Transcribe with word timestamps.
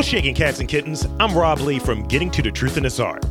What's 0.00 0.08
shaking 0.08 0.34
cats 0.34 0.60
and 0.60 0.66
kittens? 0.66 1.06
I'm 1.20 1.36
Rob 1.36 1.60
Lee 1.60 1.78
from 1.78 2.04
Getting 2.04 2.30
to 2.30 2.40
the 2.40 2.50
Truth 2.50 2.78
in 2.78 2.84
This 2.84 2.98
Art. 2.98 3.22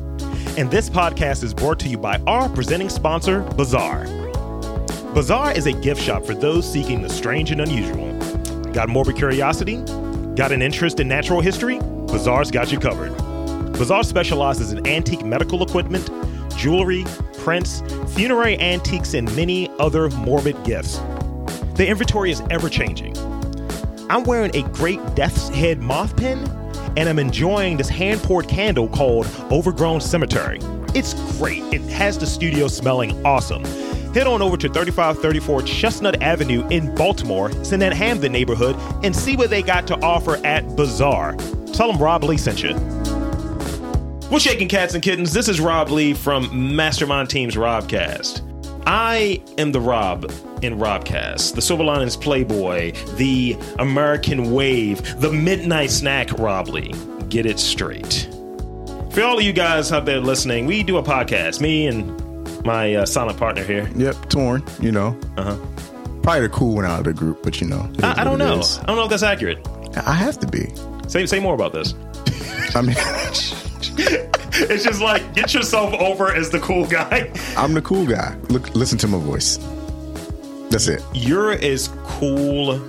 And 0.56 0.70
this 0.70 0.88
podcast 0.88 1.44
is 1.44 1.52
brought 1.52 1.80
to 1.80 1.90
you 1.90 1.98
by 1.98 2.22
our 2.28 2.48
presenting 2.48 2.90
sponsor, 2.90 3.42
Bazaar. 3.56 4.06
Bazaar 5.16 5.52
is 5.54 5.66
a 5.66 5.72
gift 5.72 6.00
shop 6.00 6.28
for 6.28 6.36
those 6.36 6.72
seeking 6.72 7.02
the 7.02 7.10
strange 7.10 7.50
and 7.50 7.60
unusual. 7.60 8.14
Got 8.72 8.88
morbid 8.88 9.16
curiosity? 9.16 9.78
Got 10.36 10.52
an 10.52 10.62
interest 10.62 11.00
in 11.00 11.08
natural 11.08 11.42
history? 11.42 11.80
Bazaar's 11.80 12.52
got 12.52 12.72
you 12.72 12.78
covered. 12.78 13.18
Bazaar 13.74 14.04
specializes 14.04 14.72
in 14.72 14.86
antique 14.86 15.26
medical 15.26 15.64
equipment, 15.64 16.08
jewelry, 16.56 17.04
prints, 17.40 17.82
funerary 18.14 18.60
antiques, 18.60 19.16
and 19.16 19.36
many 19.36 19.72
other 19.80 20.12
morbid 20.12 20.64
gifts. 20.66 20.98
The 21.74 21.88
inventory 21.88 22.30
is 22.30 22.44
ever 22.52 22.70
changing. 22.70 23.18
I'm 24.12 24.24
wearing 24.24 24.56
a 24.56 24.62
great 24.70 25.00
death's 25.16 25.50
head 25.50 25.80
moth 25.80 26.16
pin, 26.16 26.59
and 26.98 27.10
I'm 27.10 27.20
enjoying 27.20 27.78
this 27.78 27.90
hand 27.90 28.22
poured 28.22 28.48
candle 28.48 28.88
called 28.88 29.28
Overgrown 29.52 30.02
Cemetery. 30.02 30.60
It's 30.96 31.14
great. 31.38 31.62
It 31.74 31.82
has 31.92 32.18
the 32.18 32.26
studio 32.26 32.68
smelling 32.68 33.26
awesome. 33.26 33.64
Head 34.14 34.26
on 34.26 34.42
over 34.42 34.58
to 34.58 34.68
3534 34.68 35.62
Chestnut 35.64 36.22
Avenue 36.24 36.68
in 36.70 36.94
Baltimore, 36.96 37.52
in 37.52 37.80
that 37.80 37.94
Hampden 37.94 38.32
neighborhood, 38.32 38.76
and 39.04 39.16
see 39.16 39.36
what 39.38 39.52
they 39.52 39.62
got 39.62 39.86
to 39.88 39.96
offer 40.02 40.38
at 40.46 40.76
Bazaar. 40.76 41.36
Tell 41.74 41.92
them 41.92 42.02
Rob 42.02 42.24
Lee 42.24 42.38
sent 42.38 42.64
you. 42.64 42.74
What's 44.30 44.44
shaking 44.44 44.68
cats 44.68 44.94
and 44.96 45.04
kittens? 45.04 45.32
This 45.32 45.48
is 45.48 45.60
Rob 45.60 45.90
Lee 45.90 46.14
from 46.14 46.76
Mastermind 46.76 47.30
Team's 47.30 47.56
Robcast. 47.56 48.42
I 48.86 49.42
am 49.58 49.72
the 49.72 49.82
Rob 49.82 50.32
in 50.62 50.76
Robcast, 50.78 51.56
the 51.56 51.62
Silver 51.62 51.84
Linings 51.84 52.16
Playboy, 52.18 52.92
the 53.16 53.58
American 53.80 54.52
Wave, 54.52 55.20
the 55.22 55.32
Midnight 55.32 55.90
Snack 55.92 56.32
Rob 56.40 56.68
Lee. 56.70 56.94
Get 57.30 57.46
it 57.46 57.60
straight. 57.60 58.28
For 59.12 59.24
all 59.24 59.38
of 59.38 59.44
you 59.44 59.54
guys 59.54 59.92
out 59.92 60.06
there 60.06 60.20
listening, 60.20 60.66
we 60.66 60.84
do 60.84 60.98
a 60.98 61.04
podcast. 61.04 61.62
Me 61.62 61.88
and 61.88 62.16
my 62.66 62.94
uh, 62.96 63.06
silent 63.06 63.38
partner 63.40 63.64
here. 63.64 63.90
Yep, 63.96 64.30
torn. 64.30 64.64
You 64.80 64.92
know, 64.92 65.20
Uh 65.38 65.56
huh. 65.56 65.58
probably 66.22 66.42
the 66.42 66.50
cool 66.50 66.76
one 66.76 66.86
out 66.86 67.00
of 67.00 67.06
the 67.06 67.14
group, 67.14 67.42
but 67.44 67.60
you 67.62 67.68
know, 67.68 67.90
I, 68.04 68.22
I 68.22 68.24
don't 68.24 68.38
know. 68.38 68.62
I 68.62 68.84
don't 68.86 68.96
know 68.98 69.04
if 69.06 69.10
that's 69.10 69.24
accurate. 69.24 69.66
I 70.06 70.14
have 70.14 70.40
to 70.40 70.48
be. 70.48 70.70
Say 71.08 71.26
say 71.26 71.40
more 71.40 71.56
about 71.56 71.74
this. 71.74 71.94
I 72.76 72.82
mean, 72.82 72.96
It's 74.62 74.84
just 74.84 75.00
like 75.02 75.34
get 75.34 75.54
yourself 75.54 75.94
over 75.94 76.34
as 76.34 76.50
the 76.50 76.60
cool 76.60 76.86
guy. 76.86 77.32
I'm 77.56 77.74
the 77.74 77.82
cool 77.82 78.06
guy. 78.06 78.36
Look, 78.50 78.76
listen 78.76 78.98
to 79.00 79.08
my 79.08 79.18
voice. 79.18 79.58
That's 80.70 80.88
it. 80.88 81.04
You're 81.14 81.52
as 81.54 81.90
cool. 82.04 82.80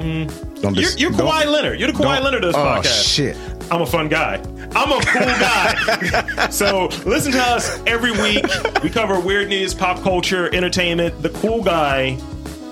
Mm. 0.00 0.60
Don't 0.62 0.74
You're, 0.74 0.84
dis- 0.84 0.98
you're 0.98 1.10
don't- 1.10 1.28
Kawhi 1.28 1.46
Leonard. 1.46 1.78
You're 1.78 1.92
the 1.92 1.98
Kawhi 1.98 2.22
Leonard 2.22 2.44
of 2.44 2.52
this 2.52 2.56
oh, 2.56 2.64
podcast. 2.64 3.14
shit. 3.14 3.36
I'm 3.70 3.82
a 3.82 3.86
fun 3.86 4.08
guy. 4.08 4.36
I'm 4.74 4.90
a 4.92 5.00
cool 5.04 5.26
guy. 5.26 6.48
so 6.50 6.86
listen 7.06 7.32
to 7.32 7.42
us 7.42 7.80
every 7.86 8.12
week. 8.12 8.44
We 8.82 8.90
cover 8.90 9.18
weird 9.20 9.48
news, 9.48 9.74
pop 9.74 10.02
culture, 10.02 10.52
entertainment. 10.54 11.22
The 11.22 11.30
cool 11.30 11.62
guy, 11.62 12.18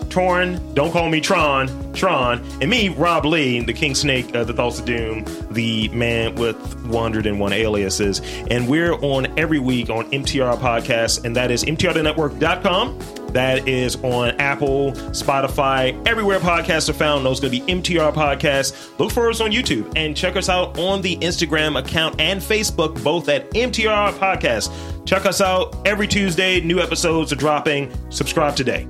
Torn, 0.09 0.75
don't 0.75 0.91
call 0.93 1.09
me 1.09 1.21
Tron, 1.21 1.88
Tron, 1.99 2.43
and 2.61 2.71
me, 2.71 2.89
Rob 2.89 3.25
Lee, 3.25 3.61
the 3.61 3.73
King 3.73 3.95
Snake, 3.95 4.35
uh, 4.35 4.45
the 4.45 4.53
Thoughts 4.53 4.79
of 4.79 4.87
Doom, 4.87 5.25
the 5.51 5.89
man 5.89 6.35
with 6.37 6.57
101 6.87 7.53
aliases. 7.53 8.21
And 8.51 8.69
we're 8.69 8.95
on 8.95 9.39
every 9.39 9.59
week 9.59 9.91
on 9.91 10.11
MTR 10.11 10.57
Podcast, 10.59 11.25
and 11.25 11.37
that 11.37 11.51
is 11.51 11.65
MTRTheNetwork.com. 11.65 12.99
That 13.33 13.69
is 13.69 13.97
on 13.97 14.31
Apple, 14.41 14.93
Spotify, 15.13 16.07
everywhere 16.09 16.39
podcasts 16.39 16.89
are 16.89 16.95
found. 16.95 17.27
Those 17.27 17.41
going 17.41 17.53
to 17.53 17.61
be 17.61 17.73
MTR 17.73 18.13
Podcasts. 18.15 18.99
Look 18.99 19.13
for 19.13 19.29
us 19.29 19.41
on 19.41 19.51
YouTube 19.51 19.93
and 19.97 20.17
check 20.17 20.37
us 20.37 20.49
out 20.49 20.79
on 20.79 21.03
the 21.03 21.17
Instagram 21.19 21.79
account 21.79 22.19
and 22.21 22.41
Facebook, 22.41 23.03
both 23.05 23.29
at 23.29 23.51
MTR 23.51 24.13
Podcast. 24.15 24.73
Check 25.05 25.27
us 25.27 25.41
out 25.41 25.77
every 25.87 26.07
Tuesday. 26.07 26.61
New 26.61 26.81
episodes 26.81 27.33
are 27.33 27.37
dropping. 27.37 27.93
Subscribe 28.11 28.57
today. 28.57 28.87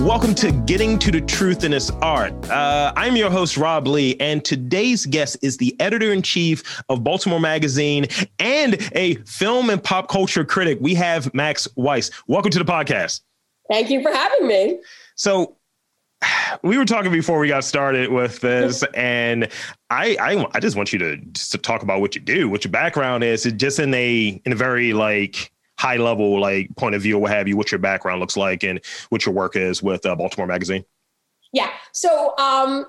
Welcome 0.00 0.34
to 0.36 0.50
Getting 0.50 0.98
to 1.00 1.10
the 1.10 1.20
Truth 1.20 1.62
in 1.62 1.72
This 1.72 1.90
Art. 2.00 2.32
Uh, 2.48 2.90
I'm 2.96 3.16
your 3.16 3.30
host, 3.30 3.58
Rob 3.58 3.86
Lee, 3.86 4.16
and 4.18 4.42
today's 4.42 5.04
guest 5.04 5.36
is 5.42 5.58
the 5.58 5.78
editor 5.78 6.10
in 6.10 6.22
chief 6.22 6.82
of 6.88 7.04
Baltimore 7.04 7.38
Magazine 7.38 8.06
and 8.38 8.78
a 8.96 9.16
film 9.26 9.68
and 9.68 9.84
pop 9.84 10.08
culture 10.08 10.42
critic. 10.42 10.78
We 10.80 10.94
have 10.94 11.32
Max 11.34 11.68
Weiss. 11.76 12.10
Welcome 12.26 12.50
to 12.52 12.58
the 12.58 12.64
podcast. 12.64 13.20
Thank 13.68 13.90
you 13.90 14.00
for 14.02 14.10
having 14.10 14.48
me. 14.48 14.80
So, 15.16 15.58
we 16.62 16.78
were 16.78 16.86
talking 16.86 17.12
before 17.12 17.38
we 17.38 17.48
got 17.48 17.62
started 17.62 18.10
with 18.10 18.40
this, 18.40 18.82
and 18.94 19.48
I, 19.90 20.16
I, 20.18 20.46
I 20.54 20.60
just 20.60 20.76
want 20.76 20.94
you 20.94 20.98
to 21.00 21.18
just 21.18 21.52
to 21.52 21.58
talk 21.58 21.82
about 21.82 22.00
what 22.00 22.14
you 22.14 22.22
do, 22.22 22.48
what 22.48 22.64
your 22.64 22.72
background 22.72 23.22
is, 23.22 23.42
just 23.42 23.78
in 23.78 23.92
a 23.92 24.40
in 24.46 24.52
a 24.52 24.56
very 24.56 24.94
like 24.94 25.52
high 25.80 25.96
level 25.96 26.38
like 26.38 26.68
point 26.76 26.94
of 26.94 27.00
view 27.00 27.16
or 27.16 27.20
what 27.22 27.30
have 27.30 27.48
you, 27.48 27.56
what 27.56 27.72
your 27.72 27.78
background 27.78 28.20
looks 28.20 28.36
like, 28.36 28.62
and 28.62 28.80
what 29.08 29.24
your 29.24 29.34
work 29.34 29.56
is 29.56 29.82
with 29.82 30.04
uh, 30.04 30.14
Baltimore 30.14 30.46
Magazine. 30.46 30.84
Yeah. 31.52 31.70
So 31.92 32.34
um, 32.38 32.86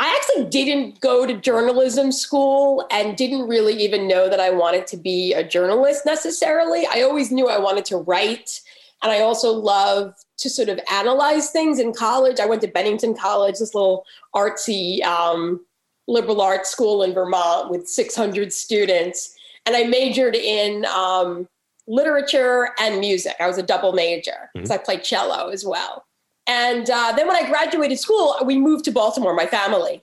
I 0.00 0.20
actually 0.20 0.50
didn't 0.50 1.00
go 1.00 1.24
to 1.24 1.34
journalism 1.34 2.10
school 2.10 2.84
and 2.90 3.16
didn't 3.16 3.48
really 3.48 3.74
even 3.74 4.08
know 4.08 4.28
that 4.28 4.40
I 4.40 4.50
wanted 4.50 4.88
to 4.88 4.96
be 4.96 5.32
a 5.32 5.44
journalist 5.44 6.04
necessarily. 6.04 6.84
I 6.84 7.02
always 7.02 7.30
knew 7.30 7.48
I 7.48 7.58
wanted 7.58 7.84
to 7.86 7.98
write. 7.98 8.60
And 9.02 9.10
I 9.12 9.20
also 9.20 9.52
love 9.52 10.14
to 10.38 10.50
sort 10.50 10.68
of 10.68 10.80
analyze 10.90 11.50
things 11.50 11.78
in 11.78 11.92
college. 11.92 12.40
I 12.40 12.46
went 12.46 12.60
to 12.62 12.68
Bennington 12.68 13.14
College, 13.14 13.58
this 13.58 13.74
little 13.74 14.04
artsy 14.34 15.02
um, 15.02 15.64
liberal 16.08 16.40
arts 16.40 16.70
school 16.70 17.02
in 17.02 17.14
Vermont 17.14 17.70
with 17.70 17.88
600 17.88 18.52
students. 18.52 19.34
And 19.64 19.76
I 19.76 19.84
majored 19.84 20.34
in 20.34 20.84
um, 20.86 21.48
literature 21.86 22.70
and 22.78 23.00
music. 23.00 23.34
I 23.40 23.46
was 23.46 23.58
a 23.58 23.62
double 23.62 23.92
major 23.92 24.50
because 24.54 24.70
I 24.70 24.78
played 24.78 25.02
cello 25.02 25.48
as 25.48 25.64
well. 25.64 26.04
And 26.46 26.88
uh, 26.90 27.12
then 27.16 27.26
when 27.26 27.36
I 27.36 27.48
graduated 27.48 27.98
school, 27.98 28.36
we 28.44 28.58
moved 28.58 28.84
to 28.86 28.92
Baltimore, 28.92 29.34
my 29.34 29.46
family. 29.46 30.02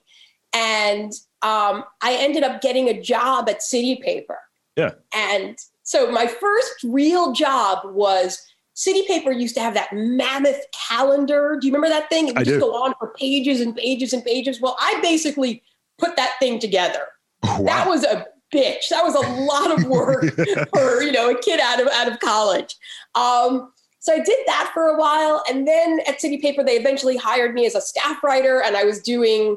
And 0.52 1.12
um, 1.42 1.84
I 2.02 2.16
ended 2.18 2.42
up 2.42 2.60
getting 2.60 2.88
a 2.88 3.00
job 3.00 3.48
at 3.48 3.62
City 3.62 4.00
Paper. 4.02 4.38
Yeah. 4.76 4.92
And 5.14 5.58
so 5.82 6.10
my 6.10 6.26
first 6.26 6.84
real 6.84 7.32
job 7.32 7.80
was 7.84 8.40
City 8.74 9.04
Paper 9.06 9.30
used 9.30 9.54
to 9.56 9.60
have 9.60 9.74
that 9.74 9.92
mammoth 9.92 10.62
calendar. 10.72 11.58
Do 11.60 11.66
you 11.66 11.72
remember 11.72 11.92
that 11.94 12.08
thing? 12.08 12.28
It 12.28 12.34
would 12.34 12.40
I 12.40 12.44
just 12.44 12.56
do. 12.56 12.60
go 12.60 12.82
on 12.82 12.94
for 12.98 13.12
pages 13.18 13.60
and 13.60 13.76
pages 13.76 14.12
and 14.12 14.24
pages. 14.24 14.60
Well, 14.60 14.76
I 14.80 14.98
basically 15.02 15.62
put 15.98 16.16
that 16.16 16.32
thing 16.38 16.58
together. 16.58 17.06
Wow. 17.42 17.62
That 17.62 17.88
was 17.88 18.04
a 18.04 18.26
bitch. 18.54 18.88
That 18.90 19.04
was 19.04 19.14
a 19.14 19.42
lot 19.42 19.78
of 19.78 19.86
work 19.86 20.24
for 20.74 21.02
you 21.02 21.12
know 21.12 21.30
a 21.30 21.40
kid 21.40 21.60
out 21.60 21.80
of 21.80 21.88
out 21.88 22.10
of 22.10 22.20
college. 22.20 22.76
Um, 23.14 23.72
so 24.00 24.14
I 24.14 24.18
did 24.18 24.38
that 24.46 24.70
for 24.72 24.88
a 24.88 24.98
while, 24.98 25.42
and 25.48 25.66
then 25.66 26.00
at 26.06 26.20
City 26.20 26.38
Paper 26.38 26.64
they 26.64 26.76
eventually 26.76 27.16
hired 27.16 27.54
me 27.54 27.66
as 27.66 27.74
a 27.74 27.80
staff 27.80 28.22
writer, 28.22 28.62
and 28.62 28.76
I 28.76 28.84
was 28.84 29.00
doing. 29.00 29.56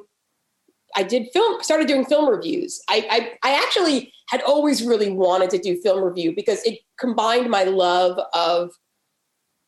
I 0.95 1.01
did 1.01 1.29
film, 1.33 1.63
started 1.63 1.87
doing 1.87 2.05
film 2.05 2.29
reviews. 2.29 2.79
I, 2.87 3.07
I, 3.09 3.49
I 3.49 3.55
actually 3.55 4.13
had 4.29 4.43
always 4.43 4.83
really 4.83 5.09
wanted 5.09 5.49
to 5.49 5.57
do 5.57 5.81
film 5.81 6.03
review 6.03 6.35
because 6.35 6.63
it 6.65 6.81
combined 6.99 7.49
my 7.49 7.63
love 7.63 8.19
of 8.35 8.69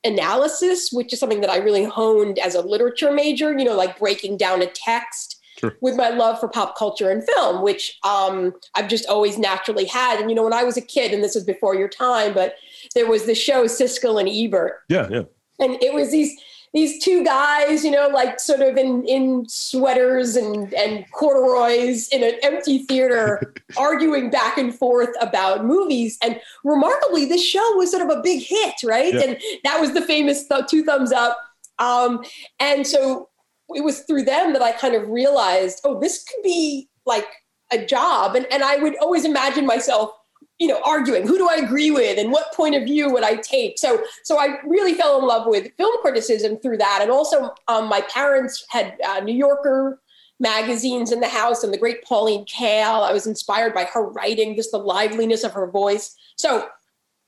analysis, 0.03 0.91
which 0.91 1.11
is 1.11 1.19
something 1.19 1.41
that 1.41 1.49
I 1.49 1.57
really 1.57 1.83
honed 1.83 2.37
as 2.37 2.53
a 2.53 2.61
literature 2.61 3.11
major, 3.11 3.57
you 3.57 3.65
know, 3.65 3.75
like 3.75 3.97
breaking 3.97 4.37
down 4.37 4.61
a 4.61 4.67
text 4.67 5.34
Sure. 5.57 5.77
with 5.81 5.95
my 5.95 6.09
love 6.09 6.39
for 6.39 6.49
pop 6.49 6.77
culture 6.77 7.09
and 7.09 7.23
film, 7.23 7.61
which 7.61 7.97
um, 8.03 8.53
I've 8.75 8.89
just 8.89 9.05
always 9.07 9.37
naturally 9.37 9.85
had. 9.85 10.19
And, 10.19 10.29
you 10.29 10.35
know, 10.35 10.43
when 10.43 10.53
I 10.53 10.63
was 10.63 10.75
a 10.75 10.81
kid, 10.81 11.13
and 11.13 11.23
this 11.23 11.35
was 11.35 11.45
before 11.45 11.75
your 11.75 11.87
time, 11.87 12.33
but 12.33 12.55
there 12.93 13.07
was 13.07 13.25
the 13.25 13.35
show 13.35 13.65
Siskel 13.65 14.19
and 14.19 14.27
Ebert. 14.29 14.81
Yeah, 14.89 15.07
yeah. 15.09 15.23
And 15.59 15.81
it 15.81 15.93
was 15.93 16.11
these 16.11 16.37
these 16.75 17.01
two 17.01 17.23
guys, 17.23 17.85
you 17.85 17.91
know, 17.91 18.09
like 18.09 18.37
sort 18.37 18.59
of 18.59 18.75
in 18.75 19.05
in 19.05 19.47
sweaters 19.47 20.35
and 20.35 20.73
and 20.73 21.09
corduroys 21.13 22.09
in 22.09 22.21
an 22.21 22.33
empty 22.43 22.79
theater, 22.79 23.53
arguing 23.77 24.29
back 24.29 24.57
and 24.57 24.75
forth 24.75 25.11
about 25.21 25.63
movies. 25.63 26.17
And 26.21 26.37
remarkably, 26.65 27.25
this 27.25 27.41
show 27.43 27.65
was 27.77 27.91
sort 27.91 28.03
of 28.03 28.09
a 28.09 28.21
big 28.21 28.43
hit, 28.43 28.75
right? 28.83 29.13
Yeah. 29.13 29.21
And 29.21 29.41
that 29.63 29.79
was 29.79 29.93
the 29.93 30.01
famous 30.01 30.47
th- 30.49 30.67
two 30.67 30.83
thumbs 30.83 31.13
up. 31.13 31.37
Um, 31.79 32.25
and 32.59 32.85
so 32.85 33.29
it 33.69 33.83
was 33.83 34.01
through 34.01 34.23
them 34.23 34.53
that 34.53 34.61
I 34.61 34.71
kind 34.71 34.95
of 34.95 35.09
realized, 35.09 35.81
oh, 35.83 35.99
this 35.99 36.23
could 36.23 36.43
be 36.43 36.89
like 37.05 37.27
a 37.71 37.85
job. 37.85 38.35
And 38.35 38.45
and 38.51 38.63
I 38.63 38.77
would 38.77 38.95
always 38.97 39.25
imagine 39.25 39.65
myself 39.65 40.11
you 40.59 40.67
know 40.67 40.79
arguing 40.85 41.27
who 41.27 41.37
do 41.37 41.49
i 41.49 41.55
agree 41.55 41.91
with? 41.91 42.17
And 42.17 42.31
what 42.31 42.53
point 42.53 42.75
of 42.75 42.83
view 42.83 43.11
would 43.11 43.23
i 43.23 43.35
take? 43.35 43.77
So 43.77 44.03
so 44.23 44.37
i 44.39 44.59
really 44.65 44.93
fell 44.93 45.19
in 45.19 45.25
love 45.25 45.47
with 45.47 45.71
film 45.77 45.95
criticism 46.01 46.57
through 46.57 46.77
that. 46.77 46.99
And 47.01 47.11
also 47.11 47.53
um, 47.67 47.89
my 47.89 48.01
parents 48.01 48.65
had 48.69 48.97
uh, 49.05 49.19
new 49.19 49.35
yorker 49.35 50.01
magazines 50.39 51.11
in 51.11 51.21
the 51.21 51.27
house 51.27 51.63
and 51.63 51.73
the 51.73 51.77
great 51.77 52.03
pauline 52.03 52.45
kael. 52.45 53.07
I 53.07 53.13
was 53.13 53.27
inspired 53.27 53.73
by 53.73 53.85
her 53.85 54.07
writing 54.09 54.55
just 54.55 54.71
the 54.71 54.77
liveliness 54.77 55.43
of 55.43 55.53
her 55.53 55.69
voice. 55.69 56.15
So 56.35 56.67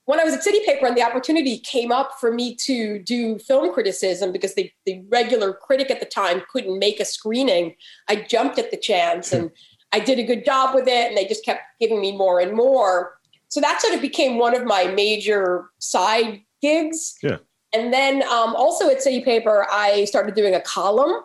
when 0.08 0.18
I 0.18 0.24
was 0.24 0.32
at 0.32 0.42
City 0.42 0.60
Paper 0.64 0.86
and 0.86 0.96
the 0.96 1.02
opportunity 1.02 1.58
came 1.58 1.92
up 1.92 2.12
for 2.18 2.32
me 2.32 2.54
to 2.64 2.98
do 2.98 3.38
film 3.38 3.74
criticism 3.74 4.32
because 4.32 4.54
the, 4.54 4.72
the 4.86 5.04
regular 5.10 5.52
critic 5.52 5.90
at 5.90 6.00
the 6.00 6.06
time 6.06 6.40
couldn't 6.50 6.78
make 6.78 6.98
a 6.98 7.04
screening, 7.04 7.74
I 8.08 8.16
jumped 8.16 8.58
at 8.58 8.70
the 8.70 8.78
chance 8.78 9.34
and 9.34 9.50
I 9.92 10.00
did 10.00 10.18
a 10.18 10.22
good 10.22 10.46
job 10.46 10.74
with 10.74 10.88
it. 10.88 11.08
And 11.08 11.14
they 11.14 11.26
just 11.26 11.44
kept 11.44 11.60
giving 11.78 12.00
me 12.00 12.16
more 12.16 12.40
and 12.40 12.54
more. 12.56 13.18
So 13.48 13.60
that 13.60 13.82
sort 13.82 13.94
of 13.94 14.00
became 14.00 14.38
one 14.38 14.56
of 14.56 14.64
my 14.64 14.84
major 14.84 15.66
side 15.78 16.40
gigs. 16.62 17.18
Yeah. 17.22 17.36
And 17.74 17.92
then 17.92 18.22
um, 18.22 18.56
also 18.56 18.88
at 18.88 19.02
City 19.02 19.20
Paper, 19.20 19.66
I 19.70 20.06
started 20.06 20.34
doing 20.34 20.54
a 20.54 20.60
column. 20.62 21.20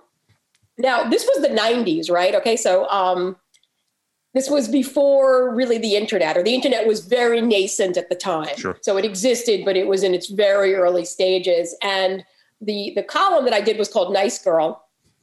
Now, 0.77 1.05
this 1.05 1.25
was 1.25 1.41
the 1.41 1.55
90s, 1.55 2.11
right? 2.11 2.35
Okay. 2.35 2.57
So, 2.57 2.89
um, 2.89 3.37
this 4.33 4.49
was 4.49 4.67
before 4.67 5.53
really 5.53 5.77
the 5.77 5.95
internet, 5.95 6.37
or 6.37 6.43
the 6.43 6.55
internet 6.55 6.87
was 6.87 7.05
very 7.05 7.39
nascent 7.39 7.97
at 7.97 8.09
the 8.09 8.15
time. 8.15 8.55
Sure. 8.57 8.77
So 8.81 8.97
it 8.97 9.05
existed, 9.05 9.63
but 9.63 9.77
it 9.77 9.87
was 9.87 10.03
in 10.03 10.13
its 10.13 10.29
very 10.29 10.73
early 10.73 11.05
stages. 11.05 11.75
And 11.83 12.25
the 12.59 12.93
the 12.95 13.03
column 13.03 13.45
that 13.45 13.53
I 13.53 13.61
did 13.61 13.77
was 13.77 13.89
called 13.89 14.11
Nice 14.13 14.41
Girl. 14.43 14.79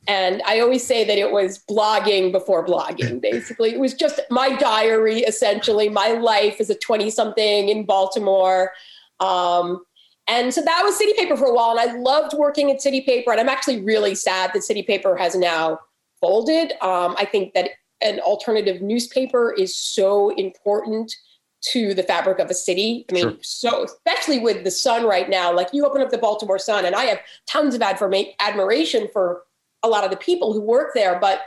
And 0.06 0.40
I 0.46 0.60
always 0.60 0.86
say 0.86 1.04
that 1.04 1.18
it 1.18 1.30
was 1.30 1.62
blogging 1.68 2.32
before 2.32 2.64
blogging, 2.64 3.20
basically. 3.30 3.72
It 3.72 3.80
was 3.80 3.94
just 3.94 4.20
my 4.30 4.56
diary, 4.56 5.20
essentially, 5.20 5.88
my 5.88 6.12
life 6.12 6.56
as 6.60 6.70
a 6.70 6.74
20 6.74 7.10
something 7.10 7.68
in 7.68 7.84
Baltimore. 7.84 8.72
Um, 9.18 9.84
and 10.26 10.54
so 10.54 10.62
that 10.62 10.82
was 10.84 10.96
City 10.96 11.12
Paper 11.18 11.36
for 11.36 11.46
a 11.46 11.52
while. 11.52 11.76
And 11.76 11.80
I 11.80 11.98
loved 11.98 12.34
working 12.34 12.70
at 12.70 12.80
City 12.80 13.02
Paper. 13.02 13.30
And 13.32 13.40
I'm 13.40 13.48
actually 13.48 13.82
really 13.82 14.14
sad 14.14 14.52
that 14.54 14.62
City 14.62 14.82
Paper 14.82 15.16
has 15.16 15.34
now 15.34 15.80
folded. 16.20 16.72
Um, 16.82 17.14
I 17.18 17.26
think 17.26 17.52
that 17.54 17.70
an 18.00 18.20
alternative 18.20 18.82
newspaper 18.82 19.52
is 19.52 19.76
so 19.76 20.30
important 20.30 21.14
to 21.62 21.92
the 21.92 22.02
fabric 22.02 22.38
of 22.38 22.50
a 22.50 22.54
city. 22.54 23.04
I 23.10 23.12
mean, 23.12 23.22
sure. 23.22 23.36
so 23.42 23.84
especially 23.84 24.38
with 24.38 24.64
the 24.64 24.70
Sun 24.70 25.04
right 25.04 25.28
now, 25.28 25.54
like 25.54 25.68
you 25.72 25.84
open 25.84 26.00
up 26.00 26.10
the 26.10 26.18
Baltimore 26.18 26.58
Sun, 26.58 26.86
and 26.86 26.94
I 26.94 27.04
have 27.04 27.18
tons 27.46 27.74
of 27.74 27.82
admiration 27.82 29.08
for 29.12 29.42
a 29.82 29.88
lot 29.88 30.04
of 30.04 30.10
the 30.10 30.16
people 30.16 30.52
who 30.52 30.60
work 30.60 30.94
there, 30.94 31.18
but 31.20 31.42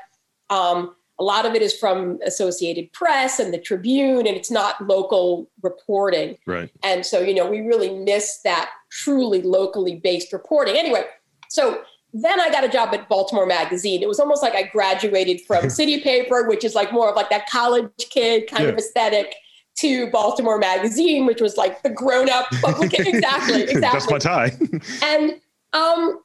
um, 0.49 0.95
a 1.19 1.23
lot 1.23 1.45
of 1.45 1.53
it 1.55 1.61
is 1.61 1.73
from 1.73 2.19
Associated 2.25 2.91
Press 2.93 3.39
and 3.39 3.53
the 3.53 3.59
Tribune, 3.59 4.27
and 4.27 4.35
it's 4.35 4.51
not 4.51 4.85
local 4.87 5.49
reporting. 5.61 6.37
Right. 6.45 6.69
And 6.83 7.05
so, 7.05 7.21
you 7.21 7.33
know, 7.33 7.49
we 7.49 7.61
really 7.61 7.97
miss 7.97 8.39
that 8.43 8.71
truly 8.91 9.41
locally 9.41 9.95
based 9.95 10.33
reporting. 10.33 10.75
Anyway, 10.75 11.05
so 11.49 11.83
then 12.13 12.39
I 12.39 12.49
got 12.49 12.63
a 12.63 12.69
job 12.69 12.93
at 12.93 13.09
Baltimore 13.09 13.45
Magazine. 13.45 14.03
It 14.03 14.07
was 14.07 14.19
almost 14.19 14.43
like 14.43 14.53
I 14.53 14.63
graduated 14.63 15.41
from 15.41 15.69
City 15.71 15.99
Paper, 15.99 16.47
which 16.47 16.63
is 16.63 16.75
like 16.75 16.93
more 16.93 17.09
of 17.09 17.15
like 17.15 17.29
that 17.29 17.49
college 17.49 17.89
kid 17.97 18.47
kind 18.47 18.63
yeah. 18.63 18.69
of 18.69 18.77
aesthetic, 18.77 19.35
to 19.75 20.09
Baltimore 20.11 20.57
Magazine, 20.57 21.25
which 21.25 21.41
was 21.41 21.57
like 21.57 21.81
the 21.83 21.89
grown 21.89 22.29
up 22.29 22.45
publication. 22.61 23.15
exactly, 23.15 23.63
exactly. 23.63 23.81
That's 23.81 24.09
my 24.09 24.17
tie. 24.19 24.51
and 25.03 25.39
um, 25.73 26.19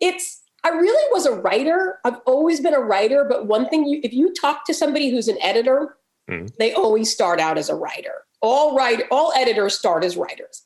it's 0.00 0.42
I 0.64 0.70
really 0.70 1.12
was 1.12 1.26
a 1.26 1.32
writer. 1.32 1.98
I've 2.04 2.18
always 2.26 2.60
been 2.60 2.74
a 2.74 2.80
writer, 2.80 3.24
but 3.28 3.46
one 3.46 3.68
thing 3.68 3.86
you 3.86 4.00
if 4.02 4.12
you 4.12 4.32
talk 4.32 4.64
to 4.66 4.74
somebody 4.74 5.10
who's 5.10 5.28
an 5.28 5.38
editor, 5.42 5.96
mm. 6.30 6.50
they 6.58 6.72
always 6.72 7.12
start 7.12 7.40
out 7.40 7.58
as 7.58 7.68
a 7.68 7.74
writer. 7.74 8.24
All 8.40 8.76
write 8.76 9.02
all 9.10 9.32
editors 9.36 9.78
start 9.78 10.04
as 10.04 10.16
writers. 10.16 10.62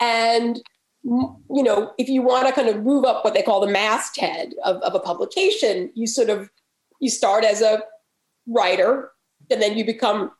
And 0.00 0.60
you 1.08 1.62
know, 1.62 1.92
if 1.96 2.08
you 2.08 2.22
want 2.22 2.46
to 2.46 2.52
kind 2.52 2.68
of 2.68 2.82
move 2.82 3.04
up 3.04 3.24
what 3.24 3.32
they 3.32 3.42
call 3.42 3.60
the 3.60 3.72
masthead 3.72 4.54
of, 4.64 4.76
of 4.82 4.94
a 4.94 5.00
publication, 5.00 5.90
you 5.94 6.06
sort 6.06 6.28
of 6.28 6.50
you 7.00 7.08
start 7.08 7.44
as 7.44 7.62
a 7.62 7.82
writer, 8.46 9.10
and 9.50 9.62
then 9.62 9.78
you 9.78 9.84
become 9.84 10.30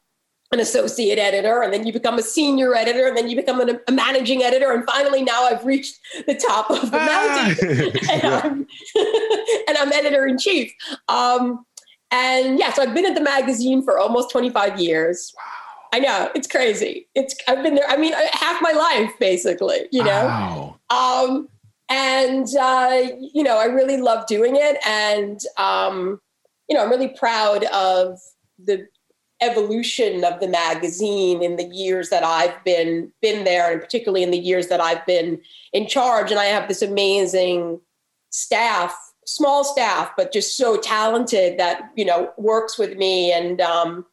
an 0.52 0.60
associate 0.60 1.18
editor, 1.18 1.62
and 1.62 1.72
then 1.72 1.86
you 1.86 1.92
become 1.92 2.18
a 2.18 2.22
senior 2.22 2.74
editor, 2.74 3.06
and 3.06 3.16
then 3.16 3.28
you 3.28 3.36
become 3.36 3.60
an, 3.60 3.80
a 3.88 3.92
managing 3.92 4.42
editor, 4.42 4.72
and 4.72 4.84
finally 4.84 5.22
now 5.22 5.44
I've 5.44 5.64
reached 5.64 5.98
the 6.26 6.34
top 6.34 6.70
of 6.70 6.90
the 6.90 6.98
mountain, 6.98 7.92
ah! 8.04 8.12
and, 8.12 8.34
I'm, 8.34 8.66
and 9.68 9.78
I'm 9.78 9.92
editor 9.92 10.26
in 10.26 10.38
chief. 10.38 10.72
Um, 11.08 11.64
and 12.10 12.58
yeah, 12.58 12.72
so 12.72 12.82
I've 12.82 12.94
been 12.94 13.06
at 13.06 13.14
the 13.14 13.22
magazine 13.22 13.82
for 13.82 13.98
almost 13.98 14.30
25 14.30 14.80
years. 14.80 15.32
Wow. 15.36 15.57
I 15.92 16.00
know 16.00 16.30
it's 16.34 16.46
crazy. 16.46 17.08
It's 17.14 17.34
I've 17.48 17.62
been 17.62 17.74
there. 17.74 17.88
I 17.88 17.96
mean, 17.96 18.14
uh, 18.14 18.20
half 18.32 18.60
my 18.60 18.72
life 18.72 19.12
basically. 19.18 19.88
You 19.92 20.04
know. 20.04 20.24
Wow. 20.24 20.80
Um, 20.90 21.48
and 21.88 22.46
uh, 22.60 23.02
you 23.32 23.42
know, 23.42 23.58
I 23.58 23.64
really 23.64 23.96
love 23.96 24.26
doing 24.26 24.56
it, 24.56 24.76
and 24.86 25.40
um, 25.56 26.20
you 26.68 26.76
know, 26.76 26.84
I'm 26.84 26.90
really 26.90 27.08
proud 27.08 27.64
of 27.64 28.18
the 28.62 28.86
evolution 29.40 30.24
of 30.24 30.40
the 30.40 30.48
magazine 30.48 31.42
in 31.42 31.56
the 31.56 31.64
years 31.64 32.10
that 32.10 32.24
I've 32.24 32.62
been 32.64 33.12
been 33.22 33.44
there, 33.44 33.72
and 33.72 33.80
particularly 33.80 34.22
in 34.22 34.30
the 34.30 34.38
years 34.38 34.68
that 34.68 34.80
I've 34.80 35.04
been 35.06 35.40
in 35.72 35.86
charge. 35.86 36.30
And 36.30 36.40
I 36.40 36.46
have 36.46 36.68
this 36.68 36.82
amazing 36.82 37.80
staff, 38.30 38.94
small 39.24 39.64
staff, 39.64 40.10
but 40.16 40.32
just 40.32 40.56
so 40.56 40.76
talented 40.76 41.58
that 41.58 41.90
you 41.96 42.04
know 42.04 42.32
works 42.36 42.78
with 42.78 42.96
me, 42.96 43.32
and 43.32 43.62
um, 43.62 44.04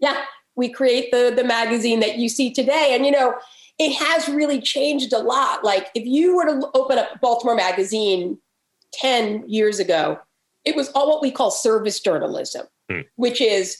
yeah, 0.00 0.24
we 0.56 0.68
create 0.68 1.10
the 1.12 1.32
the 1.34 1.44
magazine 1.44 2.00
that 2.00 2.16
you 2.18 2.28
see 2.28 2.52
today 2.52 2.92
and 2.92 3.04
you 3.04 3.12
know 3.12 3.34
it 3.78 3.92
has 3.92 4.28
really 4.28 4.60
changed 4.60 5.12
a 5.12 5.18
lot 5.18 5.62
like 5.62 5.88
if 5.94 6.04
you 6.06 6.36
were 6.36 6.44
to 6.44 6.68
open 6.74 6.98
up 6.98 7.08
baltimore 7.20 7.54
magazine 7.54 8.38
10 8.94 9.44
years 9.48 9.78
ago 9.78 10.18
it 10.64 10.74
was 10.74 10.88
all 10.90 11.08
what 11.08 11.22
we 11.22 11.30
call 11.30 11.50
service 11.50 12.00
journalism 12.00 12.66
hmm. 12.90 13.00
which 13.16 13.40
is 13.40 13.78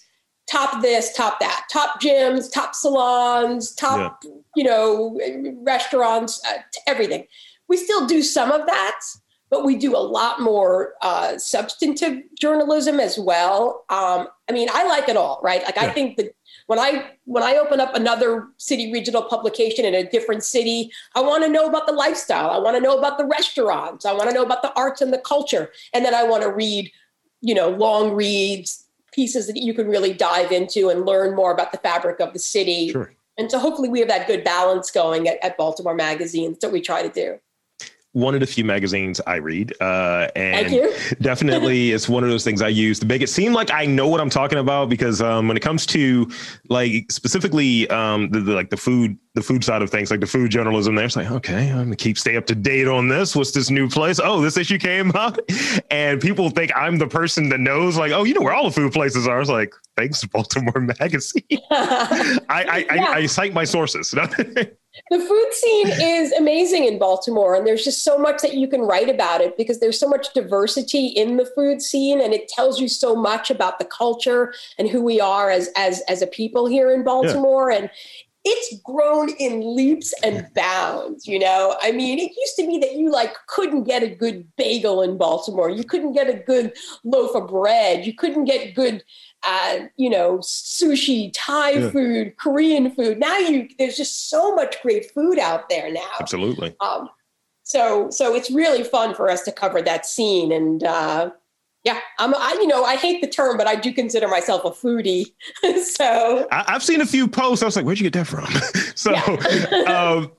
top 0.49 0.81
this 0.83 1.13
top 1.15 1.41
that 1.41 1.67
top 1.73 2.01
gyms 2.01 2.53
top 2.53 2.75
salons 2.75 3.75
top 3.75 4.23
yeah. 4.25 4.31
you 4.55 4.65
know 4.65 5.19
restaurants 5.63 6.41
uh, 6.47 6.59
everything 6.87 7.27
we 7.69 7.77
still 7.77 8.07
do 8.07 8.23
some 8.23 8.53
of 8.53 8.67
that 8.67 9.01
but 9.51 9.65
we 9.65 9.77
do 9.77 9.97
a 9.97 9.99
lot 9.99 10.41
more 10.41 10.95
uh, 11.03 11.39
substantive 11.39 12.23
journalism 12.39 12.99
as 12.99 13.19
well. 13.19 13.85
Um, 13.89 14.29
I 14.49 14.53
mean, 14.53 14.69
I 14.73 14.85
like 14.87 15.09
it 15.09 15.17
all, 15.17 15.41
right? 15.43 15.63
Like, 15.63 15.77
yeah. 15.77 15.85
I 15.85 15.91
think 15.91 16.17
that 16.17 16.35
when 16.67 16.79
I 16.79 17.13
when 17.25 17.43
I 17.43 17.57
open 17.57 17.81
up 17.81 17.95
another 17.95 18.49
city 18.57 18.93
regional 18.93 19.23
publication 19.23 19.85
in 19.85 19.95
a 19.95 20.09
different 20.09 20.45
city, 20.45 20.91
I 21.15 21.21
want 21.21 21.45
to 21.45 21.51
know 21.51 21.67
about 21.67 21.87
the 21.87 21.93
lifestyle. 21.93 22.51
I 22.51 22.59
want 22.59 22.77
to 22.77 22.83
know 22.83 22.99
about 22.99 23.19
the 23.19 23.25
restaurants. 23.25 24.05
I 24.05 24.13
want 24.13 24.29
to 24.29 24.35
know 24.35 24.43
about 24.43 24.63
the 24.63 24.73
arts 24.75 25.01
and 25.01 25.13
the 25.13 25.19
culture, 25.19 25.71
and 25.93 26.05
then 26.05 26.15
I 26.15 26.25
want 26.25 26.43
to 26.43 26.53
read, 26.53 26.91
you 27.41 27.55
know, 27.55 27.71
long 27.71 28.13
reads, 28.13 28.85
pieces 29.13 29.47
that 29.47 29.57
you 29.57 29.75
can 29.75 29.89
really 29.89 30.13
dive 30.13 30.53
into 30.53 30.89
and 30.89 31.07
learn 31.07 31.35
more 31.35 31.53
about 31.53 31.73
the 31.73 31.79
fabric 31.79 32.21
of 32.21 32.33
the 32.33 32.39
city. 32.39 32.91
Sure. 32.91 33.13
And 33.39 33.51
so 33.51 33.59
hopefully 33.59 33.89
we 33.89 34.01
have 34.01 34.09
that 34.09 34.27
good 34.27 34.45
balance 34.45 34.91
going 34.91 35.29
at, 35.29 35.43
at 35.45 35.59
Baltimore 35.59 35.95
Magazine. 35.95 36.53
That's 36.53 36.65
what 36.65 36.73
we 36.73 36.81
try 36.81 37.03
to 37.03 37.11
do 37.11 37.39
one 38.17 38.33
of 38.33 38.41
the 38.41 38.47
few 38.47 38.65
magazines 38.65 39.21
I 39.27 39.37
read. 39.37 39.75
Uh, 39.79 40.29
and 40.35 40.73
definitely 41.21 41.93
it's 41.93 42.09
one 42.09 42.25
of 42.25 42.31
those 42.31 42.45
things 42.45 42.63
I 42.63 42.69
use 42.69 42.99
to 43.01 43.07
make 43.07 43.21
it 43.21 43.29
seem 43.29 43.53
like 43.53 43.71
I 43.71 43.85
know 43.85 44.09
what 44.09 44.23
I'm 44.23 44.31
talking 44.31 44.59
about 44.59 44.89
because 44.89 45.21
um, 45.21 45.49
when 45.49 45.57
it 45.59 45.61
comes 45.61 45.85
to 45.87 46.27
like 46.71 47.13
specifically 47.13 47.87
um, 47.91 48.31
the, 48.31 48.41
the, 48.41 48.55
like 48.55 48.71
the 48.71 48.77
food 48.79 49.19
the 49.37 49.43
food 49.43 49.63
side 49.63 49.83
of 49.83 49.91
things, 49.91 50.11
like 50.11 50.21
the 50.21 50.27
food 50.27 50.51
journalism, 50.51 50.95
there, 50.95 51.05
it's 51.05 51.15
like, 51.15 51.31
okay, 51.31 51.71
I'm 51.71 51.85
gonna 51.85 51.97
keep 51.97 52.17
stay 52.17 52.37
up 52.37 52.47
to 52.47 52.55
date 52.55 52.89
on 52.89 53.09
this. 53.09 53.37
What's 53.37 53.53
this 53.53 53.69
new 53.69 53.87
place? 53.87 54.19
Oh, 54.19 54.41
this 54.41 54.57
issue 54.57 54.79
came 54.79 55.13
up. 55.13 55.39
And 55.91 56.21
people 56.21 56.51
think 56.51 56.73
I'm 56.75 56.99
the 56.99 57.07
person 57.07 57.49
that 57.51 57.61
knows, 57.61 57.97
like, 57.97 58.13
oh, 58.13 58.25
you 58.25 58.35
know 58.35 58.41
where 58.41 58.55
all 58.55 58.65
the 58.65 58.71
food 58.71 58.93
places 58.93 59.29
are. 59.29 59.41
It's 59.41 59.51
like, 59.51 59.75
thanks, 59.97 60.25
Baltimore 60.33 60.81
Magazine. 60.81 61.43
I, 61.71 62.39
I, 62.49 62.79
yeah. 62.79 63.03
I, 63.05 63.13
I, 63.19 63.27
cite 63.27 63.53
my 63.53 63.65
sources. 63.65 64.15
The 65.11 65.19
food 65.19 65.53
scene 65.53 65.89
is 65.89 66.33
amazing 66.33 66.85
in 66.85 66.99
Baltimore, 66.99 67.55
and 67.55 67.67
there's 67.67 67.85
just 67.85 68.03
so 68.03 68.19
much 68.19 68.43
that 68.43 68.55
you 68.55 68.69
can 68.69 68.81
write 68.83 69.09
about 69.09 69.41
it 69.41 69.57
because 69.57 69.81
there's 69.81 69.99
so 69.99 70.09
much 70.09 70.33
diversity 70.33 71.09
in 71.09 71.37
the 71.37 71.47
food 71.55 71.83
scene, 71.83 72.21
and 72.21 72.33
it 72.33 72.49
tells 72.49 72.81
you 72.81 72.89
so 72.89 73.15
much 73.15 73.51
about 73.51 73.79
the 73.79 73.85
culture 73.85 74.55
and 74.79 74.89
who 74.89 75.03
we 75.03 75.21
are 75.21 75.51
as 75.51 75.69
as 75.77 76.03
as 76.09 76.23
a 76.23 76.27
people 76.27 76.67
here 76.67 76.93
in 76.93 77.05
Baltimore. 77.05 77.71
Yeah. 77.71 77.79
And 77.79 77.91
it's 78.49 78.81
grown 78.83 79.31
in 79.41 79.75
leaps 79.75 80.15
and 80.23 80.47
bounds, 80.55 81.27
you 81.27 81.37
know. 81.37 81.77
I 81.83 81.91
mean, 81.91 82.21
it 82.21 82.31
used 82.37 82.55
to 82.57 82.67
be 82.67 82.79
that 82.79 82.95
you 82.95 83.11
like 83.11 83.35
couldn't 83.49 83.85
get 83.85 84.05
a 84.05 84.09
good 84.09 84.47
bagel 84.57 85.03
in 85.03 85.19
Baltimore. 85.19 85.69
You 85.69 85.83
couldn't 85.83 86.13
get 86.13 86.29
a 86.29 86.35
good 86.35 86.73
loaf 87.03 87.35
of 87.35 87.49
bread. 87.49 88.07
You 88.07 88.15
couldn't 88.15 88.45
get 88.45 88.77
good 88.77 89.03
uh, 89.47 89.87
you 89.97 90.11
know, 90.11 90.39
sushi, 90.39 91.31
Thai 91.35 91.71
yeah. 91.71 91.91
food, 91.91 92.37
Korean 92.37 92.91
food. 92.91 93.19
Now 93.19 93.39
you 93.39 93.69
there's 93.79 93.97
just 93.97 94.29
so 94.29 94.55
much 94.55 94.83
great 94.83 95.11
food 95.13 95.39
out 95.39 95.69
there 95.69 95.91
now. 95.93 96.11
Absolutely. 96.21 96.75
Um, 96.81 97.09
so 97.63 98.11
so 98.11 98.35
it's 98.35 98.51
really 98.51 98.83
fun 98.83 99.15
for 99.15 99.31
us 99.31 99.43
to 99.45 99.53
cover 99.53 99.81
that 99.83 100.05
scene 100.05 100.53
and 100.53 100.83
uh, 100.83 101.31
yeah, 101.87 102.01
I'm. 102.19 102.35
I, 102.35 102.55
you 102.55 102.67
know, 102.67 102.85
I 102.85 102.97
hate 102.97 103.21
the 103.21 103.29
term, 103.29 103.57
but 103.57 103.69
I 103.69 103.77
do 103.77 103.93
consider 103.93 104.27
myself 104.27 104.65
a 104.65 104.71
foodie. 104.71 105.27
so 105.85 106.49
I, 106.51 106.73
have 106.73 106.83
seen 106.83 107.01
a 107.01 107.07
few 107.07 107.29
posts. 107.29 107.63
I 107.63 107.67
was 107.67 107.77
like, 107.77 107.85
"Where'd 107.85 108.01
you 108.01 108.11
get 108.11 108.13
that 108.15 108.27
from?" 108.27 108.47
so, 108.97 109.15
um, 109.87 110.33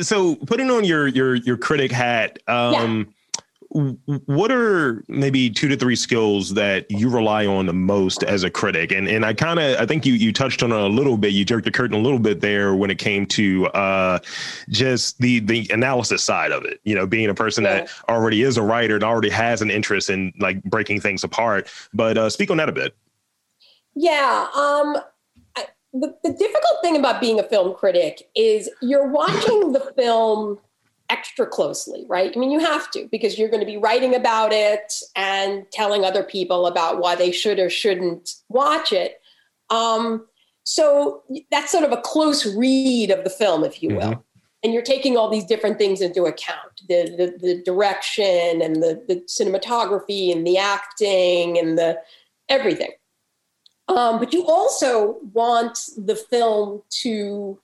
so 0.00 0.36
putting 0.36 0.70
on 0.70 0.84
your 0.84 1.06
your 1.06 1.34
your 1.34 1.58
critic 1.58 1.92
hat, 1.92 2.38
um, 2.48 3.12
what 3.70 4.50
are 4.50 5.04
maybe 5.06 5.48
two 5.48 5.68
to 5.68 5.76
three 5.76 5.94
skills 5.94 6.54
that 6.54 6.90
you 6.90 7.08
rely 7.08 7.46
on 7.46 7.66
the 7.66 7.72
most 7.72 8.24
as 8.24 8.42
a 8.42 8.50
critic? 8.50 8.90
And 8.90 9.06
and 9.06 9.24
I 9.24 9.32
kind 9.32 9.60
of 9.60 9.78
I 9.78 9.86
think 9.86 10.04
you 10.04 10.14
you 10.14 10.32
touched 10.32 10.62
on 10.64 10.72
it 10.72 10.80
a 10.80 10.88
little 10.88 11.16
bit. 11.16 11.32
You 11.32 11.44
jerked 11.44 11.66
the 11.66 11.70
curtain 11.70 11.96
a 11.96 12.00
little 12.00 12.18
bit 12.18 12.40
there 12.40 12.74
when 12.74 12.90
it 12.90 12.98
came 12.98 13.26
to 13.26 13.66
uh, 13.68 14.18
just 14.68 15.18
the 15.18 15.38
the 15.38 15.70
analysis 15.72 16.24
side 16.24 16.50
of 16.50 16.64
it. 16.64 16.80
You 16.82 16.96
know, 16.96 17.06
being 17.06 17.30
a 17.30 17.34
person 17.34 17.62
yeah. 17.62 17.82
that 17.82 17.90
already 18.08 18.42
is 18.42 18.56
a 18.56 18.62
writer 18.62 18.96
and 18.96 19.04
already 19.04 19.30
has 19.30 19.62
an 19.62 19.70
interest 19.70 20.10
in 20.10 20.32
like 20.40 20.62
breaking 20.64 21.00
things 21.00 21.22
apart. 21.22 21.70
But 21.94 22.18
uh, 22.18 22.28
speak 22.28 22.50
on 22.50 22.56
that 22.56 22.68
a 22.68 22.72
bit. 22.72 22.96
Yeah. 23.94 24.48
Um, 24.54 24.96
I, 25.56 25.66
the, 25.92 26.16
the 26.24 26.32
difficult 26.32 26.78
thing 26.82 26.96
about 26.96 27.20
being 27.20 27.38
a 27.38 27.44
film 27.44 27.74
critic 27.76 28.28
is 28.34 28.68
you're 28.82 29.08
watching 29.08 29.72
the 29.72 29.92
film 29.96 30.58
extra 31.10 31.46
closely, 31.46 32.06
right? 32.08 32.32
I 32.34 32.38
mean, 32.38 32.50
you 32.50 32.60
have 32.60 32.90
to 32.92 33.08
because 33.10 33.38
you're 33.38 33.48
going 33.48 33.60
to 33.60 33.66
be 33.66 33.76
writing 33.76 34.14
about 34.14 34.52
it 34.52 34.92
and 35.16 35.66
telling 35.72 36.04
other 36.04 36.22
people 36.22 36.66
about 36.66 37.00
why 37.00 37.16
they 37.16 37.32
should 37.32 37.58
or 37.58 37.68
shouldn't 37.68 38.30
watch 38.48 38.92
it. 38.92 39.20
Um, 39.68 40.26
so 40.64 41.22
that's 41.50 41.72
sort 41.72 41.84
of 41.84 41.92
a 41.92 42.00
close 42.00 42.46
read 42.54 43.10
of 43.10 43.24
the 43.24 43.30
film, 43.30 43.64
if 43.64 43.82
you 43.82 43.90
will. 43.90 44.12
Mm-hmm. 44.12 44.20
And 44.62 44.72
you're 44.74 44.82
taking 44.82 45.16
all 45.16 45.30
these 45.30 45.46
different 45.46 45.78
things 45.78 46.00
into 46.00 46.24
account 46.24 46.82
the, 46.88 47.04
the, 47.16 47.46
the 47.46 47.62
direction 47.62 48.60
and 48.62 48.76
the, 48.76 49.02
the 49.08 49.16
cinematography 49.26 50.30
and 50.32 50.46
the 50.46 50.58
acting 50.58 51.58
and 51.58 51.78
the 51.78 51.98
everything. 52.48 52.90
Um, 53.88 54.18
but 54.18 54.32
you 54.32 54.46
also 54.46 55.18
want 55.32 55.78
the 55.96 56.14
film 56.14 56.82
to 57.02 57.58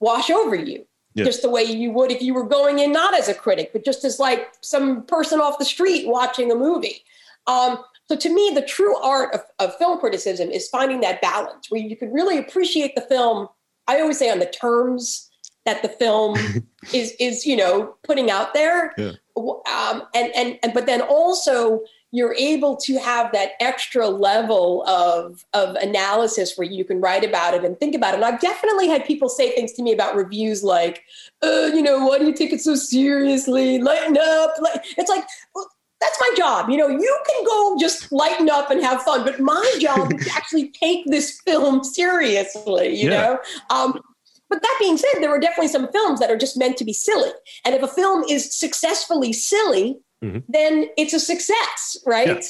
wash 0.00 0.30
over 0.30 0.54
you 0.54 0.86
yeah. 1.14 1.24
just 1.24 1.42
the 1.42 1.50
way 1.50 1.62
you 1.62 1.90
would 1.92 2.10
if 2.10 2.22
you 2.22 2.34
were 2.34 2.46
going 2.46 2.78
in 2.78 2.92
not 2.92 3.14
as 3.14 3.28
a 3.28 3.34
critic, 3.34 3.70
but 3.72 3.84
just 3.84 4.04
as 4.04 4.18
like 4.18 4.48
some 4.60 5.04
person 5.06 5.40
off 5.40 5.58
the 5.58 5.64
street 5.64 6.06
watching 6.08 6.50
a 6.50 6.54
movie. 6.54 7.04
Um, 7.46 7.78
so 8.08 8.16
to 8.16 8.34
me, 8.34 8.52
the 8.54 8.62
true 8.62 8.96
art 8.96 9.34
of, 9.34 9.40
of 9.58 9.76
film 9.76 9.98
criticism 9.98 10.50
is 10.50 10.68
finding 10.68 11.00
that 11.00 11.22
balance 11.22 11.70
where 11.70 11.80
you 11.80 11.96
can 11.96 12.12
really 12.12 12.38
appreciate 12.38 12.94
the 12.94 13.00
film. 13.02 13.48
I 13.86 14.00
always 14.00 14.18
say 14.18 14.30
on 14.30 14.38
the 14.38 14.46
terms 14.46 15.30
that 15.64 15.82
the 15.82 15.88
film 15.88 16.36
is 16.92 17.14
is 17.18 17.46
you 17.46 17.56
know 17.56 17.96
putting 18.04 18.30
out 18.30 18.54
there, 18.54 18.92
yeah. 18.98 19.12
um, 19.36 20.02
and 20.14 20.34
and 20.34 20.58
and 20.62 20.74
but 20.74 20.86
then 20.86 21.00
also 21.00 21.80
you're 22.14 22.36
able 22.38 22.76
to 22.76 22.96
have 22.96 23.32
that 23.32 23.54
extra 23.58 24.08
level 24.08 24.86
of, 24.86 25.44
of 25.52 25.74
analysis 25.74 26.56
where 26.56 26.66
you 26.66 26.84
can 26.84 27.00
write 27.00 27.24
about 27.24 27.54
it 27.54 27.64
and 27.64 27.76
think 27.80 27.92
about 27.92 28.14
it. 28.14 28.18
And 28.18 28.24
I've 28.24 28.38
definitely 28.38 28.86
had 28.86 29.04
people 29.04 29.28
say 29.28 29.50
things 29.50 29.72
to 29.72 29.82
me 29.82 29.92
about 29.92 30.14
reviews 30.14 30.62
like, 30.62 31.02
uh, 31.42 31.70
you 31.74 31.82
know, 31.82 32.06
why 32.06 32.18
do 32.18 32.26
you 32.26 32.32
take 32.32 32.52
it 32.52 32.60
so 32.60 32.76
seriously? 32.76 33.80
Lighten 33.80 34.16
up. 34.16 34.54
It's 34.96 35.10
like, 35.10 35.24
well, 35.56 35.68
that's 36.00 36.16
my 36.20 36.30
job. 36.36 36.70
You 36.70 36.76
know, 36.76 36.86
you 36.86 37.18
can 37.26 37.44
go 37.44 37.76
just 37.80 38.12
lighten 38.12 38.48
up 38.48 38.70
and 38.70 38.80
have 38.80 39.02
fun, 39.02 39.24
but 39.24 39.40
my 39.40 39.74
job 39.80 40.12
is 40.12 40.24
to 40.24 40.32
actually 40.36 40.68
take 40.68 41.04
this 41.06 41.40
film 41.40 41.82
seriously, 41.82 42.94
you 42.94 43.10
yeah. 43.10 43.22
know? 43.22 43.38
Um, 43.70 44.00
but 44.48 44.62
that 44.62 44.76
being 44.78 44.96
said, 44.96 45.20
there 45.20 45.30
are 45.30 45.40
definitely 45.40 45.66
some 45.66 45.90
films 45.90 46.20
that 46.20 46.30
are 46.30 46.38
just 46.38 46.56
meant 46.56 46.76
to 46.76 46.84
be 46.84 46.92
silly. 46.92 47.30
And 47.64 47.74
if 47.74 47.82
a 47.82 47.88
film 47.88 48.22
is 48.30 48.54
successfully 48.54 49.32
silly, 49.32 49.98
mm-hmm. 50.22 50.38
then 50.48 50.88
it's 50.96 51.12
a 51.12 51.20
success, 51.20 51.96
right? 52.06 52.44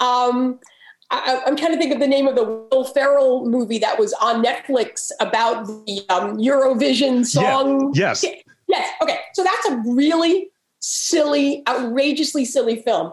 Yeah. 0.00 0.06
Um, 0.06 0.60
I, 1.10 1.42
am 1.46 1.56
trying 1.56 1.72
to 1.72 1.78
think 1.78 1.92
of 1.92 2.00
the 2.00 2.06
name 2.06 2.28
of 2.28 2.36
the 2.36 2.44
Will 2.44 2.84
Ferrell 2.84 3.44
movie 3.44 3.78
that 3.78 3.98
was 3.98 4.12
on 4.14 4.44
Netflix 4.44 5.10
about 5.20 5.66
the 5.66 6.04
um, 6.08 6.38
Eurovision 6.38 7.26
song. 7.26 7.92
Yeah. 7.94 8.08
Yes. 8.08 8.24
Yes. 8.68 8.88
Okay. 9.02 9.18
So 9.34 9.42
that's 9.42 9.68
a 9.68 9.82
really 9.86 10.50
silly, 10.78 11.62
outrageously 11.68 12.44
silly 12.44 12.82
film, 12.82 13.12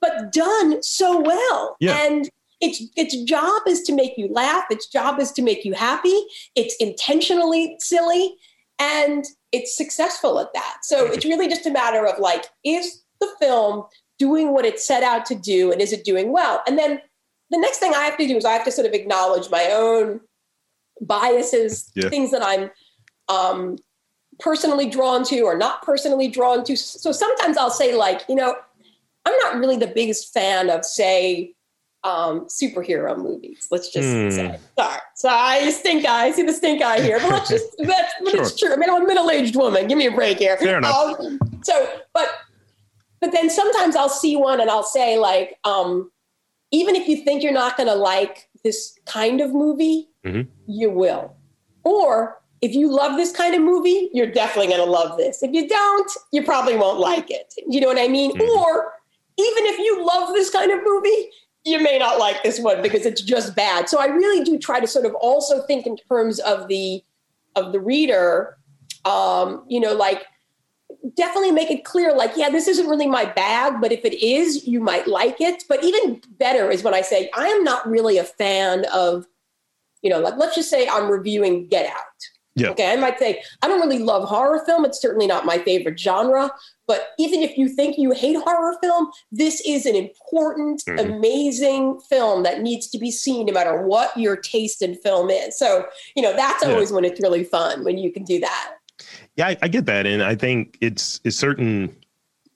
but 0.00 0.32
done 0.32 0.82
so 0.82 1.20
well. 1.20 1.76
Yeah. 1.80 1.96
And 1.96 2.28
its 2.60 2.82
its 2.96 3.16
job 3.22 3.62
is 3.68 3.82
to 3.82 3.94
make 3.94 4.14
you 4.16 4.28
laugh. 4.32 4.64
Its 4.70 4.88
job 4.88 5.20
is 5.20 5.30
to 5.32 5.42
make 5.42 5.64
you 5.64 5.74
happy. 5.74 6.20
It's 6.56 6.74
intentionally 6.80 7.76
silly, 7.78 8.34
and 8.80 9.24
it's 9.52 9.76
successful 9.76 10.40
at 10.40 10.52
that. 10.54 10.78
So 10.82 11.06
it's 11.06 11.24
really 11.24 11.48
just 11.48 11.66
a 11.66 11.70
matter 11.70 12.04
of 12.04 12.18
like, 12.18 12.46
is 12.64 13.02
the 13.20 13.28
film 13.40 13.84
doing 14.18 14.52
what 14.52 14.64
it 14.64 14.80
set 14.80 15.02
out 15.02 15.24
to 15.26 15.34
do 15.34 15.72
and 15.72 15.80
is 15.80 15.92
it 15.92 16.04
doing 16.04 16.32
well? 16.32 16.62
And 16.66 16.78
then 16.78 17.00
the 17.50 17.58
next 17.58 17.78
thing 17.78 17.94
I 17.94 18.02
have 18.02 18.18
to 18.18 18.26
do 18.26 18.36
is 18.36 18.44
I 18.44 18.52
have 18.52 18.64
to 18.64 18.72
sort 18.72 18.86
of 18.86 18.92
acknowledge 18.92 19.50
my 19.50 19.70
own 19.72 20.20
biases, 21.00 21.90
yeah. 21.94 22.08
things 22.08 22.30
that 22.30 22.44
I'm 22.44 22.70
um, 23.28 23.78
personally 24.38 24.88
drawn 24.88 25.24
to 25.24 25.40
or 25.40 25.56
not 25.56 25.82
personally 25.82 26.28
drawn 26.28 26.64
to. 26.64 26.76
So 26.76 27.12
sometimes 27.12 27.56
I'll 27.56 27.70
say, 27.70 27.94
like, 27.94 28.22
you 28.28 28.34
know, 28.34 28.54
I'm 29.24 29.36
not 29.42 29.56
really 29.56 29.76
the 29.76 29.86
biggest 29.86 30.32
fan 30.32 30.70
of, 30.70 30.84
say, 30.84 31.54
um, 32.04 32.46
superhero 32.46 33.16
movies. 33.16 33.66
Let's 33.70 33.90
just 33.90 34.08
mm. 34.08 34.32
say. 34.32 34.58
Sorry. 34.78 35.00
So 35.16 35.28
I 35.28 35.70
stink 35.70 36.04
eye. 36.04 36.26
I 36.26 36.30
see 36.30 36.42
the 36.42 36.52
stink 36.52 36.82
eye 36.82 37.00
here. 37.00 37.18
But 37.20 37.30
let's 37.30 37.48
just 37.50 37.74
that's 37.78 38.14
but 38.22 38.30
sure. 38.30 38.42
it's 38.42 38.58
true. 38.58 38.72
I 38.72 38.76
mean, 38.76 38.90
I'm 38.90 39.02
a 39.02 39.06
middle-aged 39.06 39.56
woman. 39.56 39.88
Give 39.88 39.98
me 39.98 40.06
a 40.06 40.12
break 40.12 40.38
here. 40.38 40.56
Fair 40.56 40.78
enough. 40.78 41.18
Um, 41.20 41.38
so, 41.62 41.90
but 42.14 42.28
but 43.20 43.32
then 43.32 43.50
sometimes 43.50 43.96
I'll 43.96 44.08
see 44.08 44.36
one 44.36 44.60
and 44.60 44.70
I'll 44.70 44.82
say, 44.82 45.18
like, 45.18 45.58
um, 45.64 46.10
even 46.70 46.94
if 46.94 47.08
you 47.08 47.24
think 47.24 47.42
you're 47.42 47.52
not 47.52 47.76
going 47.76 47.88
to 47.88 47.94
like 47.94 48.48
this 48.64 48.98
kind 49.06 49.40
of 49.40 49.52
movie, 49.52 50.08
mm-hmm. 50.24 50.48
you 50.66 50.90
will. 50.90 51.36
Or 51.84 52.40
if 52.60 52.74
you 52.74 52.94
love 52.94 53.16
this 53.16 53.32
kind 53.32 53.54
of 53.54 53.62
movie, 53.62 54.10
you're 54.12 54.30
definitely 54.30 54.68
going 54.68 54.84
to 54.84 54.90
love 54.90 55.16
this. 55.16 55.42
If 55.42 55.52
you 55.52 55.68
don't, 55.68 56.10
you 56.32 56.44
probably 56.44 56.76
won't 56.76 56.98
like 56.98 57.30
it. 57.30 57.54
You 57.68 57.80
know 57.80 57.88
what 57.88 57.98
I 57.98 58.08
mean? 58.08 58.32
Mm-hmm. 58.32 58.58
Or 58.58 58.92
even 59.38 59.66
if 59.66 59.78
you 59.78 60.04
love 60.04 60.34
this 60.34 60.50
kind 60.50 60.70
of 60.72 60.80
movie, 60.84 61.30
you 61.64 61.82
may 61.82 61.98
not 61.98 62.18
like 62.18 62.42
this 62.42 62.58
one 62.58 62.82
because 62.82 63.06
it's 63.06 63.20
just 63.20 63.54
bad. 63.54 63.88
So 63.88 64.00
I 64.00 64.06
really 64.06 64.44
do 64.44 64.58
try 64.58 64.80
to 64.80 64.86
sort 64.86 65.06
of 65.06 65.14
also 65.14 65.62
think 65.62 65.86
in 65.86 65.96
terms 65.96 66.38
of 66.40 66.68
the 66.68 67.02
of 67.56 67.72
the 67.72 67.80
reader. 67.80 68.56
Um, 69.04 69.64
you 69.68 69.80
know, 69.80 69.94
like 69.94 70.26
definitely 71.16 71.52
make 71.52 71.70
it 71.70 71.84
clear 71.84 72.14
like 72.14 72.32
yeah 72.36 72.50
this 72.50 72.66
isn't 72.66 72.88
really 72.88 73.06
my 73.06 73.24
bag 73.24 73.74
but 73.80 73.92
if 73.92 74.04
it 74.04 74.14
is 74.22 74.66
you 74.66 74.80
might 74.80 75.06
like 75.06 75.40
it 75.40 75.62
but 75.68 75.82
even 75.84 76.20
better 76.38 76.70
is 76.70 76.82
when 76.82 76.94
i 76.94 77.00
say 77.00 77.30
i 77.36 77.46
am 77.46 77.62
not 77.62 77.88
really 77.88 78.18
a 78.18 78.24
fan 78.24 78.84
of 78.92 79.24
you 80.02 80.10
know 80.10 80.18
like 80.18 80.36
let's 80.36 80.54
just 80.54 80.70
say 80.70 80.88
i'm 80.88 81.08
reviewing 81.08 81.68
get 81.68 81.86
out 81.86 81.96
yeah. 82.56 82.70
okay 82.70 82.92
i 82.92 82.96
might 82.96 83.18
say 83.18 83.40
i 83.62 83.68
don't 83.68 83.80
really 83.80 84.00
love 84.00 84.28
horror 84.28 84.64
film 84.66 84.84
it's 84.84 85.00
certainly 85.00 85.26
not 85.26 85.46
my 85.46 85.58
favorite 85.58 85.98
genre 85.98 86.50
but 86.88 87.10
even 87.18 87.42
if 87.42 87.56
you 87.56 87.68
think 87.68 87.96
you 87.96 88.10
hate 88.10 88.36
horror 88.36 88.76
film 88.82 89.08
this 89.30 89.60
is 89.66 89.86
an 89.86 89.94
important 89.94 90.82
mm-hmm. 90.84 91.12
amazing 91.12 92.00
film 92.08 92.42
that 92.42 92.60
needs 92.60 92.88
to 92.88 92.98
be 92.98 93.10
seen 93.10 93.46
no 93.46 93.52
matter 93.52 93.82
what 93.86 94.16
your 94.16 94.36
taste 94.36 94.82
in 94.82 94.96
film 94.96 95.30
is 95.30 95.56
so 95.56 95.86
you 96.16 96.22
know 96.22 96.32
that's 96.34 96.64
always 96.64 96.90
yeah. 96.90 96.96
when 96.96 97.04
it's 97.04 97.20
really 97.20 97.44
fun 97.44 97.84
when 97.84 97.98
you 97.98 98.10
can 98.10 98.24
do 98.24 98.40
that 98.40 98.77
yeah, 99.38 99.46
I, 99.48 99.56
I, 99.62 99.68
get 99.68 99.86
that, 99.86 100.04
and 100.04 100.22
I 100.22 100.34
think 100.34 100.76
it's 100.80 101.20
it's 101.22 101.36
certain 101.36 101.94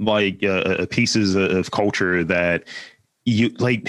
like 0.01 0.43
uh, 0.43 0.49
uh, 0.49 0.87
pieces 0.87 1.37
of 1.37 1.71
culture 1.71 2.25
that 2.25 2.65
you 3.25 3.51
like. 3.61 3.89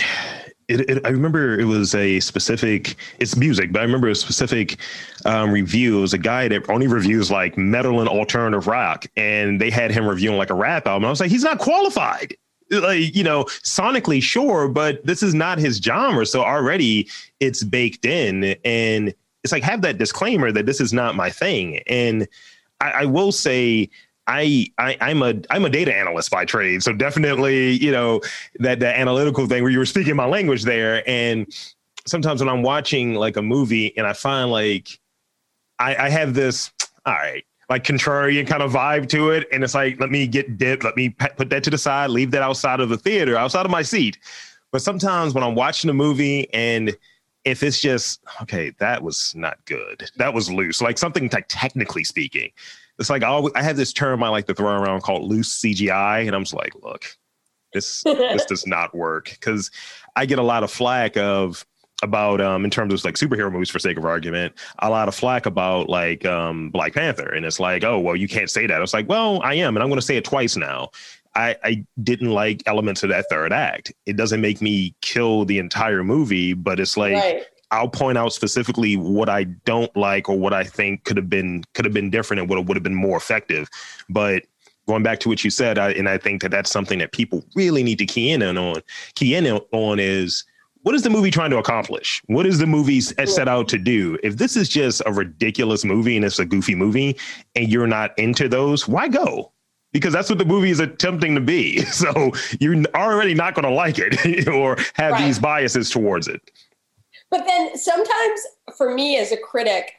It, 0.70 0.90
it, 0.90 1.06
I 1.06 1.10
remember 1.10 1.60
it 1.60 1.66
was 1.66 1.96
a 1.96 2.20
specific. 2.20 2.96
It's 3.18 3.36
music, 3.36 3.74
but 3.74 3.80
I 3.80 3.86
remember 3.86 4.10
a 4.10 4.16
specific 4.16 4.78
um, 5.26 5.52
review. 5.52 5.98
It 5.98 6.02
was 6.02 6.14
a 6.14 6.20
guy 6.20 6.48
that 6.48 6.70
only 6.70 6.86
reviews 6.86 7.32
like 7.32 7.58
metal 7.58 8.00
and 8.00 8.08
alternative 8.08 8.68
rock, 8.68 9.08
and 9.18 9.60
they 9.60 9.72
had 9.72 9.90
him 9.90 10.06
reviewing 10.06 10.38
like 10.38 10.52
a 10.52 10.56
rap 10.56 10.86
album. 10.86 11.06
I 11.06 11.10
was 11.10 11.20
like, 11.20 11.32
he's 11.32 11.44
not 11.44 11.58
qualified 11.58 12.36
like 12.72 13.16
you 13.16 13.24
know 13.24 13.44
sonically 13.44 14.24
sure 14.24 14.68
but 14.68 15.06
this 15.06 15.22
is 15.22 15.36
not 15.36 15.60
his 15.60 15.78
genre 15.78 16.26
so 16.26 16.42
already 16.42 17.08
it's 17.40 17.62
baked 17.62 18.04
in 18.04 18.56
and 18.64 19.14
it's 19.44 19.52
like 19.52 19.62
have 19.62 19.82
that 19.82 20.00
disclaimer 20.00 20.52
that 20.52 20.66
this 20.66 20.82
is 20.82 20.92
not 20.92 21.14
my 21.14 21.30
thing 21.30 21.80
and 21.88 22.28
I, 22.84 22.92
I 23.02 23.06
will 23.06 23.32
say 23.32 23.90
I, 24.28 24.68
I 24.78 24.98
I'm 25.02 25.22
a 25.22 25.36
I'm 25.50 25.66
a 25.66 25.70
data 25.70 25.96
analyst 25.96 26.32
by 26.32 26.46
trade, 26.46 26.84
so 26.84 26.94
definitely 26.94 27.72
you 27.72 27.92
know 27.92 28.22
that 28.60 28.80
that 28.80 29.00
analytical 29.00 29.48
thing 29.48 29.64
where 29.64 29.72
you 29.72 29.80
were 29.80 29.86
speaking 29.86 30.16
my 30.16 30.26
language 30.26 30.64
there. 30.64 31.08
And 31.08 31.48
sometimes 32.06 32.42
when 32.42 32.50
I'm 32.50 32.64
watching 32.64 33.16
like 33.16 33.38
a 33.38 33.42
movie 33.42 33.96
and 33.98 34.06
I 34.06 34.14
find 34.14 34.52
like 34.52 35.00
I, 35.80 35.96
I 35.96 36.10
have 36.10 36.34
this 36.34 36.72
all 37.06 37.14
right 37.14 37.44
like 37.70 37.84
contrarian 37.84 38.46
kind 38.46 38.62
of 38.62 38.72
vibe 38.74 39.08
to 39.10 39.32
it, 39.32 39.48
and 39.52 39.64
it's 39.64 39.74
like 39.74 40.00
let 40.00 40.10
me 40.10 40.28
get 40.28 40.58
dipped, 40.58 40.84
let 40.84 40.96
me 40.96 41.10
put 41.10 41.50
that 41.50 41.64
to 41.64 41.70
the 41.70 41.78
side, 41.78 42.10
leave 42.10 42.32
that 42.32 42.42
outside 42.42 42.80
of 42.80 42.90
the 42.90 42.98
theater, 42.98 43.38
outside 43.38 43.66
of 43.66 43.72
my 43.72 43.82
seat. 43.82 44.18
But 44.72 44.82
sometimes 44.82 45.34
when 45.34 45.44
I'm 45.44 45.56
watching 45.56 45.90
a 45.90 45.94
movie 45.94 46.52
and 46.54 46.96
if 47.46 47.64
it's 47.64 47.82
just 47.82 48.22
okay, 48.42 48.72
that 48.80 49.04
was 49.04 49.34
not 49.36 49.64
good. 49.66 50.10
That 50.16 50.34
was 50.34 50.52
loose. 50.52 50.82
Like 50.82 50.98
something 50.98 51.30
like 51.32 51.46
technically 51.50 52.04
speaking, 52.04 52.52
it's 53.00 53.10
like 53.10 53.24
I, 53.24 53.28
always, 53.28 53.54
I 53.56 53.64
have 53.64 53.78
this 53.78 53.94
term 53.94 54.24
I 54.24 54.30
like 54.30 54.48
to 54.48 54.54
throw 54.54 54.72
around 54.72 55.02
called 55.02 55.30
loose 55.30 55.62
CGI, 55.62 56.26
and 56.26 56.36
I'm 56.36 56.44
just 56.44 56.54
like, 56.54 56.74
look, 56.82 57.06
this 57.74 58.04
this 58.04 58.46
does 58.46 58.66
not 58.66 58.96
work 58.96 59.30
because 59.32 59.72
I 60.16 60.26
get 60.26 60.40
a 60.40 60.44
lot 60.44 60.64
of 60.64 60.72
flack 60.72 61.18
of 61.18 61.66
about 62.02 62.42
um 62.42 62.66
in 62.66 62.72
terms 62.72 62.94
of 62.94 63.06
like 63.06 63.16
superhero 63.16 63.52
movies 63.52 63.70
for 63.70 63.80
sake 63.80 63.98
of 63.98 64.04
argument 64.04 64.54
a 64.80 64.90
lot 64.90 65.08
of 65.08 65.16
flack 65.16 65.46
about 65.46 65.88
like 65.88 66.26
um 66.26 66.70
black 66.70 66.94
panther 66.94 67.30
and 67.30 67.46
it's 67.46 67.62
like 67.62 67.86
oh 67.86 67.98
well 67.98 68.16
you 68.16 68.28
can't 68.28 68.50
say 68.50 68.68
that 68.68 68.82
it's 68.82 68.94
like 68.94 69.08
well 69.08 69.42
i 69.42 69.54
am 69.54 69.78
and 69.78 69.82
i'm 69.82 69.90
going 69.90 70.00
to 70.00 70.06
say 70.06 70.18
it 70.18 70.26
twice 70.26 70.58
now 70.58 70.90
I, 71.36 71.56
I 71.64 71.86
didn't 72.04 72.30
like 72.30 72.64
elements 72.66 73.04
of 73.04 73.10
that 73.10 73.26
third 73.30 73.54
act. 73.54 73.92
It 74.06 74.18
doesn't 74.18 74.42
make 74.42 74.62
me 74.62 74.96
kill 75.02 75.46
the 75.46 75.58
entire 75.58 76.04
movie, 76.04 76.54
but 76.54 76.80
it's 76.80 76.96
like 76.96 77.14
right. 77.14 77.44
I'll 77.72 77.90
point 77.90 78.20
out 78.20 78.34
specifically 78.34 78.98
what 78.98 79.30
I 79.30 79.46
don't 79.46 79.96
like 79.98 80.30
or 80.30 80.38
what 80.38 80.54
I 80.54 80.64
think 80.64 81.06
could 81.06 81.18
have 81.18 81.30
been 81.30 81.64
could 81.74 81.86
have 81.86 81.94
been 81.94 82.12
different 82.12 82.42
and 82.42 82.50
would 82.50 82.68
would 82.68 82.78
have 82.78 82.84
been 82.84 82.96
more 82.96 83.18
effective. 83.18 83.68
But 84.10 84.44
going 84.88 85.02
back 85.02 85.20
to 85.22 85.30
what 85.30 85.44
you 85.44 85.50
said, 85.50 85.78
I, 85.80 85.92
and 85.92 86.08
I 86.08 86.18
think 86.18 86.42
that 86.42 86.52
that's 86.52 86.70
something 86.70 87.00
that 87.00 87.14
people 87.14 87.44
really 87.56 87.84
need 87.84 87.98
to 88.00 88.06
key 88.06 88.30
in 88.32 88.44
on. 88.44 88.82
Key 89.16 89.36
in 89.36 89.48
on 89.48 90.00
is 90.00 90.44
what 90.84 90.94
is 90.94 91.04
the 91.04 91.10
movie 91.10 91.32
trying 91.32 91.50
to 91.52 91.58
accomplish? 91.58 92.22
What 92.26 92.46
is 92.46 92.60
the 92.60 92.68
movie 92.68 93.00
set 93.00 93.48
out 93.48 93.70
to 93.70 93.78
do? 93.78 94.20
If 94.22 94.38
this 94.38 94.58
is 94.58 94.68
just 94.68 95.02
a 95.06 95.14
ridiculous 95.14 95.86
movie 95.86 96.18
and 96.18 96.26
it's 96.26 96.40
a 96.40 96.46
goofy 96.46 96.76
movie 96.76 97.18
and 97.56 97.70
you're 97.72 97.88
not 97.88 98.18
into 98.20 98.50
those, 98.50 98.86
why 98.86 99.08
go? 99.08 99.53
Because 99.94 100.12
that's 100.12 100.30
what 100.30 100.40
the 100.40 100.46
movie 100.46 100.72
is 100.72 100.80
attempting 100.80 101.36
to 101.36 101.42
be. 101.42 101.84
So 101.94 102.34
you're 102.60 102.84
already 102.96 103.34
not 103.34 103.54
going 103.54 103.64
to 103.64 103.74
like 103.74 103.96
it 103.98 104.48
or 104.48 104.76
have 104.96 105.14
right. 105.14 105.26
these 105.26 105.40
biases 105.40 105.90
towards 105.90 106.28
it. 106.28 106.42
But 107.30 107.46
then 107.46 107.78
sometimes 107.78 108.42
for 108.78 108.94
me 108.94 109.18
as 109.18 109.32
a 109.32 109.38
critic, 109.38 109.94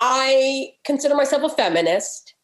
I 0.00 0.72
consider 0.84 1.14
myself 1.14 1.42
a 1.42 1.54
feminist. 1.54 2.34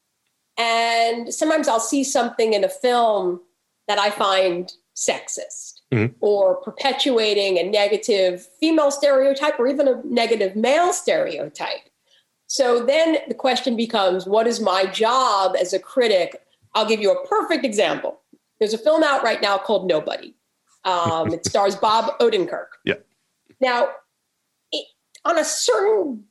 And 0.59 1.33
sometimes 1.33 1.69
I'll 1.69 1.81
see 1.81 2.05
something 2.05 2.53
in 2.53 2.65
a 2.65 2.69
film 2.69 3.41
that 3.89 3.99
I 3.99 4.11
find 4.11 4.71
sexist 4.95 5.81
mm-hmm. 5.93 6.13
or 6.21 6.57
perpetuating 6.57 7.59
a 7.59 7.63
negative 7.63 8.47
female 8.61 8.91
stereotype 8.91 9.59
or 9.59 9.67
even 9.67 9.89
a 9.89 10.03
negative 10.05 10.57
male 10.57 10.93
stereotype. 10.93 11.89
So 12.47 12.85
then 12.85 13.19
the 13.29 13.35
question 13.35 13.77
becomes 13.77 14.27
what 14.27 14.47
is 14.47 14.61
my 14.61 14.85
job 14.87 15.55
as 15.59 15.73
a 15.73 15.79
critic? 15.79 16.43
I'll 16.75 16.87
give 16.87 17.01
you 17.01 17.13
a 17.13 17.27
perfect 17.27 17.65
example. 17.65 18.21
There's 18.59 18.75
a 18.75 18.79
film 18.79 19.03
out 19.03 19.23
right 19.23 19.41
now 19.41 19.59
called 19.59 19.89
Nobody. 19.89 20.35
Um, 20.85 21.33
it 21.33 21.45
stars 21.47 21.77
Bob 21.77 22.19
Odenkirk. 22.19 22.67
Yeah. 22.85 22.95
Now, 23.61 23.89
it, 24.73 24.87
on 25.25 25.39
a 25.39 25.45
certain 25.45 26.25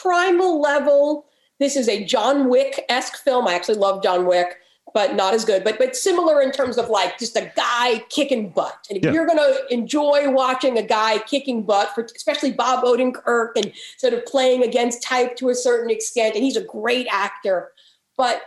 primal 0.00 0.60
level, 0.60 1.26
this 1.60 1.76
is 1.76 1.88
a 1.88 2.04
John 2.04 2.48
Wick 2.48 2.84
esque 2.88 3.16
film. 3.16 3.46
I 3.46 3.54
actually 3.54 3.78
love 3.78 4.02
John 4.02 4.26
Wick 4.26 4.58
but 4.94 5.16
not 5.16 5.34
as 5.34 5.44
good. 5.44 5.64
But 5.64 5.78
but 5.78 5.94
similar 5.96 6.40
in 6.40 6.52
terms 6.52 6.78
of 6.78 6.88
like 6.88 7.18
just 7.18 7.36
a 7.36 7.52
guy 7.56 7.98
kicking 8.08 8.50
butt. 8.50 8.86
And 8.88 8.96
if 8.96 9.04
yeah. 9.04 9.12
you're 9.12 9.26
going 9.26 9.38
to 9.38 9.66
enjoy 9.70 10.30
watching 10.30 10.78
a 10.78 10.82
guy 10.82 11.18
kicking 11.18 11.64
butt, 11.64 11.94
for 11.94 12.06
especially 12.14 12.52
Bob 12.52 12.84
Odenkirk, 12.84 13.50
and 13.56 13.72
sort 13.98 14.14
of 14.14 14.24
playing 14.24 14.62
against 14.62 15.02
type 15.02 15.36
to 15.36 15.50
a 15.50 15.54
certain 15.54 15.90
extent, 15.90 16.36
and 16.36 16.44
he's 16.44 16.56
a 16.56 16.64
great 16.64 17.06
actor. 17.10 17.72
But 18.16 18.42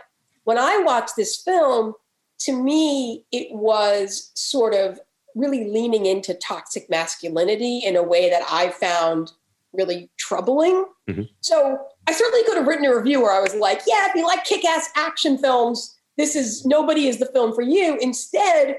when 0.48 0.56
I 0.56 0.78
watched 0.78 1.14
this 1.14 1.36
film, 1.36 1.92
to 2.38 2.52
me, 2.52 3.22
it 3.32 3.54
was 3.54 4.32
sort 4.34 4.72
of 4.72 4.98
really 5.34 5.68
leaning 5.68 6.06
into 6.06 6.32
toxic 6.32 6.88
masculinity 6.88 7.80
in 7.80 7.96
a 7.96 8.02
way 8.02 8.30
that 8.30 8.42
I 8.50 8.70
found 8.70 9.30
really 9.74 10.08
troubling. 10.16 10.86
Mm-hmm. 11.06 11.24
So 11.40 11.78
I 12.06 12.12
certainly 12.14 12.46
could 12.46 12.56
have 12.56 12.66
written 12.66 12.86
a 12.86 12.96
review 12.96 13.20
where 13.20 13.38
I 13.38 13.42
was 13.42 13.54
like, 13.56 13.82
yeah, 13.86 14.08
if 14.08 14.14
you 14.14 14.26
like 14.26 14.44
kick 14.44 14.64
ass 14.64 14.88
action 14.96 15.36
films, 15.36 15.94
this 16.16 16.34
is 16.34 16.64
nobody 16.64 17.08
is 17.08 17.18
the 17.18 17.26
film 17.26 17.54
for 17.54 17.60
you. 17.60 17.98
Instead, 18.00 18.78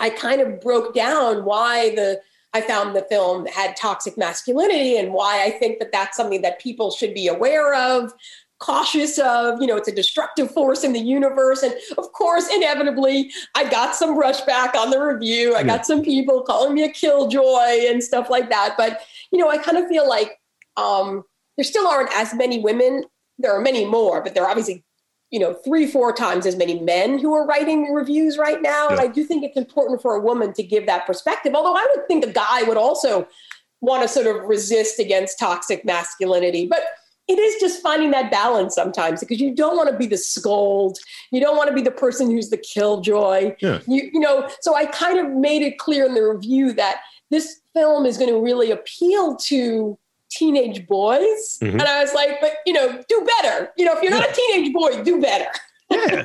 I 0.00 0.10
kind 0.10 0.40
of 0.40 0.60
broke 0.60 0.96
down 0.96 1.44
why 1.44 1.94
the 1.94 2.20
I 2.54 2.60
found 2.60 2.94
the 2.94 3.06
film 3.08 3.46
had 3.46 3.76
toxic 3.76 4.18
masculinity 4.18 4.98
and 4.98 5.14
why 5.14 5.44
I 5.44 5.50
think 5.50 5.78
that 5.78 5.92
that's 5.92 6.16
something 6.16 6.42
that 6.42 6.60
people 6.60 6.90
should 6.90 7.14
be 7.14 7.26
aware 7.26 7.72
of, 7.72 8.12
cautious 8.62 9.18
of. 9.18 9.60
You 9.60 9.66
know, 9.66 9.76
it's 9.76 9.88
a 9.88 9.94
destructive 9.94 10.50
force 10.50 10.84
in 10.84 10.92
the 10.92 11.00
universe. 11.00 11.62
And 11.62 11.74
of 11.98 12.12
course, 12.12 12.48
inevitably, 12.54 13.30
I 13.54 13.68
got 13.68 13.94
some 13.94 14.16
rushback 14.16 14.74
on 14.74 14.90
the 14.90 15.00
review. 15.00 15.54
I 15.54 15.64
got 15.64 15.84
some 15.84 16.02
people 16.02 16.42
calling 16.42 16.74
me 16.74 16.84
a 16.84 16.90
killjoy 16.90 17.90
and 17.90 18.02
stuff 18.02 18.30
like 18.30 18.48
that. 18.50 18.74
But, 18.78 19.00
you 19.32 19.38
know, 19.38 19.50
I 19.50 19.58
kind 19.58 19.76
of 19.76 19.88
feel 19.88 20.08
like 20.08 20.40
um, 20.76 21.24
there 21.56 21.64
still 21.64 21.86
aren't 21.86 22.10
as 22.16 22.32
many 22.34 22.60
women. 22.60 23.04
There 23.38 23.52
are 23.52 23.60
many 23.60 23.84
more, 23.84 24.22
but 24.22 24.34
there 24.34 24.44
are 24.44 24.50
obviously 24.50 24.84
you 25.30 25.40
know 25.40 25.54
three 25.54 25.86
four 25.86 26.12
times 26.12 26.44
as 26.44 26.56
many 26.56 26.78
men 26.78 27.18
who 27.18 27.32
are 27.32 27.46
writing 27.46 27.94
reviews 27.94 28.36
right 28.36 28.60
now 28.60 28.88
yeah. 28.88 28.90
and 28.90 29.00
i 29.00 29.06
do 29.06 29.24
think 29.24 29.42
it's 29.42 29.56
important 29.56 30.02
for 30.02 30.14
a 30.14 30.20
woman 30.20 30.52
to 30.52 30.62
give 30.62 30.84
that 30.84 31.06
perspective 31.06 31.54
although 31.54 31.74
i 31.74 31.86
would 31.96 32.06
think 32.06 32.22
a 32.22 32.30
guy 32.30 32.62
would 32.64 32.76
also 32.76 33.26
want 33.80 34.02
to 34.02 34.08
sort 34.08 34.26
of 34.26 34.46
resist 34.46 35.00
against 35.00 35.38
toxic 35.38 35.86
masculinity 35.86 36.66
but 36.66 36.82
it 37.28 37.38
is 37.38 37.60
just 37.60 37.82
finding 37.82 38.10
that 38.10 38.30
balance 38.30 38.74
sometimes 38.74 39.20
because 39.20 39.40
you 39.40 39.54
don't 39.54 39.76
want 39.76 39.88
to 39.88 39.96
be 39.96 40.06
the 40.06 40.16
scold 40.16 40.98
you 41.30 41.40
don't 41.40 41.56
want 41.56 41.68
to 41.68 41.74
be 41.74 41.82
the 41.82 41.90
person 41.90 42.30
who's 42.30 42.50
the 42.50 42.56
killjoy 42.56 43.54
yeah. 43.60 43.78
you, 43.86 44.10
you 44.12 44.20
know 44.20 44.48
so 44.60 44.74
i 44.74 44.84
kind 44.86 45.18
of 45.18 45.30
made 45.32 45.62
it 45.62 45.78
clear 45.78 46.04
in 46.06 46.14
the 46.14 46.22
review 46.22 46.72
that 46.72 47.00
this 47.30 47.60
film 47.74 48.04
is 48.06 48.18
going 48.18 48.30
to 48.30 48.40
really 48.40 48.70
appeal 48.70 49.36
to 49.36 49.98
teenage 50.32 50.86
boys. 50.86 51.58
Mm-hmm. 51.62 51.80
And 51.80 51.82
I 51.82 52.02
was 52.02 52.14
like, 52.14 52.40
but 52.40 52.52
you 52.66 52.72
know, 52.72 53.02
do 53.08 53.26
better. 53.40 53.70
You 53.76 53.84
know, 53.84 53.96
if 53.96 54.02
you're 54.02 54.12
not 54.12 54.28
a 54.28 54.32
teenage 54.32 54.72
boy, 54.72 55.02
do 55.02 55.20
better. 55.20 55.50
yeah. 55.90 56.24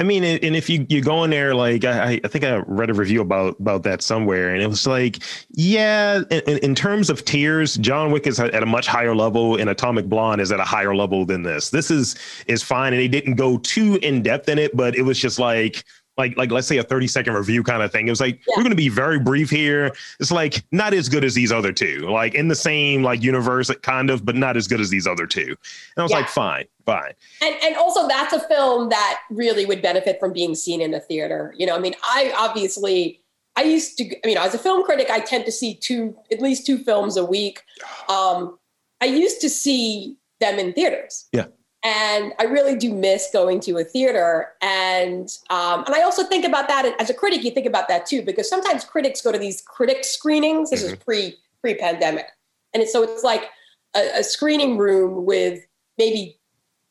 I 0.00 0.04
mean, 0.04 0.22
and 0.22 0.54
if 0.54 0.70
you, 0.70 0.86
you 0.88 1.02
go 1.02 1.24
in 1.24 1.30
there, 1.30 1.56
like, 1.56 1.84
I, 1.84 2.20
I 2.22 2.28
think 2.28 2.44
I 2.44 2.58
read 2.68 2.88
a 2.88 2.94
review 2.94 3.20
about, 3.20 3.58
about 3.58 3.82
that 3.82 4.00
somewhere 4.00 4.54
and 4.54 4.62
it 4.62 4.68
was 4.68 4.86
like, 4.86 5.18
yeah, 5.50 6.22
in, 6.30 6.58
in 6.58 6.74
terms 6.76 7.10
of 7.10 7.24
tiers, 7.24 7.74
John 7.76 8.12
Wick 8.12 8.28
is 8.28 8.38
at 8.38 8.62
a 8.62 8.66
much 8.66 8.86
higher 8.86 9.16
level 9.16 9.56
and 9.56 9.68
Atomic 9.68 10.08
Blonde 10.08 10.40
is 10.40 10.52
at 10.52 10.60
a 10.60 10.64
higher 10.64 10.94
level 10.94 11.26
than 11.26 11.42
this. 11.42 11.70
This 11.70 11.90
is, 11.90 12.14
is 12.46 12.62
fine. 12.62 12.92
And 12.92 13.00
they 13.00 13.08
didn't 13.08 13.34
go 13.34 13.58
too 13.58 13.98
in 14.00 14.22
depth 14.22 14.48
in 14.48 14.58
it, 14.58 14.76
but 14.76 14.94
it 14.94 15.02
was 15.02 15.18
just 15.18 15.40
like, 15.40 15.84
like 16.18 16.36
like 16.36 16.50
let's 16.50 16.66
say 16.66 16.76
a 16.76 16.82
30 16.82 17.06
second 17.06 17.34
review 17.34 17.62
kind 17.62 17.82
of 17.82 17.92
thing. 17.92 18.08
It 18.08 18.10
was 18.10 18.20
like 18.20 18.40
yeah. 18.46 18.54
we're 18.56 18.62
going 18.64 18.70
to 18.70 18.76
be 18.76 18.88
very 18.88 19.18
brief 19.18 19.48
here. 19.48 19.92
It's 20.20 20.32
like 20.32 20.64
not 20.72 20.92
as 20.92 21.08
good 21.08 21.24
as 21.24 21.34
these 21.34 21.52
other 21.52 21.72
two. 21.72 22.00
Like 22.10 22.34
in 22.34 22.48
the 22.48 22.54
same 22.54 23.02
like 23.02 23.22
universe 23.22 23.70
kind 23.82 24.10
of, 24.10 24.24
but 24.24 24.34
not 24.34 24.56
as 24.56 24.66
good 24.66 24.80
as 24.80 24.90
these 24.90 25.06
other 25.06 25.26
two. 25.26 25.46
And 25.46 25.56
I 25.98 26.02
was 26.02 26.10
yeah. 26.10 26.18
like 26.18 26.28
fine, 26.28 26.64
fine. 26.84 27.12
And 27.40 27.54
and 27.62 27.76
also 27.76 28.08
that's 28.08 28.32
a 28.32 28.40
film 28.40 28.88
that 28.88 29.20
really 29.30 29.64
would 29.64 29.80
benefit 29.80 30.18
from 30.18 30.32
being 30.32 30.54
seen 30.54 30.80
in 30.80 30.92
a 30.92 31.00
theater. 31.00 31.54
You 31.56 31.66
know, 31.66 31.76
I 31.76 31.78
mean, 31.78 31.94
I 32.02 32.34
obviously 32.36 33.22
I 33.56 33.62
used 33.62 33.96
to 33.98 34.04
you 34.28 34.34
know, 34.34 34.42
as 34.42 34.54
a 34.54 34.58
film 34.58 34.84
critic, 34.84 35.08
I 35.10 35.20
tend 35.20 35.44
to 35.46 35.52
see 35.52 35.74
two 35.74 36.16
at 36.32 36.42
least 36.42 36.66
two 36.66 36.78
films 36.78 37.16
a 37.16 37.24
week. 37.24 37.62
Um 38.08 38.58
I 39.00 39.04
used 39.06 39.40
to 39.42 39.48
see 39.48 40.16
them 40.40 40.58
in 40.58 40.72
theaters. 40.72 41.28
Yeah 41.32 41.46
and 41.84 42.32
I 42.38 42.44
really 42.44 42.76
do 42.76 42.92
miss 42.92 43.28
going 43.32 43.60
to 43.60 43.78
a 43.78 43.84
theater. 43.84 44.52
And 44.60 45.28
um, 45.50 45.84
and 45.84 45.94
I 45.94 46.02
also 46.02 46.24
think 46.24 46.44
about 46.44 46.68
that 46.68 46.94
as 47.00 47.10
a 47.10 47.14
critic. 47.14 47.44
You 47.44 47.50
think 47.50 47.66
about 47.66 47.88
that 47.88 48.06
too, 48.06 48.22
because 48.22 48.48
sometimes 48.48 48.84
critics 48.84 49.20
go 49.20 49.32
to 49.32 49.38
these 49.38 49.62
critic 49.62 50.04
screenings. 50.04 50.70
This 50.70 50.82
mm-hmm. 50.82 50.94
is 50.94 50.98
pre 51.04 51.36
pre 51.60 51.74
pandemic, 51.74 52.26
and 52.74 52.82
it's, 52.82 52.92
so 52.92 53.02
it's 53.02 53.22
like 53.22 53.50
a, 53.94 54.20
a 54.20 54.24
screening 54.24 54.76
room 54.78 55.24
with 55.24 55.64
maybe 55.98 56.38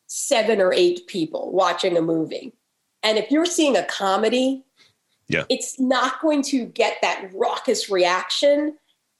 seven 0.08 0.62
or 0.62 0.74
eight 0.74 1.06
people 1.08 1.52
watching 1.52 1.98
a 1.98 2.02
movie. 2.02 2.54
And 3.04 3.18
if 3.18 3.30
you're 3.30 3.46
seeing 3.46 3.76
a 3.76 3.84
comedy, 3.84 4.64
yeah. 5.28 5.44
it's 5.50 5.80
not 5.80 6.22
going 6.22 6.42
to 6.44 6.66
get 6.66 6.98
that 7.02 7.30
raucous 7.34 7.90
reaction. 7.90 8.78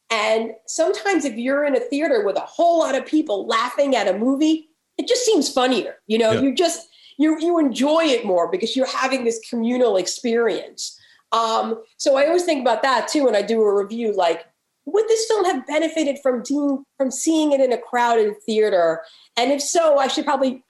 And 0.10 0.52
sometimes 0.66 1.26
if 1.26 1.36
you're 1.36 1.66
in 1.66 1.76
a 1.76 1.80
theater 1.80 2.26
with 2.26 2.38
a 2.38 2.42
whole 2.42 2.80
lot 2.80 2.96
of 2.96 3.06
people 3.06 3.46
laughing 3.46 3.96
at 3.96 4.08
a 4.08 4.18
movie, 4.18 4.70
it 4.98 5.08
just 5.08 5.26
seems 5.26 5.52
funnier. 5.52 5.96
You 6.08 6.18
know, 6.18 6.32
yeah. 6.32 6.42
you 6.42 6.56
just 6.56 6.88
you 7.18 7.40
you 7.40 7.60
enjoy 7.60 8.04
it 8.04 8.26
more 8.26 8.50
because 8.50 8.76
you're 8.76 8.88
having 8.88 9.24
this 9.24 9.40
communal 9.50 9.98
experience. 9.98 11.00
Um, 11.32 11.84
so 11.98 12.16
I 12.16 12.26
always 12.26 12.44
think 12.44 12.62
about 12.62 12.84
that 12.84 13.08
too 13.08 13.26
when 13.26 13.36
I 13.36 13.42
do 13.42 13.62
a 13.62 13.84
review. 13.84 14.14
Like, 14.14 14.46
would 14.86 15.08
this 15.08 15.26
film 15.26 15.46
have 15.46 15.68
benefited 15.68 16.18
from 16.24 16.44
from 16.98 17.12
seeing 17.12 17.52
it 17.52 17.62
in 17.62 17.74
a 17.74 17.78
crowded 17.78 18.36
theater? 18.46 19.02
And 19.36 19.52
if 19.52 19.62
so, 19.62 19.98
I 19.98 20.08
should 20.08 20.26
probably 20.26 20.64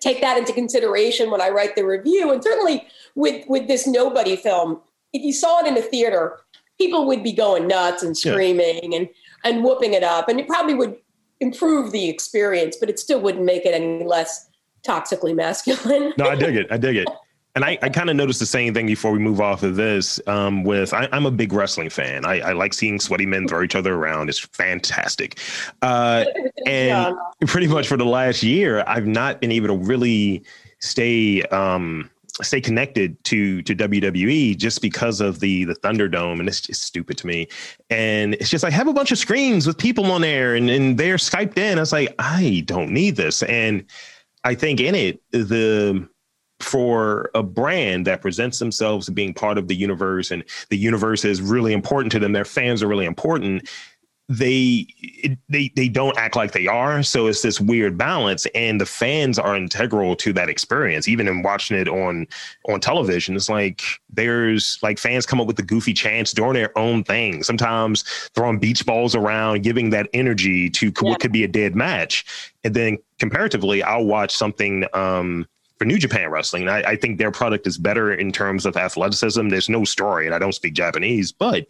take 0.00 0.20
that 0.20 0.36
into 0.36 0.52
consideration 0.52 1.30
when 1.30 1.40
I 1.40 1.50
write 1.50 1.76
the 1.76 1.84
review. 1.84 2.32
And 2.32 2.42
certainly 2.42 2.86
with 3.14 3.46
with 3.48 3.68
this 3.68 3.86
Nobody 3.86 4.36
film, 4.36 4.80
if 5.12 5.22
you 5.22 5.32
saw 5.32 5.60
it 5.60 5.66
in 5.66 5.76
a 5.76 5.82
theater, 5.82 6.38
people 6.78 7.06
would 7.06 7.22
be 7.22 7.32
going 7.32 7.68
nuts 7.68 8.02
and 8.02 8.16
screaming 8.16 8.92
yeah. 8.92 8.98
and 8.98 9.08
and 9.44 9.62
whooping 9.62 9.92
it 9.92 10.02
up, 10.02 10.28
and 10.28 10.40
it 10.40 10.48
probably 10.48 10.74
would 10.74 10.96
improve 11.40 11.92
the 11.92 12.08
experience, 12.08 12.76
but 12.76 12.88
it 12.88 12.98
still 12.98 13.20
wouldn't 13.20 13.44
make 13.44 13.64
it 13.64 13.74
any 13.74 14.04
less 14.04 14.48
toxically 14.86 15.34
masculine. 15.34 16.12
no, 16.16 16.26
I 16.26 16.36
dig 16.36 16.56
it. 16.56 16.66
I 16.70 16.76
dig 16.76 16.96
it. 16.96 17.08
And 17.56 17.64
I, 17.64 17.78
I 17.82 17.88
kind 17.88 18.10
of 18.10 18.16
noticed 18.16 18.40
the 18.40 18.46
same 18.46 18.74
thing 18.74 18.86
before 18.86 19.12
we 19.12 19.20
move 19.20 19.40
off 19.40 19.62
of 19.62 19.76
this. 19.76 20.20
Um, 20.26 20.64
with 20.64 20.92
I, 20.92 21.08
am 21.12 21.24
a 21.24 21.30
big 21.30 21.52
wrestling 21.52 21.88
fan. 21.88 22.24
I, 22.24 22.40
I, 22.40 22.52
like 22.52 22.74
seeing 22.74 22.98
sweaty 22.98 23.26
men 23.26 23.46
throw 23.46 23.62
each 23.62 23.76
other 23.76 23.94
around. 23.94 24.28
It's 24.28 24.40
fantastic. 24.40 25.38
Uh, 25.80 26.24
and 26.66 27.16
pretty 27.46 27.68
much 27.68 27.86
for 27.86 27.96
the 27.96 28.04
last 28.04 28.42
year, 28.42 28.82
I've 28.88 29.06
not 29.06 29.40
been 29.40 29.52
able 29.52 29.68
to 29.68 29.76
really 29.76 30.42
stay 30.80 31.42
um, 31.42 32.10
stay 32.42 32.60
connected 32.60 33.22
to 33.24 33.62
to 33.62 33.74
WWE 33.74 34.56
just 34.56 34.82
because 34.82 35.20
of 35.20 35.40
the 35.40 35.64
the 35.64 35.74
Thunderdome, 35.76 36.40
and 36.40 36.48
it's 36.48 36.60
just 36.60 36.82
stupid 36.82 37.16
to 37.18 37.26
me. 37.26 37.48
And 37.90 38.34
it's 38.34 38.50
just 38.50 38.64
I 38.64 38.70
have 38.70 38.88
a 38.88 38.92
bunch 38.92 39.12
of 39.12 39.18
screens 39.18 39.66
with 39.66 39.78
people 39.78 40.10
on 40.10 40.22
there, 40.22 40.54
and 40.54 40.68
and 40.68 40.98
they're 40.98 41.16
skyped 41.16 41.58
in. 41.58 41.78
I 41.78 41.82
was 41.82 41.92
like, 41.92 42.14
I 42.18 42.62
don't 42.66 42.90
need 42.90 43.16
this, 43.16 43.42
and 43.44 43.84
I 44.44 44.54
think 44.54 44.80
in 44.80 44.94
it 44.94 45.20
the 45.30 46.08
for 46.60 47.30
a 47.34 47.42
brand 47.42 48.06
that 48.06 48.22
presents 48.22 48.58
themselves 48.58 49.10
being 49.10 49.34
part 49.34 49.58
of 49.58 49.68
the 49.68 49.74
universe 49.74 50.30
and 50.30 50.44
the 50.70 50.78
universe 50.78 51.24
is 51.24 51.42
really 51.42 51.72
important 51.72 52.12
to 52.12 52.18
them, 52.18 52.32
their 52.32 52.44
fans 52.44 52.82
are 52.82 52.86
really 52.86 53.04
important 53.04 53.68
they 54.28 54.86
they 55.50 55.70
they 55.76 55.86
don't 55.86 56.16
act 56.16 56.34
like 56.34 56.52
they 56.52 56.66
are 56.66 57.02
so 57.02 57.26
it's 57.26 57.42
this 57.42 57.60
weird 57.60 57.98
balance 57.98 58.46
and 58.54 58.80
the 58.80 58.86
fans 58.86 59.38
are 59.38 59.54
integral 59.54 60.16
to 60.16 60.32
that 60.32 60.48
experience 60.48 61.06
even 61.06 61.28
in 61.28 61.42
watching 61.42 61.76
it 61.76 61.88
on 61.88 62.26
on 62.66 62.80
television 62.80 63.36
it's 63.36 63.50
like 63.50 63.82
there's 64.08 64.78
like 64.82 64.98
fans 64.98 65.26
come 65.26 65.42
up 65.42 65.46
with 65.46 65.56
the 65.56 65.62
goofy 65.62 65.92
chants 65.92 66.32
doing 66.32 66.54
their 66.54 66.76
own 66.78 67.04
thing 67.04 67.42
sometimes 67.42 68.02
throwing 68.34 68.58
beach 68.58 68.86
balls 68.86 69.14
around 69.14 69.62
giving 69.62 69.90
that 69.90 70.08
energy 70.14 70.70
to 70.70 70.86
yeah. 70.86 71.10
what 71.10 71.20
could 71.20 71.32
be 71.32 71.44
a 71.44 71.48
dead 71.48 71.74
match 71.74 72.24
and 72.64 72.72
then 72.72 72.96
comparatively 73.18 73.82
i'll 73.82 74.06
watch 74.06 74.34
something 74.34 74.86
um 74.94 75.46
for 75.76 75.84
New 75.86 75.98
Japan 75.98 76.30
Wrestling. 76.30 76.68
I, 76.68 76.82
I 76.82 76.96
think 76.96 77.18
their 77.18 77.32
product 77.32 77.66
is 77.66 77.78
better 77.78 78.14
in 78.14 78.30
terms 78.30 78.64
of 78.64 78.76
athleticism. 78.76 79.48
There's 79.48 79.68
no 79.68 79.84
story, 79.84 80.24
and 80.24 80.32
I 80.32 80.38
don't 80.38 80.54
speak 80.54 80.74
Japanese, 80.74 81.32
but 81.32 81.66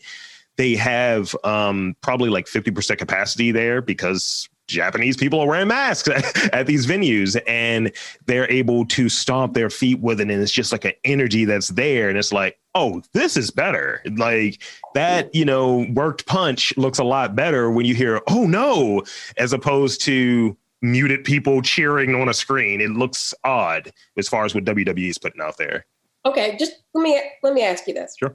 they 0.56 0.74
have 0.76 1.34
um, 1.44 1.96
probably 2.00 2.30
like 2.30 2.46
50% 2.46 2.98
capacity 2.98 3.50
there 3.50 3.82
because 3.82 4.48
Japanese 4.66 5.16
people 5.16 5.40
are 5.40 5.46
wearing 5.46 5.68
masks 5.68 6.08
at 6.52 6.66
these 6.66 6.86
venues 6.86 7.40
and 7.46 7.92
they're 8.26 8.50
able 8.50 8.86
to 8.86 9.08
stomp 9.08 9.54
their 9.54 9.70
feet 9.70 10.00
with 10.00 10.20
it. 10.20 10.30
And 10.30 10.42
it's 10.42 10.52
just 10.52 10.72
like 10.72 10.84
an 10.84 10.92
energy 11.04 11.44
that's 11.44 11.68
there. 11.68 12.08
And 12.08 12.16
it's 12.16 12.32
like, 12.32 12.58
oh, 12.74 13.02
this 13.12 13.36
is 13.36 13.50
better. 13.50 14.02
Like 14.16 14.62
that, 14.94 15.34
you 15.34 15.44
know, 15.44 15.86
worked 15.92 16.26
punch 16.26 16.76
looks 16.76 16.98
a 16.98 17.04
lot 17.04 17.36
better 17.36 17.70
when 17.70 17.86
you 17.86 17.94
hear, 17.94 18.20
oh 18.28 18.46
no, 18.46 19.02
as 19.36 19.52
opposed 19.52 20.00
to 20.02 20.56
muted 20.82 21.24
people 21.24 21.62
cheering 21.62 22.14
on 22.14 22.28
a 22.28 22.34
screen. 22.34 22.80
It 22.80 22.90
looks 22.90 23.34
odd 23.44 23.92
as 24.16 24.28
far 24.28 24.44
as 24.44 24.54
what 24.54 24.64
WWE 24.64 25.08
is 25.08 25.18
putting 25.18 25.40
out 25.40 25.56
there. 25.56 25.86
Okay, 26.26 26.56
just 26.58 26.72
let 26.94 27.02
me 27.02 27.20
let 27.42 27.52
me 27.52 27.62
ask 27.62 27.86
you 27.86 27.92
this. 27.92 28.16
Sure 28.18 28.34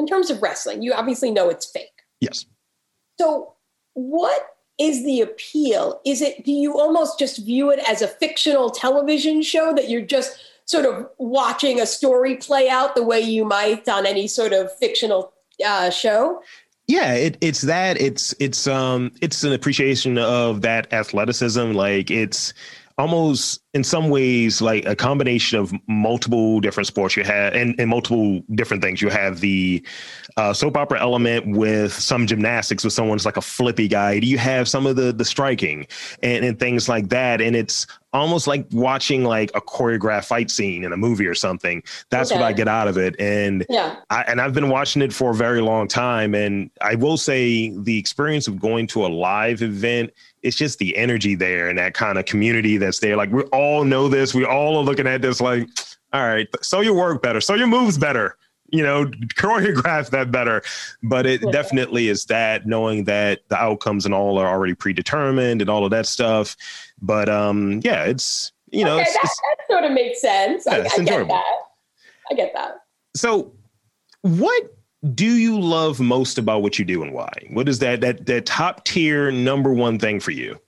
in 0.00 0.06
terms 0.06 0.30
of 0.30 0.42
wrestling, 0.42 0.82
you 0.82 0.92
obviously 0.92 1.30
know 1.30 1.48
it's 1.48 1.66
fake. 1.66 2.02
Yes. 2.20 2.46
So, 3.20 3.54
what 3.94 4.56
is 4.78 5.04
the 5.04 5.20
appeal? 5.20 6.00
Is 6.04 6.22
it, 6.22 6.44
do 6.44 6.50
you 6.50 6.78
almost 6.78 7.18
just 7.18 7.44
view 7.44 7.70
it 7.70 7.78
as 7.86 8.02
a 8.02 8.08
fictional 8.08 8.70
television 8.70 9.42
show 9.42 9.74
that 9.74 9.90
you're 9.90 10.00
just 10.00 10.38
sort 10.64 10.86
of 10.86 11.06
watching 11.18 11.80
a 11.80 11.86
story 11.86 12.36
play 12.36 12.68
out 12.68 12.94
the 12.94 13.02
way 13.02 13.20
you 13.20 13.44
might 13.44 13.88
on 13.88 14.06
any 14.06 14.26
sort 14.26 14.52
of 14.52 14.74
fictional 14.78 15.32
uh, 15.64 15.90
show? 15.90 16.42
Yeah, 16.86 17.12
it, 17.12 17.36
it's 17.40 17.60
that. 17.62 18.00
It's 18.00 18.34
it's 18.40 18.66
um 18.66 19.12
it's 19.20 19.44
an 19.44 19.52
appreciation 19.52 20.18
of 20.18 20.62
that 20.62 20.92
athleticism. 20.92 21.72
Like 21.72 22.10
it's 22.10 22.52
almost 23.00 23.62
in 23.72 23.82
some 23.82 24.10
ways 24.10 24.60
like 24.60 24.84
a 24.84 24.94
combination 24.94 25.58
of 25.58 25.72
multiple 25.88 26.60
different 26.60 26.86
sports 26.86 27.16
you 27.16 27.24
have 27.24 27.54
and, 27.54 27.74
and 27.80 27.88
multiple 27.88 28.42
different 28.54 28.82
things. 28.82 29.00
You 29.00 29.08
have 29.08 29.40
the 29.40 29.82
uh, 30.36 30.52
soap 30.52 30.76
opera 30.76 31.00
element 31.00 31.56
with 31.56 31.94
some 31.94 32.26
gymnastics 32.26 32.84
with 32.84 32.92
someone's 32.92 33.24
like 33.24 33.38
a 33.38 33.42
flippy 33.42 33.88
guy. 33.88 34.12
You 34.12 34.36
have 34.36 34.68
some 34.68 34.86
of 34.86 34.96
the 34.96 35.12
the 35.12 35.24
striking 35.24 35.86
and, 36.22 36.44
and 36.44 36.58
things 36.58 36.90
like 36.90 37.08
that. 37.08 37.40
And 37.40 37.56
it's 37.56 37.86
almost 38.12 38.46
like 38.46 38.66
watching 38.72 39.24
like 39.24 39.50
a 39.54 39.60
choreographed 39.60 40.26
fight 40.26 40.50
scene 40.50 40.84
in 40.84 40.92
a 40.92 40.96
movie 40.96 41.26
or 41.26 41.34
something. 41.34 41.82
That's 42.10 42.30
okay. 42.30 42.40
what 42.40 42.46
i 42.46 42.52
get 42.52 42.68
out 42.68 42.88
of 42.88 42.98
it. 42.98 43.14
And 43.18 43.64
yeah. 43.70 43.96
I, 44.10 44.22
and 44.22 44.40
i've 44.40 44.52
been 44.52 44.68
watching 44.68 45.00
it 45.00 45.12
for 45.12 45.30
a 45.30 45.34
very 45.34 45.62
long 45.62 45.88
time. 45.88 46.34
And 46.34 46.70
i 46.82 46.96
will 46.96 47.16
say 47.16 47.70
the 47.70 47.98
experience 47.98 48.46
of 48.46 48.60
going 48.60 48.88
to 48.88 49.06
a 49.06 49.08
live 49.08 49.62
event 49.62 50.10
it's 50.42 50.56
just 50.56 50.78
the 50.78 50.96
energy 50.96 51.34
there 51.34 51.68
and 51.68 51.78
that 51.78 51.94
kind 51.94 52.18
of 52.18 52.24
community 52.24 52.76
that's 52.76 53.00
there. 53.00 53.16
Like 53.16 53.30
we 53.30 53.42
all 53.44 53.84
know 53.84 54.08
this. 54.08 54.34
We 54.34 54.44
all 54.44 54.76
are 54.78 54.84
looking 54.84 55.06
at 55.06 55.22
this 55.22 55.40
like, 55.40 55.68
all 56.12 56.26
right, 56.26 56.48
so 56.62 56.80
your 56.80 56.94
work 56.94 57.22
better, 57.22 57.40
so 57.40 57.54
your 57.54 57.66
moves 57.66 57.98
better, 57.98 58.36
you 58.70 58.82
know, 58.82 59.06
choreograph 59.34 60.10
that 60.10 60.30
better. 60.30 60.62
But 61.02 61.26
it 61.26 61.42
yeah. 61.42 61.50
definitely 61.50 62.08
is 62.08 62.26
that 62.26 62.66
knowing 62.66 63.04
that 63.04 63.40
the 63.48 63.56
outcomes 63.56 64.04
and 64.04 64.14
all 64.14 64.38
are 64.38 64.48
already 64.48 64.74
predetermined 64.74 65.60
and 65.60 65.70
all 65.70 65.84
of 65.84 65.90
that 65.90 66.06
stuff. 66.06 66.56
But 67.00 67.28
um, 67.28 67.80
yeah, 67.84 68.04
it's 68.04 68.52
you 68.70 68.84
know, 68.84 68.94
okay, 68.94 69.02
it's, 69.02 69.14
that, 69.14 69.24
it's, 69.24 69.40
that, 69.40 69.74
sort 69.74 69.84
of 69.84 69.92
makes 69.92 70.20
sense. 70.20 70.64
Yeah, 70.66 70.86
I, 70.90 71.00
I 71.00 71.04
get 71.04 71.28
that. 71.28 71.58
I 72.30 72.34
get 72.34 72.52
that. 72.54 72.82
So, 73.16 73.52
what 74.22 74.62
do 75.14 75.36
you 75.36 75.58
love 75.58 75.98
most 75.98 76.36
about 76.36 76.62
what 76.62 76.78
you 76.78 76.84
do 76.84 77.02
and 77.02 77.12
why? 77.12 77.32
What 77.50 77.68
is 77.68 77.78
that 77.78 78.00
that 78.02 78.26
that 78.26 78.46
top 78.46 78.84
tier 78.84 79.30
number 79.30 79.72
one 79.72 79.98
thing 79.98 80.20
for 80.20 80.30
you? 80.30 80.58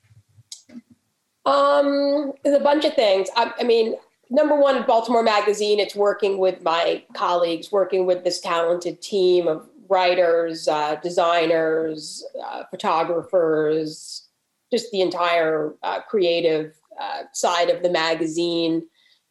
Um, 1.45 2.33
there's 2.43 2.59
a 2.59 2.63
bunch 2.63 2.85
of 2.85 2.95
things. 2.95 3.29
I, 3.37 3.53
I 3.59 3.65
mean, 3.65 3.97
number 4.31 4.59
one, 4.59 4.85
Baltimore 4.87 5.23
Magazine. 5.23 5.81
It's 5.81 5.95
working 5.95 6.39
with 6.39 6.63
my 6.63 7.05
colleagues, 7.15 7.71
working 7.71 8.07
with 8.07 8.25
this 8.25 8.41
talented 8.41 9.03
team 9.03 9.49
of 9.49 9.69
writers, 9.89 10.67
uh, 10.67 10.97
designers, 11.03 12.25
uh, 12.43 12.63
photographers, 12.71 14.29
just 14.71 14.91
the 14.93 15.03
entire 15.03 15.75
uh, 15.83 16.01
creative 16.03 16.75
uh, 16.99 17.25
side 17.35 17.69
of 17.69 17.83
the 17.83 17.91
magazine. 17.91 18.87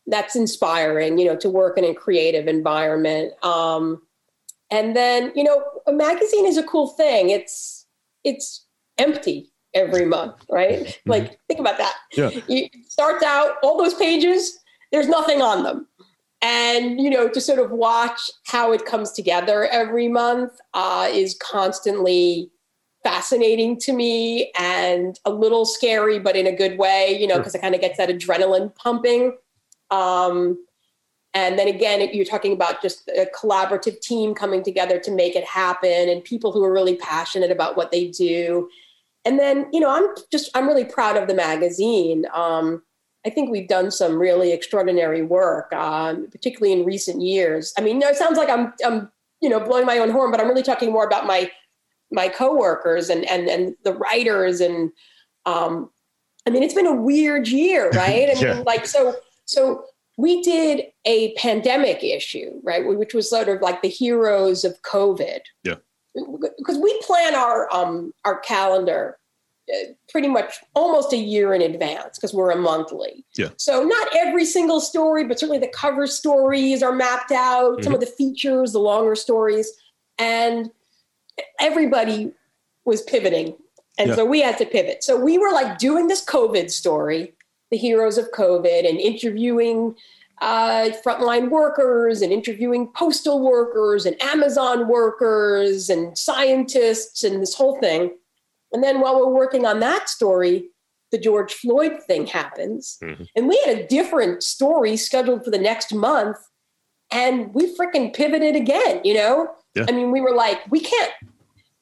That's 0.06 0.36
inspiring, 0.36 1.18
you 1.18 1.26
know, 1.26 1.36
to 1.38 1.50
work 1.50 1.78
in 1.78 1.86
a 1.86 1.94
creative 1.96 2.48
environment. 2.48 3.34
Um, 3.44 4.02
and 4.72 4.96
then, 4.96 5.34
you 5.36 5.44
know, 5.44 5.64
a 5.86 5.92
magazine 5.92 6.46
is 6.46 6.58
a 6.58 6.64
cool 6.64 6.88
thing. 6.88 7.30
It's 7.30 7.86
it's 8.24 8.66
empty 8.98 9.52
every 9.74 10.06
month, 10.06 10.46
right? 10.50 10.80
Mm-hmm. 10.80 11.10
Like 11.10 11.40
think 11.48 11.60
about 11.60 11.78
that. 11.78 11.96
Yeah. 12.14 12.32
You 12.48 12.68
start 12.88 13.22
out 13.24 13.56
all 13.62 13.78
those 13.78 13.94
pages, 13.94 14.58
there's 14.92 15.08
nothing 15.08 15.42
on 15.42 15.64
them. 15.64 15.88
And 16.42 17.00
you 17.00 17.10
know, 17.10 17.30
to 17.30 17.42
sort 17.42 17.60
of 17.60 17.72
watch 17.72 18.20
how 18.48 18.72
it 18.72 18.86
comes 18.86 19.12
together 19.12 19.68
every 19.68 20.08
month 20.08 20.54
uh, 20.74 21.08
is 21.12 21.38
constantly 21.40 22.50
fascinating 23.04 23.80
to 23.80 23.94
me 23.94 24.52
and 24.58 25.20
a 25.26 25.32
little 25.32 25.66
scary, 25.66 26.20
but 26.20 26.36
in 26.36 26.48
a 26.48 26.56
good 26.56 26.78
way. 26.78 27.18
You 27.20 27.28
know, 27.28 27.38
because 27.38 27.52
sure. 27.52 27.60
it 27.60 27.62
kind 27.62 27.76
of 27.76 27.82
gets 27.82 27.98
that 27.98 28.10
adrenaline 28.10 28.74
pumping. 28.76 29.38
Um, 29.92 30.58
and 31.34 31.58
then 31.58 31.68
again, 31.68 32.08
you're 32.14 32.26
talking 32.26 32.52
about 32.52 32.82
just 32.82 33.08
a 33.10 33.26
collaborative 33.34 34.02
team 34.02 34.34
coming 34.34 34.64
together 34.64 35.00
to 35.00 35.12
make 35.12 35.36
it 35.36 35.46
happen 35.46 36.10
and 36.10 36.24
people 36.24 36.52
who 36.52 36.64
are 36.64 36.74
really 36.74 36.96
passionate 36.98 37.52
about 37.52 37.78
what 37.78 37.92
they 37.92 38.08
do. 38.08 38.70
And 39.24 39.40
then, 39.40 39.68
you 39.72 39.80
know, 39.80 39.90
I'm 39.90 40.08
just, 40.32 40.50
I'm 40.56 40.68
really 40.68 40.84
proud 40.84 41.16
of 41.16 41.28
the 41.28 41.34
magazine. 41.34 42.26
Um, 42.34 42.82
I 43.26 43.30
think 43.30 43.50
we've 43.50 43.68
done 43.68 43.92
some 43.92 44.18
really 44.18 44.52
extraordinary 44.52 45.22
work, 45.22 45.72
um, 45.74 46.28
particularly 46.32 46.74
in 46.74 46.86
recent 46.86 47.22
years. 47.22 47.74
I 47.78 47.82
mean, 47.82 48.00
no, 48.00 48.08
it 48.08 48.18
sounds 48.18 48.38
like 48.38 48.50
I'm, 48.50 48.74
I'm, 48.84 49.12
you 49.42 49.48
know, 49.50 49.60
blowing 49.60 49.86
my 49.86 50.00
own 50.00 50.10
horn, 50.10 50.32
but 50.32 50.42
I'm 50.42 50.48
really 50.48 50.64
talking 50.64 50.92
more 50.92 51.06
about 51.06 51.26
my, 51.26 51.50
my 52.12 52.28
coworkers 52.28 53.10
and, 53.10 53.24
and, 53.26 53.48
and 53.48 53.76
the 53.84 53.94
writers. 53.94 54.60
And, 54.60 54.92
um, 55.46 55.92
I 56.46 56.50
mean, 56.50 56.64
it's 56.64 56.74
been 56.74 56.88
a 56.88 56.96
weird 56.96 57.48
year, 57.48 57.90
right? 57.92 58.30
I 58.32 58.34
mean, 58.34 58.44
yeah. 58.44 58.64
like, 58.66 58.86
so, 58.86 59.16
so 59.46 59.86
we 60.18 60.42
did 60.42 60.86
a 61.06 61.34
pandemic 61.36 62.04
issue, 62.04 62.60
right, 62.64 62.86
which 62.86 63.14
was 63.14 63.30
sort 63.30 63.50
of 63.50 63.62
like 63.62 63.82
the 63.82 63.90
heroes 63.90 64.64
of 64.64 64.82
COVID. 64.84 65.40
Yeah. 65.64 65.76
Because 66.58 66.78
we 66.78 67.00
plan 67.02 67.36
our 67.36 67.74
um, 67.74 68.14
our 68.26 68.40
calendar 68.40 69.18
uh, 69.72 69.94
pretty 70.10 70.28
much 70.28 70.56
almost 70.74 71.14
a 71.14 71.18
year 71.18 71.54
in 71.54 71.62
advance 71.62 72.18
because 72.18 72.34
we're 72.34 72.52
a 72.52 72.58
monthly. 72.58 73.24
Yeah. 73.38 73.50
So 73.58 73.84
not 73.84 74.10
every 74.18 74.44
single 74.44 74.82
story, 74.82 75.24
but 75.24 75.40
certainly 75.40 75.60
the 75.60 75.72
cover 75.74 76.08
stories 76.08 76.84
are 76.84 76.92
mapped 76.92 77.32
out. 77.32 77.74
Mm-hmm. 77.74 77.84
Some 77.84 77.94
of 77.94 78.00
the 78.02 78.08
features, 78.08 78.74
the 78.74 78.80
longer 78.80 79.16
stories, 79.16 79.72
and 80.18 80.72
everybody 81.60 82.34
was 82.84 83.02
pivoting, 83.04 83.56
and 83.98 84.10
yeah. 84.10 84.16
so 84.16 84.26
we 84.26 84.42
had 84.42 84.58
to 84.58 84.66
pivot. 84.66 85.04
So 85.04 85.16
we 85.16 85.38
were 85.38 85.52
like 85.52 85.78
doing 85.78 86.08
this 86.08 86.26
COVID 86.26 86.70
story, 86.70 87.34
the 87.72 87.78
heroes 87.78 88.18
of 88.18 88.32
COVID 88.32 88.88
and 88.88 89.00
interviewing 89.00 89.96
uh, 90.42 90.90
frontline 91.06 91.50
workers 91.50 92.22
and 92.22 92.34
interviewing 92.34 92.88
postal 92.96 93.40
workers 93.40 94.06
and 94.06 94.22
Amazon 94.22 94.88
workers 94.88 95.90
and 95.90 96.18
scientists 96.18 97.24
and 97.24 97.42
this 97.42 97.54
whole 97.54 97.80
thing. 97.80 98.12
And 98.72 98.84
then 98.84 99.02
while 99.02 99.20
we're 99.20 99.34
working 99.34 99.66
on 99.66 99.80
that 99.82 100.10
story, 100.10 100.70
the 101.12 101.18
George 101.18 101.54
Floyd 101.54 102.02
thing 102.08 102.26
happens. 102.26 102.98
Mm-hmm. 103.04 103.24
And 103.36 103.48
we 103.48 103.62
had 103.66 103.78
a 103.78 103.88
different 103.88 104.44
story 104.44 104.98
scheduled 104.98 105.44
for 105.44 105.52
the 105.52 105.58
next 105.58 105.94
month. 105.94 106.38
And 107.12 107.54
we 107.54 107.76
freaking 107.76 108.14
pivoted 108.14 108.56
again, 108.56 109.02
you 109.04 109.14
know? 109.14 109.50
Yeah. 109.76 109.86
I 109.88 109.92
mean, 109.92 110.12
we 110.12 110.22
were 110.22 110.34
like, 110.34 110.60
we 110.72 110.80
can't 110.80 111.12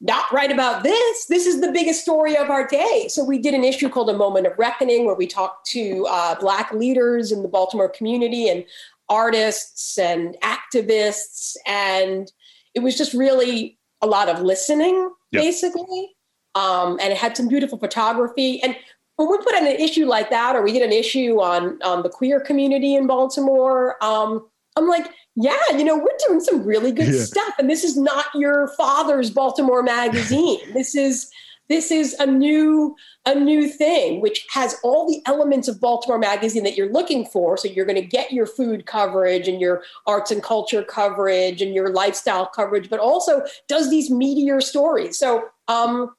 not 0.01 0.31
right 0.31 0.51
about 0.51 0.83
this. 0.83 1.25
This 1.25 1.45
is 1.45 1.59
the 1.59 1.71
biggest 1.71 2.01
story 2.01 2.37
of 2.37 2.49
our 2.49 2.65
day. 2.65 3.07
So 3.09 3.23
we 3.23 3.37
did 3.37 3.53
an 3.53 3.63
issue 3.63 3.89
called 3.89 4.09
A 4.09 4.17
Moment 4.17 4.47
of 4.47 4.57
Reckoning, 4.57 5.05
where 5.05 5.15
we 5.15 5.27
talked 5.27 5.65
to 5.71 6.05
uh, 6.09 6.35
Black 6.39 6.71
leaders 6.71 7.31
in 7.31 7.41
the 7.41 7.49
Baltimore 7.49 7.89
community 7.89 8.47
and 8.47 8.63
artists 9.09 9.97
and 9.97 10.37
activists. 10.41 11.57
And 11.67 12.31
it 12.73 12.79
was 12.79 12.97
just 12.97 13.13
really 13.13 13.77
a 14.01 14.07
lot 14.07 14.29
of 14.29 14.41
listening, 14.41 15.11
yep. 15.31 15.43
basically. 15.43 16.15
Um, 16.55 16.97
and 17.01 17.11
it 17.11 17.17
had 17.17 17.35
some 17.35 17.49
beautiful 17.49 17.77
photography. 17.77 18.63
And 18.63 18.77
when 19.17 19.29
we 19.29 19.37
put 19.39 19.55
on 19.55 19.67
an 19.67 19.75
issue 19.75 20.05
like 20.05 20.29
that, 20.29 20.55
or 20.55 20.61
we 20.61 20.71
did 20.71 20.81
an 20.81 20.93
issue 20.93 21.41
on 21.41 21.77
on 21.83 22.03
the 22.03 22.09
queer 22.09 22.39
community 22.39 22.95
in 22.95 23.05
Baltimore, 23.05 24.01
um, 24.01 24.47
I'm 24.77 24.87
like, 24.87 25.11
yeah, 25.41 25.77
you 25.77 25.85
know, 25.85 25.97
we're 25.97 26.17
doing 26.27 26.41
some 26.41 26.65
really 26.65 26.91
good 26.91 27.13
yeah. 27.13 27.21
stuff, 27.21 27.53
and 27.57 27.69
this 27.69 27.85
is 27.85 27.95
not 27.95 28.25
your 28.35 28.67
father's 28.75 29.31
Baltimore 29.31 29.81
magazine. 29.81 30.59
this 30.73 30.95
is 30.95 31.31
this 31.69 31.91
is 31.91 32.13
a 32.15 32.25
new 32.25 32.95
a 33.25 33.35
new 33.35 33.69
thing 33.69 34.21
which 34.21 34.45
has 34.51 34.75
all 34.83 35.07
the 35.07 35.21
elements 35.27 35.67
of 35.67 35.79
baltimore 35.79 36.17
magazine 36.17 36.63
that 36.63 36.75
you're 36.75 36.91
looking 36.91 37.25
for. 37.25 37.57
So 37.57 37.67
you're 37.67 37.85
going 37.85 38.01
to 38.01 38.07
get 38.07 38.33
your 38.33 38.47
food 38.47 38.87
coverage 38.87 39.47
and 39.47 39.61
your 39.61 39.83
arts 40.07 40.31
and 40.31 40.41
culture 40.41 40.83
coverage 40.83 41.61
and 41.61 41.73
your 41.73 41.93
lifestyle 41.93 42.47
coverage 42.47 42.89
but 42.89 42.99
also 42.99 43.43
does 43.67 43.91
these 43.91 44.09
meteor 44.09 44.61
stories. 44.61 45.17
So 45.17 45.47
um 45.67 46.15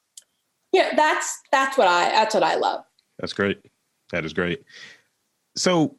yeah 0.73 0.95
that's 0.95 1.41
that's 1.51 1.77
what 1.77 1.89
i 1.89 2.11
that's 2.11 2.35
what 2.35 2.45
i 2.45 2.55
love. 2.55 2.85
That's 3.19 3.33
great. 3.33 3.61
That 4.13 4.25
is 4.25 4.33
great. 4.33 4.63
So 5.57 5.97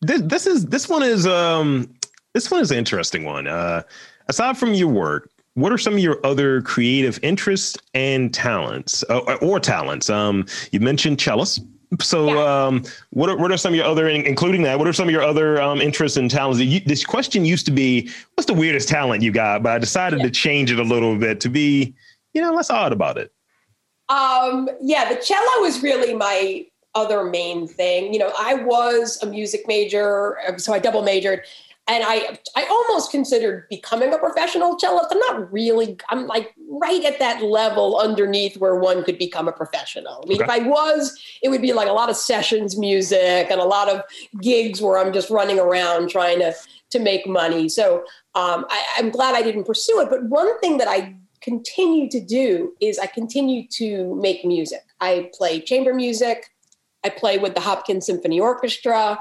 this 0.00 0.22
this 0.22 0.46
is 0.46 0.66
this 0.66 0.88
one 0.88 1.02
is 1.02 1.26
um 1.26 1.92
this 2.34 2.50
one 2.50 2.60
is 2.60 2.70
an 2.70 2.78
interesting 2.78 3.24
one 3.24 3.46
uh 3.46 3.82
aside 4.28 4.58
from 4.58 4.74
your 4.74 4.88
work 4.88 5.30
what 5.56 5.72
are 5.72 5.78
some 5.78 5.94
of 5.94 5.98
your 6.00 6.24
other 6.24 6.60
creative 6.62 7.18
interests 7.22 7.78
and 7.94 8.32
talents 8.32 9.02
uh, 9.08 9.20
or 9.40 9.58
talents? 9.58 10.10
Um, 10.10 10.44
you 10.70 10.80
mentioned 10.80 11.16
cellist. 11.16 11.60
So, 12.00 12.34
yeah. 12.34 12.66
um, 12.66 12.84
what 13.10 13.30
are 13.30 13.38
what 13.38 13.50
are 13.50 13.56
some 13.56 13.72
of 13.72 13.76
your 13.76 13.86
other, 13.86 14.08
including 14.08 14.62
that? 14.64 14.78
What 14.78 14.86
are 14.86 14.92
some 14.92 15.08
of 15.08 15.12
your 15.12 15.22
other 15.22 15.60
um, 15.62 15.80
interests 15.80 16.18
and 16.18 16.30
talents? 16.30 16.60
You, 16.60 16.80
this 16.80 17.04
question 17.04 17.46
used 17.46 17.64
to 17.66 17.72
be, 17.72 18.10
"What's 18.34 18.46
the 18.46 18.54
weirdest 18.54 18.88
talent 18.88 19.22
you 19.22 19.32
got?" 19.32 19.62
But 19.62 19.72
I 19.72 19.78
decided 19.78 20.18
yeah. 20.18 20.26
to 20.26 20.30
change 20.30 20.70
it 20.70 20.78
a 20.78 20.82
little 20.82 21.16
bit 21.16 21.40
to 21.40 21.48
be, 21.48 21.94
you 22.34 22.42
know, 22.42 22.52
less 22.52 22.68
odd 22.68 22.92
about 22.92 23.16
it. 23.16 23.32
Um, 24.10 24.68
yeah, 24.82 25.08
the 25.08 25.16
cello 25.16 25.64
is 25.64 25.82
really 25.82 26.12
my 26.12 26.66
other 26.96 27.24
main 27.24 27.68
thing. 27.68 28.12
You 28.12 28.18
know, 28.18 28.32
I 28.38 28.54
was 28.54 29.22
a 29.22 29.26
music 29.26 29.68
major, 29.68 30.36
so 30.56 30.72
I 30.72 30.78
double 30.78 31.02
majored, 31.02 31.42
and 31.86 32.02
I 32.04 32.38
I 32.56 32.64
almost 32.64 33.12
considered 33.12 33.68
becoming 33.68 34.12
a 34.12 34.18
professional 34.18 34.76
cellist. 34.78 35.08
I'm 35.12 35.18
not 35.18 35.52
really. 35.52 35.96
I'm 36.08 36.26
like 36.26 36.52
right 36.68 37.04
at 37.04 37.18
that 37.20 37.42
level 37.42 37.98
underneath 37.98 38.56
where 38.56 38.76
one 38.76 39.04
could 39.04 39.18
become 39.18 39.46
a 39.46 39.52
professional. 39.52 40.22
I 40.24 40.28
mean, 40.28 40.42
okay. 40.42 40.44
if 40.44 40.62
I 40.62 40.66
was, 40.66 41.16
it 41.42 41.48
would 41.50 41.62
be 41.62 41.72
like 41.72 41.88
a 41.88 41.92
lot 41.92 42.10
of 42.10 42.16
sessions 42.16 42.76
music 42.78 43.46
and 43.50 43.60
a 43.60 43.64
lot 43.64 43.88
of 43.88 44.02
gigs 44.40 44.82
where 44.82 44.98
I'm 44.98 45.12
just 45.12 45.30
running 45.30 45.60
around 45.60 46.10
trying 46.10 46.40
to 46.40 46.54
to 46.90 46.98
make 46.98 47.26
money. 47.26 47.68
So 47.68 48.04
um, 48.34 48.66
I, 48.68 48.84
I'm 48.96 49.10
glad 49.10 49.34
I 49.34 49.42
didn't 49.42 49.64
pursue 49.64 50.00
it. 50.00 50.10
But 50.10 50.24
one 50.24 50.58
thing 50.60 50.78
that 50.78 50.88
I 50.88 51.14
continue 51.40 52.10
to 52.10 52.20
do 52.20 52.74
is 52.80 52.98
I 52.98 53.06
continue 53.06 53.66
to 53.68 54.14
make 54.16 54.44
music. 54.44 54.84
I 55.00 55.30
play 55.32 55.60
chamber 55.60 55.94
music. 55.94 56.50
I 57.06 57.10
play 57.10 57.38
with 57.38 57.54
the 57.54 57.60
Hopkins 57.60 58.06
Symphony 58.06 58.40
Orchestra. 58.40 59.20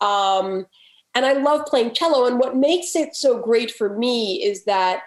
Um, 0.00 0.66
and 1.14 1.26
I 1.26 1.34
love 1.34 1.66
playing 1.66 1.92
cello. 1.92 2.26
And 2.26 2.38
what 2.38 2.56
makes 2.56 2.96
it 2.96 3.14
so 3.14 3.38
great 3.38 3.70
for 3.70 3.96
me 3.98 4.42
is 4.42 4.64
that 4.64 5.02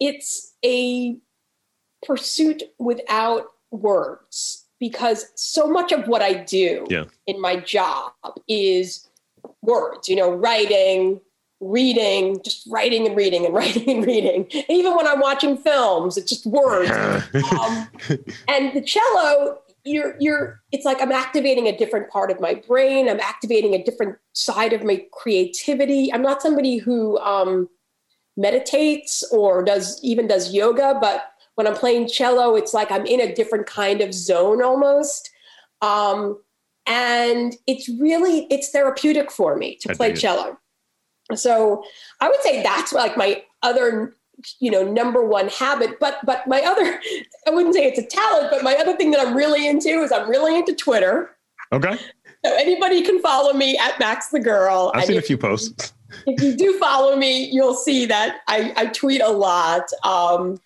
it's 0.00 0.54
a 0.64 1.16
pursuit 2.02 2.62
without 2.78 3.44
words 3.70 4.64
because 4.80 5.26
so 5.34 5.68
much 5.68 5.92
of 5.92 6.06
what 6.06 6.22
I 6.22 6.34
do 6.34 6.86
yeah. 6.88 7.04
in 7.26 7.40
my 7.40 7.56
job 7.56 8.12
is 8.48 9.08
words, 9.62 10.08
you 10.08 10.16
know, 10.16 10.30
writing, 10.30 11.20
reading, 11.60 12.40
just 12.44 12.66
writing 12.70 13.06
and 13.06 13.16
reading 13.16 13.44
and 13.44 13.54
writing 13.60 13.90
and 13.90 14.06
reading. 14.06 14.46
And 14.54 14.64
even 14.70 14.96
when 14.96 15.06
I'm 15.06 15.20
watching 15.20 15.56
films, 15.58 16.16
it's 16.16 16.30
just 16.30 16.46
words. 16.46 16.90
um, 17.58 17.88
and 18.46 18.72
the 18.72 18.82
cello 18.84 19.58
you're 19.88 20.14
you're 20.20 20.60
it's 20.72 20.84
like 20.84 21.00
i'm 21.00 21.12
activating 21.12 21.66
a 21.66 21.76
different 21.76 22.10
part 22.10 22.30
of 22.30 22.40
my 22.40 22.54
brain. 22.54 23.08
I'm 23.08 23.20
activating 23.20 23.74
a 23.74 23.82
different 23.82 24.16
side 24.32 24.72
of 24.72 24.84
my 24.84 25.04
creativity. 25.12 26.12
I'm 26.12 26.22
not 26.22 26.42
somebody 26.42 26.78
who 26.78 27.18
um, 27.18 27.68
meditates 28.36 29.24
or 29.32 29.64
does 29.64 29.98
even 30.02 30.28
does 30.28 30.52
yoga 30.54 30.96
but 31.00 31.32
when 31.56 31.66
i'm 31.66 31.74
playing 31.74 32.06
cello 32.06 32.54
it's 32.54 32.72
like 32.72 32.90
i'm 32.92 33.04
in 33.04 33.20
a 33.20 33.34
different 33.34 33.66
kind 33.66 34.00
of 34.00 34.14
zone 34.14 34.62
almost. 34.62 35.30
Um, 35.80 36.40
and 36.86 37.54
it's 37.66 37.88
really 37.88 38.46
it's 38.50 38.70
therapeutic 38.70 39.30
for 39.30 39.56
me 39.56 39.76
to 39.82 39.94
play 39.94 40.12
cello. 40.12 40.58
So 41.34 41.82
i 42.20 42.28
would 42.28 42.42
say 42.42 42.62
that's 42.62 42.92
like 42.92 43.16
my 43.16 43.42
other 43.62 44.16
you 44.60 44.70
know 44.70 44.82
number 44.82 45.24
one 45.24 45.48
habit. 45.48 45.98
But 46.00 46.18
but 46.24 46.46
my 46.46 46.60
other 46.62 47.00
i 47.46 47.50
wouldn't 47.50 47.74
say 47.74 47.84
it's 47.84 47.98
a 47.98 48.06
talent 48.06 48.50
but 48.50 48.62
my 48.62 48.74
other 48.74 48.96
thing 48.96 49.10
that 49.12 49.26
i'm 49.26 49.34
really 49.34 49.66
into 49.66 49.88
is 49.88 50.12
i'm 50.12 50.28
really 50.28 50.56
into 50.56 50.74
twitter. 50.74 51.30
Okay. 51.72 51.98
So 52.44 52.54
anybody 52.54 53.02
can 53.02 53.20
follow 53.20 53.52
me 53.52 53.76
at 53.76 53.98
max 53.98 54.28
the 54.28 54.40
girl. 54.40 54.92
I've 54.94 55.04
seen 55.04 55.16
if, 55.16 55.24
a 55.24 55.26
few 55.26 55.36
posts. 55.36 55.92
if 56.26 56.42
you 56.42 56.56
do 56.56 56.78
follow 56.78 57.16
me 57.16 57.50
you'll 57.50 57.74
see 57.74 58.06
that 58.06 58.38
i, 58.48 58.72
I 58.76 58.86
tweet 58.86 59.20
a 59.20 59.30
lot. 59.30 59.82
Um, 60.04 60.60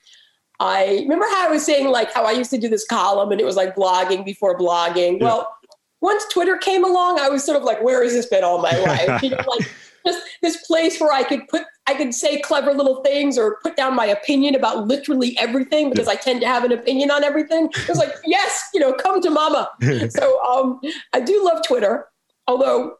i 0.61 0.99
remember 1.03 1.27
how 1.31 1.49
i 1.49 1.51
was 1.51 1.65
saying 1.65 1.89
like 1.89 2.13
how 2.13 2.25
i 2.25 2.31
used 2.33 2.51
to 2.51 2.59
do 2.59 2.69
this 2.69 2.87
column 2.87 3.33
and 3.33 3.41
it 3.41 3.45
was 3.45 3.57
like 3.57 3.75
blogging 3.75 4.25
before 4.25 4.57
blogging? 4.57 5.19
Yeah. 5.19 5.25
well 5.25 5.57
once 6.01 6.25
twitter 6.33 6.57
came 6.57 6.85
along 6.85 7.19
i 7.21 7.29
was 7.29 7.43
sort 7.45 7.57
of 7.57 7.65
like 7.65 7.83
where 7.83 8.03
has 8.03 8.13
this 8.13 8.27
been 8.27 8.45
all 8.45 8.61
my 8.61 8.77
life? 8.79 9.23
You 9.23 9.31
know 9.31 9.45
like 9.49 9.69
just 10.07 10.21
this 10.43 10.57
place 10.67 11.01
where 11.01 11.12
I 11.12 11.23
could 11.23 11.49
put 11.49 11.65
I 11.87 11.95
could 11.95 12.15
say 12.15 12.41
clever 12.41 12.73
little 12.73 13.03
things 13.03 13.37
or 13.37 13.59
put 13.62 13.77
down 13.77 13.97
my 13.97 14.07
opinion 14.07 14.55
about 14.55 14.87
literally 14.87 15.37
everything 15.38 15.91
because 15.91 16.07
I 16.07 16.15
tend 16.15 16.41
to 16.43 16.47
have 16.47 16.65
an 16.65 16.73
opinion 16.73 17.11
on 17.11 17.25
everything. 17.25 17.67
It 17.75 17.88
was 17.88 17.99
like, 17.99 18.12
yes, 18.25 18.69
you 18.73 18.79
know, 18.79 18.93
come 18.93 19.21
to 19.21 19.31
mama. 19.31 19.69
so 20.11 20.45
um, 20.45 20.81
I 21.12 21.21
do 21.21 21.45
love 21.45 21.62
Twitter, 21.67 22.07
although 22.47 22.99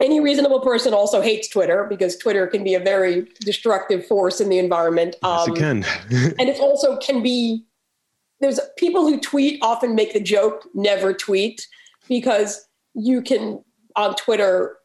any 0.00 0.20
reasonable 0.20 0.60
person 0.60 0.92
also 0.92 1.22
hates 1.22 1.48
Twitter 1.48 1.86
because 1.88 2.16
Twitter 2.16 2.46
can 2.46 2.62
be 2.62 2.74
a 2.74 2.80
very 2.80 3.26
destructive 3.40 4.06
force 4.06 4.40
in 4.40 4.48
the 4.48 4.58
environment. 4.58 5.16
Um, 5.22 5.38
yes, 5.38 5.46
it 5.46 5.50
um, 5.50 5.56
can. 5.56 5.84
and 6.38 6.48
it 6.48 6.60
also 6.60 6.98
can 6.98 7.22
be, 7.22 7.64
there's 8.40 8.60
people 8.76 9.02
who 9.02 9.18
tweet 9.18 9.58
often 9.62 9.94
make 9.94 10.12
the 10.12 10.20
joke, 10.20 10.68
never 10.74 11.14
tweet, 11.14 11.66
because 12.08 12.68
you 12.94 13.22
can 13.22 13.64
on 13.96 14.14
Twitter 14.16 14.76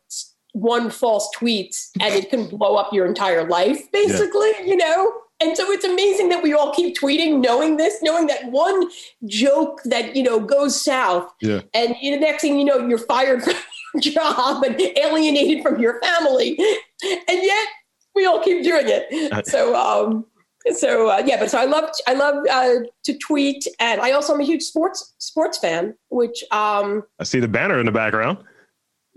one 0.60 0.90
false 0.90 1.30
tweet 1.36 1.76
and 2.00 2.14
it 2.14 2.30
can 2.30 2.48
blow 2.48 2.76
up 2.76 2.94
your 2.94 3.06
entire 3.06 3.48
life, 3.48 3.92
basically, 3.92 4.52
yeah. 4.60 4.66
you 4.66 4.78
know? 4.78 5.14
And 5.42 5.56
so 5.56 5.72
it's 5.72 5.86
amazing 5.86 6.30
that 6.30 6.44
we 6.44 6.54
all 6.54 6.74
keep 6.74 6.98
tweeting, 6.98 7.42
knowing 7.42 7.78
this, 7.78 8.02
knowing 8.02 8.28
that 8.28 8.52
one 8.52 8.90
joke 9.26 9.82
that, 9.86 10.16
you 10.16 10.24
know, 10.24 10.40
goes 10.40 10.80
south. 10.80 11.32
Yeah. 11.42 11.62
And 11.74 11.96
the 12.02 12.18
next 12.18 12.42
thing 12.42 12.60
you 12.60 12.66
know, 12.66 12.86
you're 12.86 12.98
fired 12.98 13.44
from 13.44 13.54
your 13.94 14.14
job 14.14 14.64
and 14.64 14.80
alienated 14.98 15.64
from 15.64 15.80
your 15.80 16.02
family. 16.02 16.60
And 17.04 17.40
yet 17.42 17.68
we 18.16 18.26
all 18.26 18.44
keep 18.44 18.64
doing 18.64 18.86
it. 18.88 19.48
So, 19.48 19.76
um, 19.76 20.26
so 20.72 21.10
uh, 21.10 21.24
yeah, 21.26 21.40
but 21.40 21.50
so 21.50 21.58
I 21.58 21.66
love 21.66 21.90
I 22.06 22.14
love 22.14 22.46
uh, 22.52 22.86
to 23.06 23.18
tweet, 23.18 23.66
and 23.80 24.02
I 24.02 24.12
also 24.12 24.34
am 24.34 24.42
a 24.42 24.44
huge 24.44 24.62
sports 24.62 25.16
sports 25.18 25.58
fan. 25.58 25.96
Which 26.10 26.44
um, 26.52 27.04
I 27.18 27.24
see 27.24 27.40
the 27.40 27.48
banner 27.48 27.80
in 27.80 27.86
the 27.86 27.94
background 27.94 28.40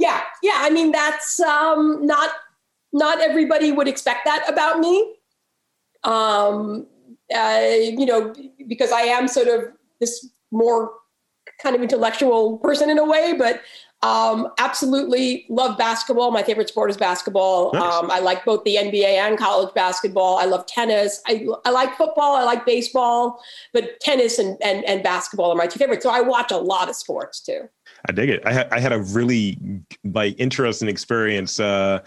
yeah 0.02 0.22
yeah 0.42 0.58
i 0.58 0.70
mean 0.70 0.90
that's 0.90 1.38
um, 1.40 2.04
not 2.04 2.30
not 2.92 3.20
everybody 3.20 3.72
would 3.72 3.88
expect 3.88 4.24
that 4.24 4.44
about 4.48 4.80
me 4.80 5.14
um, 6.04 6.86
uh, 7.34 7.60
you 8.00 8.04
know 8.04 8.34
because 8.68 8.90
i 8.92 9.02
am 9.02 9.28
sort 9.28 9.48
of 9.48 9.72
this 10.00 10.28
more 10.50 10.92
kind 11.62 11.76
of 11.76 11.82
intellectual 11.82 12.58
person 12.58 12.90
in 12.90 12.98
a 12.98 13.04
way 13.04 13.34
but 13.38 13.62
um, 14.02 14.48
absolutely 14.58 15.46
love 15.48 15.78
basketball. 15.78 16.32
My 16.32 16.42
favorite 16.42 16.68
sport 16.68 16.90
is 16.90 16.96
basketball. 16.96 17.72
Nice. 17.72 17.82
Um, 17.82 18.10
I 18.10 18.18
like 18.18 18.44
both 18.44 18.64
the 18.64 18.74
NBA 18.74 19.04
and 19.04 19.38
college 19.38 19.72
basketball. 19.74 20.38
I 20.38 20.44
love 20.44 20.66
tennis. 20.66 21.22
I, 21.28 21.46
I 21.64 21.70
like 21.70 21.96
football. 21.96 22.34
I 22.34 22.42
like 22.42 22.66
baseball, 22.66 23.40
but 23.72 24.00
tennis 24.00 24.40
and, 24.40 24.56
and, 24.60 24.84
and 24.86 25.04
basketball 25.04 25.52
are 25.52 25.56
my 25.56 25.68
two 25.68 25.78
favorites. 25.78 26.02
So 26.02 26.10
I 26.10 26.20
watch 26.20 26.50
a 26.50 26.56
lot 26.56 26.88
of 26.88 26.96
sports 26.96 27.40
too. 27.40 27.68
I 28.08 28.12
dig 28.12 28.30
it. 28.30 28.42
I, 28.44 28.52
ha- 28.52 28.68
I 28.70 28.80
had 28.80 28.92
a 28.92 28.98
really 28.98 29.58
like 30.04 30.34
interesting 30.38 30.88
experience. 30.88 31.60
Uh, 31.60 32.02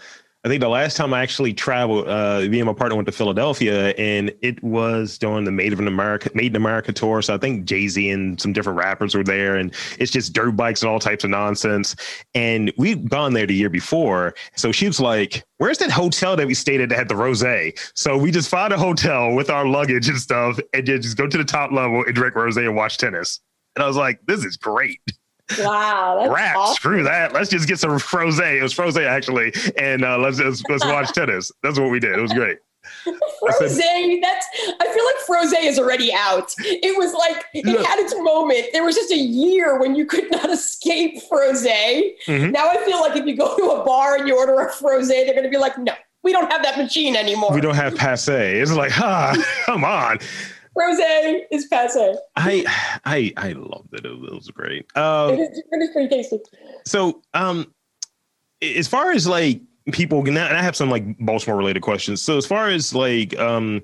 I 0.46 0.48
think 0.48 0.60
the 0.60 0.68
last 0.68 0.96
time 0.96 1.12
I 1.12 1.22
actually 1.22 1.52
traveled, 1.54 2.06
uh, 2.06 2.42
me 2.42 2.60
and 2.60 2.68
my 2.68 2.72
partner 2.72 2.94
went 2.94 3.06
to 3.06 3.12
Philadelphia, 3.12 3.88
and 3.98 4.32
it 4.42 4.62
was 4.62 5.18
during 5.18 5.44
the 5.44 5.50
Made 5.50 5.72
in 5.72 5.88
America 5.88 6.30
Made 6.34 6.52
in 6.52 6.56
America 6.56 6.92
tour. 6.92 7.20
So 7.20 7.34
I 7.34 7.38
think 7.38 7.64
Jay 7.64 7.88
Z 7.88 8.08
and 8.08 8.40
some 8.40 8.52
different 8.52 8.78
rappers 8.78 9.16
were 9.16 9.24
there, 9.24 9.56
and 9.56 9.74
it's 9.98 10.12
just 10.12 10.34
dirt 10.34 10.52
bikes 10.52 10.82
and 10.82 10.90
all 10.90 11.00
types 11.00 11.24
of 11.24 11.30
nonsense. 11.30 11.96
And 12.36 12.72
we'd 12.76 13.10
gone 13.10 13.32
there 13.32 13.48
the 13.48 13.56
year 13.56 13.68
before, 13.68 14.36
so 14.54 14.70
she 14.70 14.86
was 14.86 15.00
like, 15.00 15.44
"Where's 15.58 15.78
that 15.78 15.90
hotel 15.90 16.36
that 16.36 16.46
we 16.46 16.54
stayed 16.54 16.80
at 16.80 16.90
that 16.90 16.98
had 16.98 17.08
the 17.08 17.16
rose?" 17.16 17.42
So 17.94 18.16
we 18.16 18.30
just 18.30 18.48
found 18.48 18.72
a 18.72 18.78
hotel 18.78 19.34
with 19.34 19.50
our 19.50 19.66
luggage 19.66 20.08
and 20.08 20.18
stuff, 20.18 20.60
and 20.72 20.86
just 20.86 21.16
go 21.16 21.26
to 21.26 21.38
the 21.38 21.44
top 21.44 21.72
level 21.72 22.04
and 22.04 22.14
drink 22.14 22.36
rose 22.36 22.56
and 22.56 22.76
watch 22.76 22.98
tennis. 22.98 23.40
And 23.74 23.82
I 23.82 23.88
was 23.88 23.96
like, 23.96 24.20
"This 24.28 24.44
is 24.44 24.56
great." 24.56 25.00
Wow, 25.60 26.28
rap. 26.28 26.56
Awesome. 26.56 26.74
Screw 26.74 27.02
that. 27.04 27.32
Let's 27.32 27.50
just 27.50 27.68
get 27.68 27.78
some 27.78 27.98
froze. 27.98 28.38
It 28.38 28.62
was 28.62 28.72
froze 28.72 28.96
actually, 28.96 29.52
and 29.78 30.04
uh, 30.04 30.18
let's 30.18 30.38
just 30.38 30.68
let's 30.68 30.84
watch 30.84 31.12
tennis. 31.14 31.52
That's 31.62 31.78
what 31.78 31.90
we 31.90 32.00
did. 32.00 32.18
It 32.18 32.22
was 32.22 32.32
great. 32.32 32.58
Froze, 33.40 33.78
that's 33.78 34.46
I 34.80 34.92
feel 34.94 35.04
like 35.04 35.16
Froze 35.26 35.52
is 35.52 35.78
already 35.78 36.12
out. 36.14 36.52
It 36.58 36.96
was 36.96 37.12
like 37.14 37.44
it 37.52 37.64
Look. 37.64 37.84
had 37.84 37.98
its 37.98 38.14
moment. 38.16 38.66
There 38.72 38.84
was 38.84 38.94
just 38.94 39.10
a 39.10 39.18
year 39.18 39.78
when 39.78 39.94
you 39.94 40.06
could 40.06 40.30
not 40.30 40.50
escape 40.50 41.20
Froze. 41.28 41.66
Mm-hmm. 41.66 42.50
Now 42.50 42.68
I 42.68 42.76
feel 42.84 43.00
like 43.00 43.16
if 43.16 43.26
you 43.26 43.36
go 43.36 43.56
to 43.56 43.80
a 43.80 43.84
bar 43.84 44.16
and 44.16 44.28
you 44.28 44.36
order 44.38 44.60
a 44.60 44.72
Froze, 44.72 45.08
they're 45.08 45.34
gonna 45.34 45.50
be 45.50 45.58
like, 45.58 45.76
no, 45.78 45.94
we 46.22 46.32
don't 46.32 46.50
have 46.50 46.62
that 46.64 46.76
machine 46.76 47.16
anymore. 47.16 47.52
We 47.52 47.60
don't 47.60 47.76
have 47.76 47.94
passe. 47.94 48.58
It's 48.60 48.72
like, 48.72 48.92
ah, 49.00 49.36
come 49.64 49.84
on. 49.84 50.18
Rose 50.76 50.98
is 51.50 51.66
passe. 51.66 52.14
I 52.36 52.64
I 53.04 53.32
I 53.36 53.52
loved 53.52 53.94
it. 53.94 54.04
It 54.04 54.20
was 54.20 54.50
great. 54.50 54.86
Um, 54.96 55.34
it, 55.34 55.40
is, 55.40 55.62
it 55.70 55.82
is 55.82 55.90
pretty 55.90 56.08
tasty. 56.08 56.38
So, 56.84 57.22
um, 57.34 57.72
as 58.62 58.86
far 58.86 59.12
as 59.12 59.26
like 59.26 59.62
people, 59.92 60.26
and 60.26 60.38
I 60.38 60.62
have 60.62 60.76
some 60.76 60.90
like 60.90 61.18
Baltimore 61.18 61.56
related 61.56 61.82
questions. 61.82 62.22
So, 62.22 62.36
as 62.36 62.46
far 62.46 62.68
as 62.68 62.94
like 62.94 63.38
um, 63.38 63.82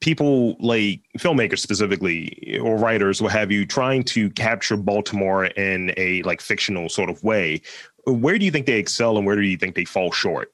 people 0.00 0.56
like 0.60 1.00
filmmakers 1.18 1.60
specifically 1.60 2.58
or 2.62 2.76
writers, 2.76 3.22
what 3.22 3.32
have 3.32 3.50
you, 3.50 3.64
trying 3.64 4.04
to 4.04 4.30
capture 4.30 4.76
Baltimore 4.76 5.46
in 5.46 5.94
a 5.96 6.22
like 6.22 6.40
fictional 6.40 6.88
sort 6.88 7.08
of 7.08 7.22
way, 7.24 7.62
where 8.06 8.38
do 8.38 8.44
you 8.44 8.50
think 8.50 8.66
they 8.66 8.78
excel 8.78 9.16
and 9.16 9.26
where 9.26 9.36
do 9.36 9.42
you 9.42 9.56
think 9.56 9.74
they 9.74 9.86
fall 9.86 10.12
short? 10.12 10.52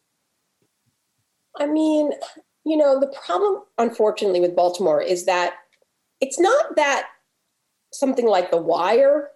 I 1.58 1.66
mean, 1.66 2.12
you 2.64 2.76
know, 2.76 3.00
the 3.00 3.12
problem, 3.24 3.62
unfortunately, 3.78 4.40
with 4.40 4.54
Baltimore 4.54 5.02
is 5.02 5.26
that 5.26 5.54
it's 6.20 6.38
not 6.38 6.76
that 6.76 7.08
something 7.92 8.26
like 8.26 8.50
The 8.50 8.58
Wire 8.58 9.30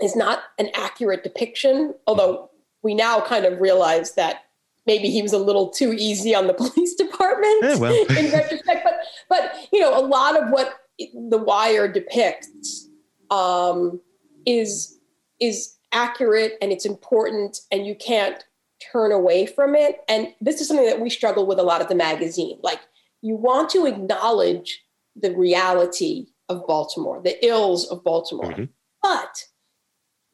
is 0.00 0.14
not 0.14 0.40
an 0.58 0.68
accurate 0.74 1.24
depiction, 1.24 1.94
although 2.06 2.50
we 2.82 2.94
now 2.94 3.20
kind 3.20 3.44
of 3.44 3.60
realize 3.60 4.14
that 4.14 4.44
maybe 4.86 5.10
he 5.10 5.22
was 5.22 5.32
a 5.32 5.38
little 5.38 5.68
too 5.68 5.92
easy 5.92 6.34
on 6.34 6.46
the 6.46 6.54
police 6.54 6.94
department 6.94 7.62
yeah, 7.62 7.76
well. 7.76 8.06
in 8.10 8.32
retrospect. 8.32 8.84
But, 8.84 8.94
but 9.28 9.68
you 9.72 9.80
know, 9.80 9.98
a 9.98 10.04
lot 10.04 10.40
of 10.40 10.50
what 10.50 10.74
The 10.98 11.38
Wire 11.38 11.90
depicts 11.90 12.88
um, 13.30 14.00
is 14.46 14.98
is 15.40 15.76
accurate 15.92 16.58
and 16.60 16.72
it's 16.72 16.84
important, 16.84 17.60
and 17.70 17.86
you 17.86 17.94
can't 17.94 18.44
turn 18.92 19.12
away 19.12 19.46
from 19.46 19.74
it. 19.74 20.00
And 20.08 20.34
this 20.40 20.60
is 20.60 20.68
something 20.68 20.86
that 20.86 21.00
we 21.00 21.10
struggle 21.10 21.46
with 21.46 21.58
a 21.58 21.62
lot 21.62 21.80
at 21.80 21.88
the 21.88 21.94
magazine. 21.94 22.58
Like, 22.62 22.80
you 23.22 23.34
want 23.34 23.70
to 23.70 23.86
acknowledge 23.86 24.82
the 25.16 25.34
reality 25.34 26.26
of 26.48 26.66
Baltimore, 26.66 27.20
the 27.22 27.44
ills 27.44 27.90
of 27.90 28.04
Baltimore. 28.04 28.52
Mm-hmm. 28.52 28.64
But 29.02 29.44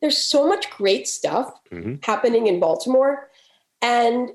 there's 0.01 0.19
so 0.19 0.47
much 0.47 0.71
great 0.71 1.09
stuff 1.09 1.53
mm-hmm. 1.73 1.95
happening 2.03 2.47
in 2.47 2.61
Baltimore. 2.61 3.31
And 3.81 4.31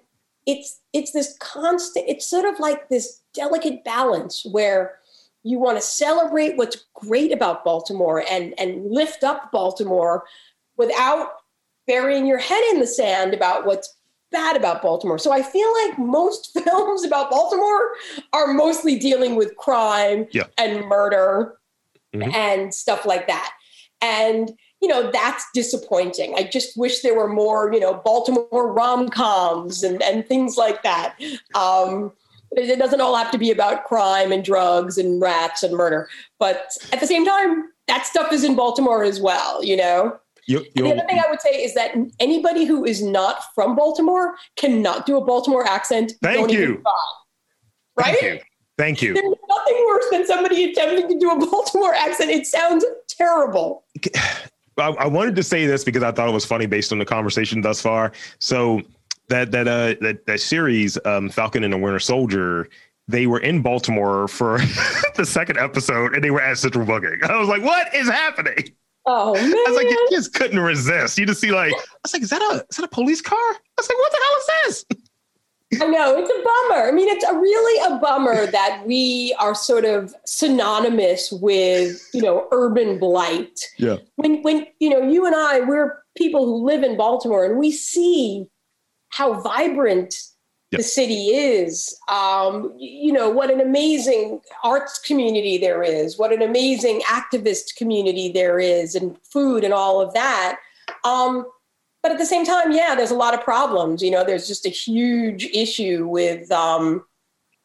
it's 0.45 0.79
it's 0.93 1.11
this 1.11 1.37
constant, 1.39 2.05
it's 2.07 2.25
sort 2.25 2.45
of 2.45 2.59
like 2.59 2.89
this 2.89 3.21
delicate 3.33 3.83
balance 3.83 4.45
where 4.51 4.95
you 5.43 5.59
want 5.59 5.77
to 5.77 5.81
celebrate 5.81 6.57
what's 6.57 6.85
great 6.95 7.31
about 7.31 7.63
Baltimore 7.63 8.23
and, 8.29 8.53
and 8.59 8.91
lift 8.91 9.23
up 9.23 9.51
Baltimore 9.51 10.25
without 10.77 11.29
burying 11.87 12.25
your 12.25 12.37
head 12.39 12.63
in 12.71 12.79
the 12.79 12.87
sand 12.87 13.33
about 13.33 13.65
what's 13.65 13.95
bad 14.31 14.55
about 14.55 14.81
Baltimore. 14.81 15.17
So 15.17 15.31
I 15.31 15.41
feel 15.41 15.71
like 15.85 15.97
most 15.97 16.57
films 16.63 17.03
about 17.03 17.29
Baltimore 17.29 17.91
are 18.33 18.53
mostly 18.53 18.97
dealing 18.97 19.35
with 19.35 19.55
crime 19.57 20.27
yeah. 20.31 20.45
and 20.57 20.85
murder 20.85 21.57
mm-hmm. 22.13 22.31
and 22.33 22.73
stuff 22.73 23.05
like 23.05 23.27
that. 23.27 23.53
And 24.01 24.51
you 24.81 24.87
know 24.87 25.11
that's 25.11 25.45
disappointing. 25.53 26.35
I 26.37 26.43
just 26.43 26.77
wish 26.77 27.01
there 27.01 27.15
were 27.15 27.27
more, 27.27 27.73
you 27.73 27.79
know, 27.79 27.95
Baltimore 27.95 28.71
rom 28.71 29.09
coms 29.09 29.83
and 29.83 30.01
and 30.01 30.25
things 30.25 30.55
like 30.55 30.83
that. 30.83 31.19
Um, 31.53 32.13
it 32.51 32.79
doesn't 32.79 33.01
all 33.01 33.15
have 33.15 33.31
to 33.31 33.37
be 33.37 33.51
about 33.51 33.83
crime 33.83 34.31
and 34.31 34.43
drugs 34.43 34.97
and 34.97 35.21
rats 35.21 35.63
and 35.63 35.75
murder, 35.75 36.07
but 36.39 36.71
at 36.93 36.99
the 36.99 37.07
same 37.07 37.25
time, 37.25 37.65
that 37.87 38.05
stuff 38.05 38.31
is 38.31 38.43
in 38.43 38.55
Baltimore 38.55 39.03
as 39.03 39.19
well. 39.19 39.63
You 39.63 39.77
know. 39.77 40.19
You, 40.49 40.65
the 40.73 40.91
other 40.91 41.05
thing 41.07 41.19
I 41.19 41.29
would 41.29 41.41
say 41.41 41.63
is 41.63 41.75
that 41.75 41.95
anybody 42.19 42.65
who 42.65 42.83
is 42.83 43.03
not 43.03 43.43
from 43.53 43.75
Baltimore 43.75 44.33
cannot 44.55 45.05
do 45.05 45.15
a 45.17 45.23
Baltimore 45.23 45.63
accent. 45.63 46.13
Thank 46.23 46.51
you. 46.51 46.81
Try, 46.81 46.93
right? 47.97 48.17
Thank 48.19 48.23
you. 48.23 48.39
Thank 48.75 49.01
you. 49.03 49.13
There's 49.13 49.35
nothing 49.47 49.85
worse 49.87 50.05
than 50.09 50.25
somebody 50.25 50.71
attempting 50.71 51.07
to 51.07 51.19
do 51.19 51.29
a 51.29 51.37
Baltimore 51.51 51.93
accent. 51.93 52.31
It 52.31 52.47
sounds 52.47 52.83
terrible. 53.07 53.83
I, 54.79 54.87
I 54.87 55.05
wanted 55.05 55.35
to 55.35 55.43
say 55.43 55.67
this 55.67 55.83
because 55.83 56.01
I 56.01 56.11
thought 56.11 56.27
it 56.27 56.33
was 56.33 56.45
funny 56.45 56.65
based 56.65 56.91
on 56.91 56.97
the 56.97 57.05
conversation 57.05 57.61
thus 57.61 57.79
far. 57.79 58.11
So 58.39 58.81
that 59.27 59.51
that 59.51 59.67
uh 59.67 59.93
that 60.01 60.25
that 60.25 60.39
series, 60.39 60.97
um, 61.05 61.29
Falcon 61.29 61.63
and 61.63 61.71
the 61.71 61.77
Winter 61.77 61.99
Soldier, 61.99 62.69
they 63.07 63.27
were 63.27 63.39
in 63.39 63.61
Baltimore 63.61 64.27
for 64.27 64.57
the 65.15 65.27
second 65.27 65.59
episode 65.59 66.15
and 66.15 66.23
they 66.23 66.31
were 66.31 66.41
at 66.41 66.57
Central 66.57 66.87
Booking. 66.87 67.19
I 67.23 67.37
was 67.37 67.49
like, 67.49 67.61
what 67.61 67.93
is 67.93 68.09
happening? 68.09 68.73
Oh 69.11 69.33
man! 69.33 69.43
I 69.43 69.63
was 69.67 69.75
like, 69.75 69.89
you 69.89 70.07
just 70.11 70.35
couldn't 70.35 70.59
resist. 70.59 71.17
You 71.17 71.25
just 71.25 71.41
see 71.41 71.51
like, 71.51 71.73
I 71.73 71.85
was 72.03 72.13
like, 72.13 72.21
is 72.21 72.29
that 72.29 72.43
a 72.43 72.63
is 72.69 72.77
that 72.77 72.85
a 72.85 72.89
police 72.89 73.21
car? 73.21 73.37
I 73.39 73.57
was 73.75 73.89
like, 73.89 73.97
what 73.97 74.11
the 74.11 74.19
hell 74.23 74.37
is 74.37 74.85
this? 74.85 75.81
I 75.81 75.87
know 75.87 76.15
it's 76.15 76.29
a 76.29 76.43
bummer. 76.43 76.87
I 76.87 76.91
mean, 76.91 77.07
it's 77.09 77.25
a 77.25 77.33
really 77.33 77.91
a 77.91 77.99
bummer 77.99 78.45
that 78.51 78.83
we 78.85 79.35
are 79.39 79.55
sort 79.55 79.83
of 79.83 80.13
synonymous 80.27 81.31
with 81.31 82.07
you 82.13 82.21
know 82.21 82.47
urban 82.51 82.99
blight. 82.99 83.59
Yeah. 83.77 83.97
When 84.17 84.43
when 84.43 84.67
you 84.79 84.91
know 84.91 85.01
you 85.01 85.25
and 85.25 85.35
I, 85.35 85.61
we're 85.61 86.03
people 86.15 86.45
who 86.45 86.63
live 86.63 86.83
in 86.83 86.95
Baltimore, 86.95 87.45
and 87.45 87.57
we 87.57 87.71
see 87.71 88.45
how 89.09 89.41
vibrant 89.41 90.13
yep. 90.71 90.79
the 90.79 90.83
city 90.83 91.29
is. 91.29 91.97
Um, 92.07 92.73
you 92.77 93.11
know, 93.11 93.29
what 93.29 93.51
an 93.51 93.61
amazing 93.61 94.41
arts 94.63 94.99
community 94.99 95.57
there 95.57 95.83
is, 95.83 96.17
what 96.17 96.31
an 96.31 96.41
amazing 96.41 97.01
activist 97.01 97.75
community 97.75 98.31
there 98.31 98.59
is, 98.59 98.95
and 98.95 99.17
food 99.23 99.63
and 99.63 99.73
all 99.73 100.01
of 100.01 100.13
that. 100.13 100.57
Um, 101.03 101.45
but 102.01 102.11
at 102.11 102.17
the 102.17 102.25
same 102.25 102.45
time, 102.45 102.71
yeah, 102.71 102.95
there's 102.95 103.11
a 103.11 103.15
lot 103.15 103.33
of 103.33 103.41
problems. 103.41 104.01
You 104.01 104.11
know, 104.11 104.23
there's 104.23 104.47
just 104.47 104.65
a 104.65 104.69
huge 104.69 105.45
issue 105.53 106.07
with 106.07 106.49
um, 106.51 107.03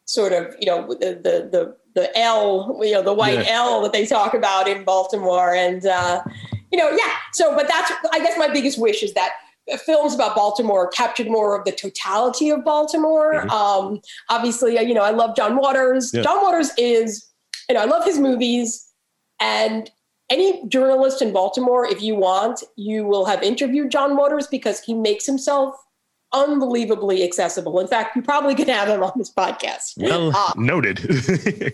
sort 0.06 0.32
of, 0.32 0.54
you 0.58 0.66
know, 0.66 0.88
the, 0.88 1.14
the, 1.22 1.48
the, 1.52 1.76
the 1.94 2.18
L, 2.18 2.80
you 2.82 2.92
know, 2.92 3.02
the 3.02 3.14
white 3.14 3.46
yeah. 3.46 3.62
L 3.62 3.80
that 3.82 3.92
they 3.92 4.04
talk 4.04 4.34
about 4.34 4.66
in 4.66 4.82
Baltimore. 4.82 5.54
And, 5.54 5.86
uh, 5.86 6.22
you 6.72 6.78
know, 6.78 6.90
yeah. 6.90 7.12
So, 7.32 7.54
but 7.54 7.68
that's, 7.68 7.92
I 8.12 8.18
guess 8.18 8.36
my 8.36 8.48
biggest 8.48 8.76
wish 8.76 9.04
is 9.04 9.14
that 9.14 9.30
films 9.84 10.14
about 10.14 10.34
Baltimore 10.34 10.88
captured 10.88 11.28
more 11.28 11.58
of 11.58 11.64
the 11.64 11.72
totality 11.72 12.50
of 12.50 12.64
Baltimore. 12.64 13.34
Mm-hmm. 13.34 13.50
Um, 13.50 14.00
obviously, 14.28 14.78
you 14.80 14.94
know, 14.94 15.02
I 15.02 15.10
love 15.10 15.36
John 15.36 15.56
Waters. 15.56 16.12
Yeah. 16.12 16.22
John 16.22 16.42
Waters 16.42 16.70
is, 16.76 17.26
you 17.68 17.74
know, 17.74 17.80
I 17.80 17.86
love 17.86 18.04
his 18.04 18.18
movies. 18.18 18.86
And 19.40 19.90
any 20.30 20.66
journalist 20.68 21.22
in 21.22 21.32
Baltimore, 21.32 21.86
if 21.86 22.02
you 22.02 22.14
want, 22.14 22.62
you 22.76 23.04
will 23.04 23.24
have 23.26 23.42
interviewed 23.42 23.90
John 23.90 24.16
Waters 24.16 24.46
because 24.46 24.80
he 24.80 24.94
makes 24.94 25.26
himself 25.26 25.74
unbelievably 26.32 27.22
accessible. 27.22 27.78
In 27.78 27.86
fact, 27.86 28.16
you 28.16 28.22
probably 28.22 28.54
could 28.54 28.68
have 28.68 28.88
him 28.88 29.02
on 29.02 29.12
this 29.16 29.32
podcast. 29.32 29.92
Well, 29.96 30.34
uh, 30.34 30.52
noted. 30.56 31.00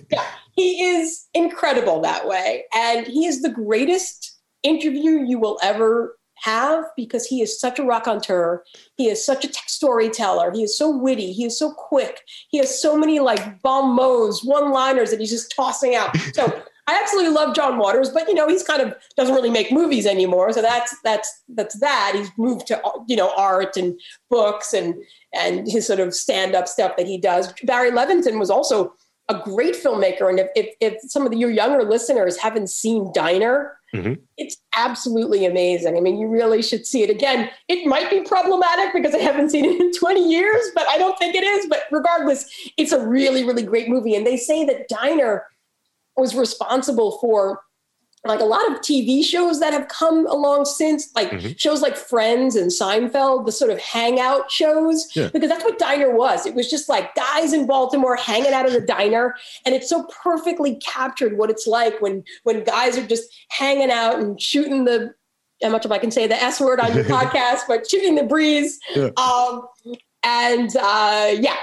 yeah, 0.10 0.24
he 0.56 0.84
is 0.84 1.26
incredible 1.34 2.00
that 2.02 2.28
way. 2.28 2.64
And 2.74 3.06
he 3.06 3.26
is 3.26 3.42
the 3.42 3.50
greatest 3.50 4.38
interview 4.62 5.24
you 5.24 5.38
will 5.38 5.58
ever 5.62 6.16
have 6.42 6.84
because 6.96 7.26
he 7.26 7.42
is 7.42 7.58
such 7.58 7.78
a 7.78 7.84
raconteur. 7.84 8.64
He 8.96 9.08
is 9.08 9.24
such 9.24 9.44
a 9.44 9.48
t- 9.48 9.58
storyteller. 9.66 10.52
He 10.52 10.62
is 10.62 10.76
so 10.76 10.96
witty. 10.96 11.32
He 11.32 11.44
is 11.44 11.58
so 11.58 11.72
quick. 11.72 12.20
He 12.48 12.58
has 12.58 12.80
so 12.80 12.96
many 12.96 13.20
like 13.20 13.60
bon 13.62 13.94
mots, 13.94 14.44
one 14.44 14.72
liners 14.72 15.10
that 15.10 15.20
he's 15.20 15.30
just 15.30 15.54
tossing 15.54 15.94
out. 15.94 16.16
So 16.34 16.62
I 16.86 16.98
absolutely 17.00 17.32
love 17.32 17.54
John 17.54 17.78
Waters, 17.78 18.10
but 18.10 18.26
you 18.26 18.34
know 18.34 18.48
he's 18.48 18.64
kind 18.64 18.82
of 18.82 18.94
doesn't 19.16 19.34
really 19.34 19.50
make 19.50 19.70
movies 19.70 20.06
anymore. 20.06 20.52
So 20.52 20.60
that's 20.60 20.94
that's 21.04 21.42
that's 21.48 21.78
that. 21.78 22.12
He's 22.16 22.30
moved 22.36 22.66
to 22.68 22.80
you 23.06 23.16
know 23.16 23.32
art 23.36 23.76
and 23.76 23.98
books 24.28 24.74
and 24.74 24.96
and 25.32 25.70
his 25.70 25.86
sort 25.86 26.00
of 26.00 26.14
stand 26.14 26.56
up 26.56 26.66
stuff 26.66 26.96
that 26.96 27.06
he 27.06 27.16
does. 27.16 27.52
Barry 27.62 27.92
Levinson 27.92 28.40
was 28.40 28.50
also 28.50 28.94
a 29.30 29.40
great 29.42 29.74
filmmaker, 29.74 30.28
and 30.28 30.38
if 30.38 30.48
if, 30.54 30.74
if 30.80 31.10
some 31.10 31.24
of 31.24 31.30
the, 31.30 31.38
your 31.38 31.50
younger 31.50 31.84
listeners 31.84 32.36
haven't 32.36 32.68
seen 32.68 33.10
Diner 33.14 33.80
Mm-hmm. 33.94 34.22
It's 34.36 34.56
absolutely 34.76 35.44
amazing. 35.44 35.96
I 35.96 36.00
mean, 36.00 36.18
you 36.18 36.28
really 36.28 36.62
should 36.62 36.86
see 36.86 37.02
it. 37.02 37.10
Again, 37.10 37.50
it 37.68 37.86
might 37.86 38.08
be 38.08 38.20
problematic 38.20 38.92
because 38.92 39.14
I 39.14 39.18
haven't 39.18 39.50
seen 39.50 39.64
it 39.64 39.80
in 39.80 39.92
20 39.92 40.30
years, 40.30 40.70
but 40.74 40.86
I 40.88 40.96
don't 40.96 41.18
think 41.18 41.34
it 41.34 41.42
is. 41.42 41.66
But 41.66 41.82
regardless, 41.90 42.46
it's 42.76 42.92
a 42.92 43.04
really, 43.04 43.44
really 43.44 43.64
great 43.64 43.88
movie. 43.88 44.14
And 44.14 44.26
they 44.26 44.36
say 44.36 44.64
that 44.64 44.88
Diner 44.88 45.44
was 46.16 46.36
responsible 46.36 47.18
for 47.18 47.60
like 48.24 48.40
a 48.40 48.44
lot 48.44 48.70
of 48.70 48.78
TV 48.80 49.24
shows 49.24 49.60
that 49.60 49.72
have 49.72 49.88
come 49.88 50.26
along 50.26 50.66
since, 50.66 51.10
like 51.14 51.30
mm-hmm. 51.30 51.52
shows 51.56 51.80
like 51.80 51.96
Friends 51.96 52.54
and 52.54 52.70
Seinfeld, 52.70 53.46
the 53.46 53.52
sort 53.52 53.70
of 53.70 53.78
hangout 53.78 54.50
shows, 54.50 55.08
yeah. 55.16 55.30
because 55.32 55.48
that's 55.48 55.64
what 55.64 55.78
Diner 55.78 56.14
was. 56.14 56.44
It 56.44 56.54
was 56.54 56.68
just 56.68 56.88
like 56.88 57.14
guys 57.14 57.54
in 57.54 57.66
Baltimore 57.66 58.16
hanging 58.16 58.52
out 58.52 58.66
in 58.66 58.74
the 58.74 58.80
diner, 58.80 59.34
and 59.64 59.74
it 59.74 59.84
so 59.84 60.04
perfectly 60.22 60.76
captured 60.76 61.38
what 61.38 61.50
it's 61.50 61.66
like 61.66 62.00
when 62.02 62.22
when 62.42 62.62
guys 62.64 62.98
are 62.98 63.06
just 63.06 63.24
hanging 63.48 63.90
out 63.90 64.18
and 64.18 64.40
shooting 64.40 64.84
the. 64.84 65.14
How 65.62 65.68
much 65.68 65.84
of 65.84 65.92
I 65.92 65.98
can 65.98 66.10
say 66.10 66.26
the 66.26 66.42
S 66.42 66.58
word 66.58 66.80
on 66.80 66.94
your 66.94 67.04
podcast, 67.16 67.60
but 67.68 67.88
shooting 67.88 68.14
the 68.14 68.22
breeze, 68.22 68.78
yeah. 68.94 69.10
Um, 69.18 69.66
and 70.22 70.74
uh, 70.76 71.34
yeah, 71.38 71.56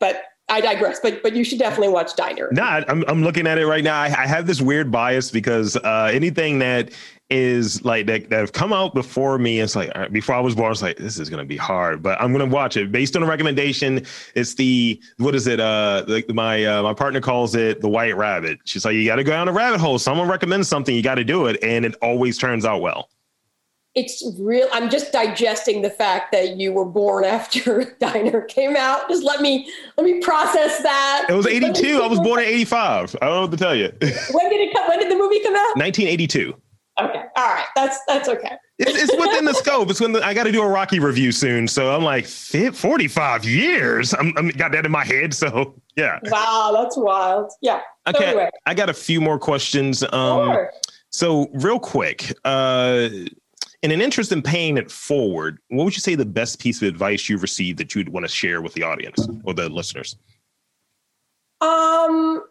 but 0.00 0.22
I 0.48 0.60
digress, 0.60 1.00
but 1.00 1.22
but 1.22 1.34
you 1.34 1.44
should 1.44 1.58
definitely 1.58 1.88
watch 1.88 2.14
Diner. 2.14 2.48
No, 2.52 2.62
I'm 2.62 3.04
I'm 3.08 3.22
looking 3.22 3.46
at 3.46 3.58
it 3.58 3.66
right 3.66 3.82
now. 3.82 3.98
I, 3.98 4.06
I 4.06 4.26
have 4.26 4.46
this 4.46 4.60
weird 4.60 4.90
bias 4.90 5.30
because 5.30 5.76
uh, 5.76 6.10
anything 6.12 6.58
that 6.58 6.92
is 7.30 7.82
like 7.84 8.06
that, 8.06 8.28
that 8.28 8.40
have 8.40 8.52
come 8.52 8.72
out 8.72 8.92
before 8.92 9.38
me. 9.38 9.60
It's 9.60 9.74
like 9.74 9.90
right, 9.96 10.12
before 10.12 10.34
I 10.34 10.40
was 10.40 10.54
born, 10.54 10.72
it's 10.72 10.82
like 10.82 10.98
this 10.98 11.18
is 11.18 11.30
gonna 11.30 11.46
be 11.46 11.56
hard, 11.56 12.02
but 12.02 12.20
I'm 12.20 12.32
gonna 12.32 12.46
watch 12.46 12.76
it 12.76 12.92
based 12.92 13.16
on 13.16 13.22
a 13.22 13.26
recommendation. 13.26 14.04
It's 14.34 14.54
the 14.54 15.00
what 15.16 15.34
is 15.34 15.46
it? 15.46 15.58
Uh, 15.58 16.04
the, 16.06 16.24
my 16.34 16.64
uh, 16.64 16.82
my 16.82 16.92
partner 16.92 17.20
calls 17.20 17.54
it 17.54 17.80
the 17.80 17.88
White 17.88 18.16
Rabbit. 18.16 18.58
She's 18.64 18.84
like, 18.84 18.94
you 18.94 19.06
got 19.06 19.16
to 19.16 19.24
go 19.24 19.32
down 19.32 19.48
a 19.48 19.52
rabbit 19.52 19.80
hole. 19.80 19.98
Someone 19.98 20.28
recommends 20.28 20.68
something, 20.68 20.94
you 20.94 21.02
got 21.02 21.14
to 21.14 21.24
do 21.24 21.46
it, 21.46 21.56
and 21.62 21.86
it 21.86 21.94
always 22.02 22.36
turns 22.36 22.64
out 22.66 22.82
well 22.82 23.08
it's 23.94 24.24
real. 24.38 24.68
I'm 24.72 24.88
just 24.88 25.12
digesting 25.12 25.82
the 25.82 25.90
fact 25.90 26.32
that 26.32 26.56
you 26.56 26.72
were 26.72 26.84
born 26.84 27.24
after 27.24 27.94
Diner 28.00 28.42
came 28.42 28.76
out. 28.76 29.08
Just 29.08 29.22
let 29.22 29.40
me 29.40 29.70
let 29.96 30.04
me 30.04 30.20
process 30.20 30.82
that. 30.82 31.26
It 31.28 31.34
was 31.34 31.46
82. 31.46 32.02
I 32.02 32.06
was 32.06 32.20
born 32.20 32.40
in 32.40 32.46
85. 32.46 33.16
I 33.20 33.26
don't 33.26 33.34
know 33.34 33.40
what 33.42 33.50
to 33.50 33.56
tell 33.56 33.74
you. 33.74 33.92
when 34.00 34.50
did 34.50 34.60
it 34.60 34.74
come? 34.74 34.88
When 34.88 34.98
did 34.98 35.10
the 35.10 35.16
movie 35.16 35.40
come 35.40 35.54
out? 35.54 35.76
1982. 35.76 36.54
Okay. 37.00 37.22
All 37.36 37.48
right. 37.48 37.66
That's 37.74 37.98
that's 38.06 38.28
okay. 38.28 38.56
It's, 38.78 39.02
it's 39.02 39.12
within 39.16 39.44
the 39.44 39.54
scope. 39.54 39.90
It's 39.90 40.00
when 40.00 40.12
the, 40.12 40.24
I 40.24 40.34
got 40.34 40.44
to 40.44 40.52
do 40.52 40.62
a 40.62 40.68
Rocky 40.68 40.98
review 40.98 41.30
soon, 41.30 41.68
so 41.68 41.94
I'm 41.94 42.02
like 42.02 42.26
45 42.26 43.44
years. 43.44 44.12
I'm, 44.14 44.34
I'm 44.36 44.48
got 44.48 44.72
that 44.72 44.84
in 44.84 44.92
my 44.92 45.04
head. 45.04 45.34
So 45.34 45.74
yeah. 45.96 46.18
Wow, 46.24 46.72
that's 46.74 46.96
wild. 46.96 47.52
Yeah. 47.60 47.80
Okay. 48.06 48.18
So 48.18 48.24
anyway. 48.24 48.50
I 48.66 48.74
got 48.74 48.88
a 48.88 48.94
few 48.94 49.20
more 49.20 49.38
questions. 49.38 50.02
Um, 50.12 50.52
sure. 50.52 50.72
So 51.10 51.48
real 51.52 51.78
quick, 51.78 52.34
uh, 52.44 53.10
in 53.82 53.90
an 53.90 54.00
interest 54.00 54.32
in 54.32 54.42
paying 54.42 54.76
it 54.76 54.90
forward, 54.90 55.58
what 55.68 55.84
would 55.84 55.94
you 55.94 56.00
say 56.00 56.14
the 56.14 56.24
best 56.24 56.60
piece 56.60 56.80
of 56.80 56.88
advice 56.88 57.28
you've 57.28 57.42
received 57.42 57.78
that 57.78 57.94
you'd 57.94 58.08
want 58.08 58.24
to 58.24 58.28
share 58.28 58.62
with 58.62 58.74
the 58.74 58.82
audience 58.82 59.28
or 59.44 59.54
the 59.54 59.68
listeners? 59.68 60.16
Um, 61.60 62.44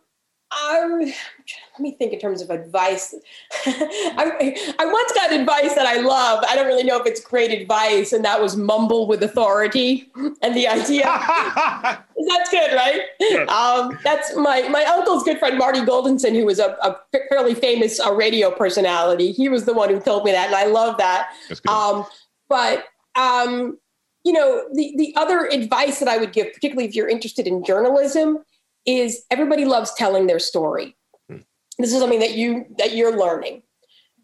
um, 0.52 1.00
let 1.00 1.80
me 1.80 1.92
think 1.94 2.12
in 2.12 2.20
terms 2.20 2.42
of 2.42 2.50
advice. 2.50 3.16
I, 3.66 4.74
I 4.78 4.86
once 4.86 5.12
got 5.14 5.32
advice 5.32 5.74
that 5.76 5.86
I 5.86 6.02
love. 6.02 6.44
I 6.48 6.56
don't 6.56 6.68
really 6.68 6.84
know 6.84 7.00
if 7.00 7.06
it's 7.06 7.22
great 7.22 7.52
advice, 7.52 8.12
and 8.12 8.26
that 8.26 8.42
was 8.42 8.58
mumble 8.58 9.08
with 9.08 9.24
authority. 9.24 10.12
And 10.42 10.56
the 10.56 10.68
idea 10.68 11.04
that's 11.04 12.50
good, 12.52 12.74
right? 12.74 13.02
Yeah. 13.20 13.44
Um, 13.44 13.98
that's 14.04 14.36
my 14.36 14.68
my 14.68 14.84
uncle's 14.84 15.24
good 15.24 15.40
friend 15.40 15.58
Marty 15.58 15.80
Goldenson, 15.80 16.34
who 16.34 16.46
was 16.46 16.60
a, 16.60 16.78
a 16.84 17.00
fairly 17.30 17.56
famous 17.56 18.00
uh, 18.00 18.14
radio 18.14 18.52
personality. 18.52 19.32
He 19.32 19.48
was 19.48 19.66
the 19.66 19.74
one 19.74 19.90
who 19.90 20.00
told 20.02 20.26
me 20.26 20.32
that, 20.32 20.48
and 20.48 20.56
I 20.56 20.66
love 20.66 20.98
that. 20.98 21.30
Um, 21.68 22.06
but 22.50 22.86
um, 23.16 23.78
you 24.26 24.34
know, 24.34 24.66
the 24.74 24.94
the 24.98 25.14
other 25.16 25.48
advice 25.48 26.00
that 26.00 26.10
I 26.10 26.18
would 26.18 26.34
give, 26.34 26.54
particularly 26.54 26.88
if 26.90 26.96
you're 26.96 27.10
interested 27.10 27.48
in 27.48 27.64
journalism, 27.64 28.44
is 28.86 29.26
everybody 29.30 29.66
loves 29.66 29.94
telling 29.94 30.28
their 30.28 30.40
story. 30.40 30.96
Hmm. 31.30 31.38
This 31.78 31.94
is 31.94 32.00
something 32.00 32.20
that 32.20 32.36
you 32.36 32.66
that 32.78 32.96
you're 32.96 33.18
learning. 33.18 33.64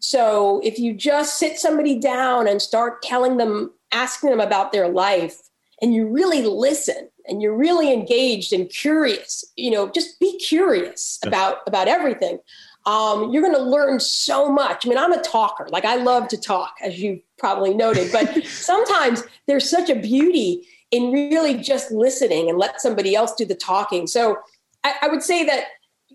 So 0.00 0.60
if 0.62 0.78
you 0.78 0.94
just 0.94 1.38
sit 1.38 1.58
somebody 1.58 1.98
down 1.98 2.46
and 2.46 2.62
start 2.62 3.02
telling 3.02 3.36
them, 3.36 3.72
asking 3.92 4.30
them 4.30 4.40
about 4.40 4.70
their 4.70 4.88
life, 4.88 5.40
and 5.80 5.94
you 5.94 6.06
really 6.06 6.42
listen 6.42 7.08
and 7.26 7.42
you're 7.42 7.56
really 7.56 7.92
engaged 7.92 8.52
and 8.52 8.68
curious, 8.68 9.44
you 9.56 9.70
know, 9.70 9.90
just 9.90 10.18
be 10.18 10.38
curious 10.38 11.18
about 11.24 11.58
about 11.66 11.88
everything. 11.88 12.38
Um, 12.86 13.32
you're 13.32 13.42
going 13.42 13.54
to 13.54 13.60
learn 13.60 14.00
so 14.00 14.50
much. 14.50 14.86
I 14.86 14.88
mean, 14.88 14.98
I'm 14.98 15.12
a 15.12 15.20
talker. 15.20 15.68
Like 15.70 15.84
I 15.84 15.96
love 15.96 16.28
to 16.28 16.38
talk, 16.38 16.74
as 16.82 16.98
you 16.98 17.20
probably 17.36 17.74
noted, 17.74 18.10
but 18.10 18.44
sometimes 18.46 19.24
there's 19.46 19.68
such 19.68 19.90
a 19.90 19.94
beauty 19.94 20.66
in 20.90 21.12
really 21.12 21.54
just 21.54 21.90
listening 21.90 22.48
and 22.48 22.58
let 22.58 22.80
somebody 22.80 23.14
else 23.14 23.34
do 23.34 23.44
the 23.44 23.54
talking. 23.54 24.06
So 24.06 24.38
I, 24.84 24.94
I 25.02 25.08
would 25.08 25.22
say 25.22 25.44
that 25.44 25.64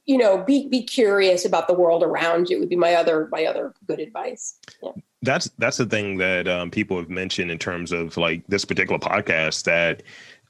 you 0.05 0.17
know 0.17 0.43
be 0.43 0.67
be 0.67 0.83
curious 0.83 1.45
about 1.45 1.67
the 1.67 1.73
world 1.73 2.03
around 2.03 2.49
you 2.49 2.59
would 2.59 2.69
be 2.69 2.75
my 2.75 2.95
other 2.95 3.29
my 3.31 3.45
other 3.45 3.73
good 3.87 3.99
advice. 3.99 4.57
Yeah. 4.81 4.91
That's 5.21 5.49
that's 5.57 5.77
the 5.77 5.85
thing 5.85 6.17
that 6.17 6.47
um, 6.47 6.69
people 6.69 6.97
have 6.97 7.09
mentioned 7.09 7.49
in 7.49 7.57
terms 7.57 7.91
of 7.91 8.17
like 8.17 8.45
this 8.47 8.65
particular 8.65 8.99
podcast 8.99 9.63
that 9.63 10.03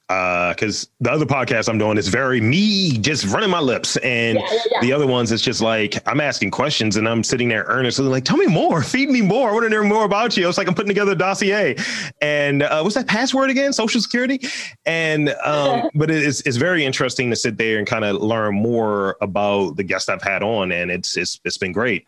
because 0.07 0.83
uh, 0.83 0.87
the 0.99 1.11
other 1.11 1.25
podcast 1.25 1.69
I'm 1.69 1.77
doing 1.77 1.97
is 1.97 2.09
very 2.09 2.41
me 2.41 2.97
just 2.97 3.25
running 3.25 3.49
my 3.49 3.59
lips, 3.59 3.95
and 3.97 4.37
yeah, 4.37 4.47
yeah, 4.51 4.59
yeah. 4.71 4.81
the 4.81 4.91
other 4.91 5.07
ones 5.07 5.31
it's 5.31 5.41
just 5.41 5.61
like 5.61 6.05
I'm 6.07 6.19
asking 6.19 6.51
questions 6.51 6.97
and 6.97 7.07
I'm 7.07 7.23
sitting 7.23 7.47
there 7.47 7.63
earnestly 7.67 8.05
like, 8.05 8.25
tell 8.25 8.37
me 8.37 8.47
more, 8.47 8.83
feed 8.83 9.09
me 9.09 9.21
more. 9.21 9.49
I 9.49 9.53
want 9.53 9.63
to 9.63 9.69
know 9.69 9.83
more 9.83 10.03
about 10.03 10.35
you. 10.35 10.47
It's 10.47 10.57
like 10.57 10.67
I'm 10.67 10.75
putting 10.75 10.89
together 10.89 11.13
a 11.13 11.17
dossier. 11.17 11.77
And 12.21 12.63
uh, 12.63 12.81
what's 12.81 12.95
that 12.95 13.07
password 13.07 13.49
again? 13.49 13.71
Social 13.71 14.01
Security. 14.01 14.41
And 14.85 15.29
um, 15.43 15.89
but 15.95 16.11
it's 16.11 16.41
it's 16.41 16.57
very 16.57 16.83
interesting 16.83 17.29
to 17.29 17.35
sit 17.35 17.57
there 17.57 17.77
and 17.77 17.87
kind 17.87 18.03
of 18.03 18.17
learn 18.17 18.55
more 18.55 19.15
about 19.21 19.77
the 19.77 19.83
guests 19.83 20.09
I've 20.09 20.21
had 20.21 20.43
on, 20.43 20.71
and 20.71 20.91
it's 20.91 21.15
it's 21.15 21.39
it's 21.45 21.57
been 21.57 21.71
great. 21.71 22.07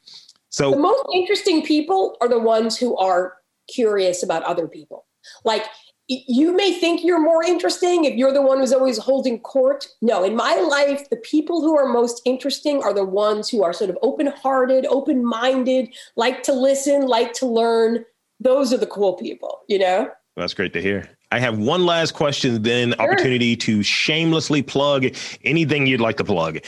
So 0.49 0.71
the 0.71 0.77
most 0.77 1.05
interesting 1.13 1.63
people 1.63 2.17
are 2.21 2.27
the 2.27 2.39
ones 2.39 2.77
who 2.77 2.95
are 2.97 3.37
curious 3.73 4.21
about 4.21 4.43
other 4.43 4.67
people. 4.67 5.05
Like 5.43 5.65
you 6.07 6.55
may 6.55 6.71
think 6.71 7.03
you're 7.03 7.21
more 7.21 7.43
interesting 7.43 8.05
if 8.05 8.15
you're 8.15 8.31
the 8.31 8.41
one 8.41 8.59
who's 8.59 8.73
always 8.73 8.97
holding 8.97 9.39
court. 9.39 9.87
No, 10.01 10.23
in 10.23 10.35
my 10.35 10.55
life, 10.55 11.09
the 11.09 11.17
people 11.17 11.61
who 11.61 11.75
are 11.75 11.87
most 11.87 12.21
interesting 12.25 12.83
are 12.83 12.93
the 12.93 13.05
ones 13.05 13.49
who 13.49 13.63
are 13.63 13.73
sort 13.73 13.89
of 13.89 13.97
open 14.03 14.27
hearted, 14.27 14.85
open 14.87 15.25
minded, 15.25 15.95
like 16.15 16.43
to 16.43 16.53
listen, 16.53 17.07
like 17.07 17.33
to 17.33 17.47
learn. 17.47 18.05
Those 18.39 18.71
are 18.71 18.77
the 18.77 18.85
cool 18.85 19.13
people, 19.13 19.61
you 19.67 19.79
know? 19.79 20.11
That's 20.35 20.53
great 20.53 20.73
to 20.73 20.81
hear. 20.81 21.09
I 21.31 21.39
have 21.39 21.57
one 21.57 21.85
last 21.85 22.13
question, 22.13 22.61
then 22.61 22.91
sure. 22.91 23.01
opportunity 23.01 23.55
to 23.57 23.81
shamelessly 23.81 24.61
plug 24.61 25.05
anything 25.43 25.87
you'd 25.87 26.01
like 26.01 26.17
to 26.17 26.23
plug. 26.23 26.59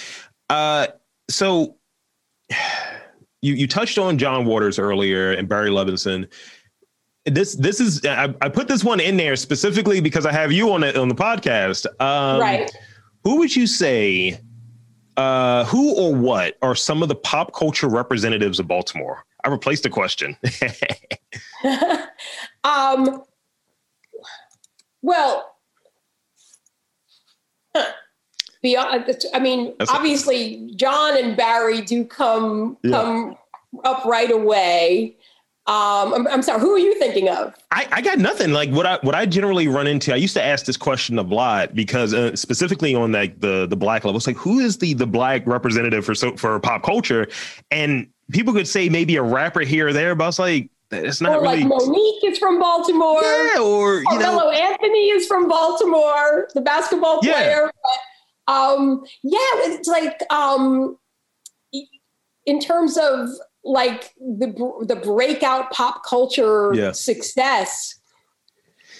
Uh, 0.49 0.87
so 1.29 1.75
you, 3.41 3.53
you 3.53 3.67
touched 3.67 3.99
on 3.99 4.17
John 4.17 4.45
Waters 4.45 4.79
earlier 4.79 5.31
and 5.31 5.47
Barry 5.47 5.69
Levinson 5.69 6.27
this 7.27 7.55
this 7.55 7.79
is 7.79 8.05
I, 8.05 8.33
I, 8.41 8.49
put 8.49 8.67
this 8.67 8.83
one 8.83 8.99
in 8.99 9.17
there 9.17 9.35
specifically 9.35 9.99
because 9.99 10.25
I 10.25 10.31
have 10.31 10.51
you 10.51 10.71
on 10.71 10.83
it 10.83 10.95
on 10.95 11.09
the 11.09 11.15
podcast. 11.15 11.85
Um, 12.01 12.39
right. 12.39 12.71
Who 13.23 13.37
would 13.37 13.55
you 13.55 13.67
say? 13.67 14.39
Uh, 15.17 15.65
who 15.65 15.95
or 15.95 16.13
what 16.13 16.57
are 16.61 16.75
some 16.75 17.01
of 17.01 17.09
the 17.09 17.15
pop 17.15 17.51
culture 17.53 17.89
representatives 17.89 18.59
of 18.59 18.67
Baltimore? 18.67 19.25
I 19.43 19.49
replaced 19.49 19.83
the 19.83 19.89
question. 19.89 20.37
um. 22.63 23.23
Well. 25.01 25.53
Beyond, 28.63 29.17
I 29.33 29.39
mean, 29.39 29.75
That's 29.77 29.91
obviously, 29.91 30.71
John 30.75 31.15
and 31.23 31.37
Barry 31.37 31.81
do 31.81 32.03
come 32.03 32.77
yeah. 32.83 32.91
come 32.91 33.37
up 33.83 34.05
right 34.05 34.31
away. 34.31 35.16
Um, 35.67 36.13
I'm, 36.13 36.27
I'm, 36.29 36.41
sorry. 36.41 36.61
Who 36.61 36.71
are 36.71 36.79
you 36.79 36.97
thinking 36.97 37.27
of? 37.27 37.53
I, 37.71 37.85
I, 37.91 38.01
got 38.01 38.19
nothing. 38.19 38.53
Like 38.53 38.69
what 38.69 38.85
I 38.85 38.99
what 39.01 39.15
I 39.15 39.25
generally 39.25 39.67
run 39.67 39.85
into. 39.85 40.13
I 40.13 40.15
used 40.15 40.33
to 40.35 40.43
ask 40.43 40.65
this 40.65 40.77
question 40.77 41.19
a 41.19 41.23
lot 41.23 41.75
because 41.75 42.13
uh, 42.13 42.33
specifically 42.37 42.95
on 42.95 43.11
like 43.11 43.41
the 43.41 43.67
the 43.67 43.75
black 43.75 44.05
level, 44.05 44.15
it's 44.15 44.27
like 44.27 44.37
who 44.37 44.59
is 44.59 44.77
the 44.77 44.93
the 44.93 45.05
black 45.05 45.45
representative 45.45 46.05
for 46.05 46.15
so 46.15 46.37
for 46.37 46.57
pop 46.61 46.83
culture, 46.83 47.27
and 47.69 48.07
people 48.31 48.53
could 48.53 48.67
say 48.67 48.87
maybe 48.87 49.17
a 49.17 49.21
rapper 49.21 49.59
here 49.59 49.89
or 49.89 49.93
there, 49.93 50.15
but 50.15 50.29
it's 50.29 50.39
like 50.39 50.71
it's 50.91 51.19
not 51.19 51.39
or 51.39 51.41
really. 51.41 51.63
Like 51.63 51.67
Mo'Nique 51.67 52.23
is 52.23 52.37
from 52.37 52.59
Baltimore. 52.59 53.21
Yeah, 53.21 53.59
or 53.61 53.97
you 53.97 54.05
Carmelo 54.07 54.43
know, 54.43 54.51
Anthony 54.51 55.09
is 55.09 55.27
from 55.27 55.49
Baltimore, 55.49 56.47
the 56.53 56.61
basketball 56.61 57.19
player. 57.19 57.33
Yeah. 57.33 57.69
But, 58.45 58.53
um, 58.53 59.03
yeah, 59.21 59.37
it's 59.65 59.89
like 59.89 60.23
um, 60.31 60.97
in 62.45 62.61
terms 62.61 62.97
of 62.97 63.27
like 63.67 64.13
the 64.17 64.47
the 64.87 64.95
breakout 64.95 65.71
pop 65.71 66.03
culture 66.05 66.73
yeah. 66.73 66.91
success. 66.91 67.95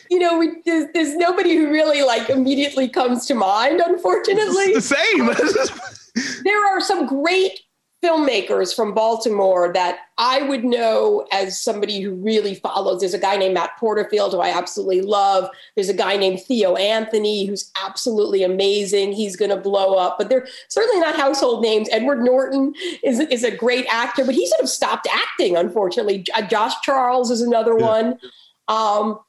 You 0.10 0.20
know 0.20 0.38
we, 0.38 0.62
there's, 0.66 0.88
there's, 0.94 1.16
nobody 1.16 1.56
who 1.56 1.70
really 1.70 2.02
like 2.02 2.30
immediately 2.30 2.88
comes 2.88 3.26
to 3.28 3.34
mind 3.34 3.82
unfortunately. 3.82 4.66
It's 4.66 4.90
the 4.90 4.96
same. 4.96 5.84
There 6.44 6.66
are 6.66 6.82
some 6.82 7.06
great 7.06 7.60
filmmakers 8.04 8.76
from 8.76 8.94
Baltimore 8.94 9.74
that 9.74 10.00
I 10.20 10.44
would 10.44 10.64
know 10.64 11.28
as 11.32 11.60
somebody 11.60 12.00
who 12.00 12.14
really 12.14 12.54
follows. 12.54 13.00
There's 13.00 13.16
a 13.16 13.20
guy 13.20 13.38
named 13.38 13.56
Matt 13.56 13.72
Porterfield 13.80 14.34
who 14.34 14.40
I 14.40 14.50
absolutely 14.50 15.02
love. 15.02 15.50
There's 15.76 15.90
a 15.90 15.96
guy 15.96 16.16
named 16.16 16.42
Theo 16.42 16.76
Anthony 16.76 17.46
who's 17.46 17.72
absolutely 17.84 18.44
amazing. 18.44 19.14
He's 19.14 19.36
going 19.36 19.50
to 19.50 19.58
blow 19.58 19.96
up, 19.96 20.18
but 20.18 20.30
they're 20.30 20.48
certainly 20.68 21.00
not 21.00 21.16
household 21.16 21.64
names. 21.64 21.90
Edward 21.92 22.22
Norton 22.22 22.74
is, 23.04 23.20
is 23.20 23.44
a 23.44 23.56
great 23.56 23.86
actor, 23.90 24.24
but 24.26 24.36
he 24.36 24.46
sort 24.46 24.62
of 24.62 24.70
stopped 24.70 25.08
acting, 25.12 25.58
unfortunately. 25.58 26.24
Uh, 26.36 26.44
Josh 26.44 26.74
Charles 26.84 27.32
is 27.32 27.42
another 27.42 27.78
yeah. 27.80 27.86
one. 27.86 28.20
Um, 28.68 29.20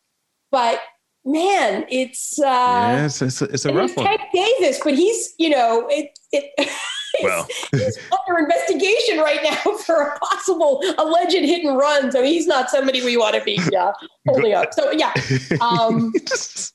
but 0.51 0.81
man, 1.25 1.87
it's 1.91 2.39
uh, 2.39 2.45
yeah, 2.45 3.07
it's, 3.07 3.23
it's, 3.23 3.41
it's 3.43 3.65
a 3.65 3.73
rough 3.73 3.97
one. 3.97 4.07
Ted 4.07 4.21
Davis, 4.33 4.81
but 4.83 4.95
he's 4.95 5.35
you 5.39 5.51
know 5.51 5.87
it 5.89 6.19
it 6.33 6.53
well, 7.23 7.47
he's 7.73 7.99
under 8.13 8.39
investigation 8.39 9.19
right 9.19 9.41
now 9.43 9.77
for 9.87 10.03
a 10.03 10.19
possible 10.19 10.83
alleged 10.99 11.33
hit 11.35 11.65
and 11.65 11.77
run. 11.77 12.11
So 12.13 12.23
he's 12.23 12.47
not 12.47 12.71
somebody 12.71 13.05
we 13.05 13.17
want 13.17 13.35
to 13.37 13.43
be 13.43 13.59
uh, 13.77 13.93
holding 14.27 14.55
up. 14.55 14.73
So 14.75 14.91
yeah, 14.93 15.13
um, 15.61 16.13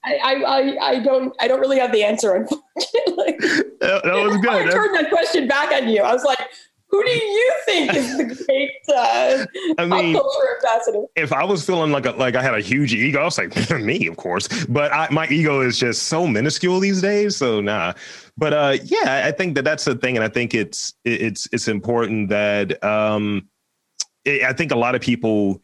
I, 0.03 0.43
I, 0.45 0.77
I 0.81 0.99
don't 0.99 1.35
I 1.39 1.47
don't 1.47 1.59
really 1.59 1.79
have 1.79 1.91
the 1.91 2.03
answer 2.03 2.33
unfortunately. 2.35 3.37
That, 3.81 4.01
that 4.03 4.13
was 4.13 4.37
good. 4.37 4.49
I 4.49 4.71
turned 4.71 4.95
that 4.95 5.09
question 5.09 5.47
back 5.47 5.71
on 5.71 5.89
you. 5.89 6.01
I 6.01 6.13
was 6.13 6.23
like, 6.23 6.39
who 6.93 7.03
do 7.03 7.09
you 7.09 7.53
think 7.65 7.95
is 7.95 8.17
the 8.17 8.45
great 8.45 8.69
uh, 8.87 9.45
I 9.79 9.85
mean, 9.87 10.13
culture 10.13 10.57
ambassador? 10.57 11.05
If 11.15 11.33
I 11.33 11.43
was 11.43 11.65
feeling 11.65 11.91
like 11.91 12.05
a, 12.05 12.11
like 12.11 12.35
I 12.35 12.43
had 12.43 12.53
a 12.53 12.61
huge 12.61 12.93
ego, 12.93 13.19
I 13.19 13.23
was 13.23 13.39
like 13.39 13.71
me, 13.81 14.05
of 14.05 14.17
course. 14.17 14.47
But 14.65 14.93
I, 14.93 15.07
my 15.09 15.27
ego 15.27 15.61
is 15.61 15.79
just 15.79 16.03
so 16.03 16.27
minuscule 16.27 16.79
these 16.79 17.01
days. 17.01 17.35
So 17.35 17.61
nah. 17.61 17.93
But 18.37 18.53
uh, 18.53 18.77
yeah, 18.83 19.23
I 19.25 19.31
think 19.31 19.55
that 19.55 19.63
that's 19.63 19.85
the 19.85 19.95
thing, 19.95 20.17
and 20.17 20.23
I 20.23 20.29
think 20.29 20.53
it's 20.53 20.93
it's 21.03 21.47
it's 21.51 21.67
important 21.67 22.29
that 22.29 22.83
um, 22.83 23.49
it, 24.23 24.43
I 24.43 24.53
think 24.53 24.71
a 24.71 24.77
lot 24.77 24.93
of 24.93 25.01
people 25.01 25.62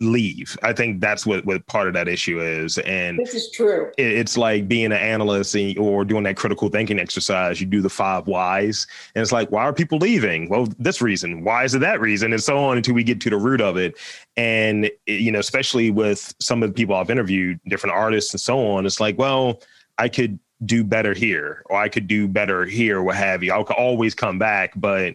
leave. 0.00 0.58
I 0.62 0.72
think 0.72 1.00
that's 1.00 1.24
what 1.24 1.44
what 1.46 1.66
part 1.66 1.88
of 1.88 1.94
that 1.94 2.08
issue 2.08 2.40
is. 2.40 2.78
And 2.78 3.18
this 3.18 3.34
is 3.34 3.50
true. 3.50 3.90
It, 3.96 4.06
it's 4.06 4.36
like 4.36 4.68
being 4.68 4.86
an 4.86 4.92
analyst 4.92 5.54
and, 5.54 5.76
or 5.78 6.04
doing 6.04 6.24
that 6.24 6.36
critical 6.36 6.68
thinking 6.68 6.98
exercise. 6.98 7.60
You 7.60 7.66
do 7.66 7.80
the 7.80 7.88
five 7.90 8.26
whys, 8.26 8.86
and 9.14 9.22
it's 9.22 9.32
like, 9.32 9.50
why 9.50 9.62
are 9.62 9.72
people 9.72 9.98
leaving? 9.98 10.48
Well, 10.48 10.68
this 10.78 11.00
reason. 11.00 11.44
Why 11.44 11.64
is 11.64 11.74
it 11.74 11.78
that 11.80 12.00
reason? 12.00 12.32
And 12.32 12.42
so 12.42 12.58
on 12.58 12.76
until 12.76 12.94
we 12.94 13.04
get 13.04 13.20
to 13.22 13.30
the 13.30 13.38
root 13.38 13.60
of 13.60 13.76
it. 13.76 13.96
And 14.36 14.90
you 15.06 15.32
know, 15.32 15.38
especially 15.38 15.90
with 15.90 16.34
some 16.40 16.62
of 16.62 16.68
the 16.68 16.74
people 16.74 16.94
I've 16.94 17.10
interviewed, 17.10 17.58
different 17.68 17.94
artists 17.94 18.34
and 18.34 18.40
so 18.40 18.58
on, 18.70 18.84
it's 18.86 19.00
like, 19.00 19.18
well, 19.18 19.62
I 19.98 20.08
could 20.08 20.38
do 20.64 20.84
better 20.84 21.14
here, 21.14 21.62
or 21.66 21.76
I 21.76 21.88
could 21.88 22.06
do 22.06 22.28
better 22.28 22.64
here, 22.64 23.02
what 23.02 23.16
have 23.16 23.42
you. 23.42 23.52
I 23.52 23.62
could 23.62 23.76
always 23.76 24.14
come 24.14 24.38
back, 24.38 24.72
but 24.76 25.14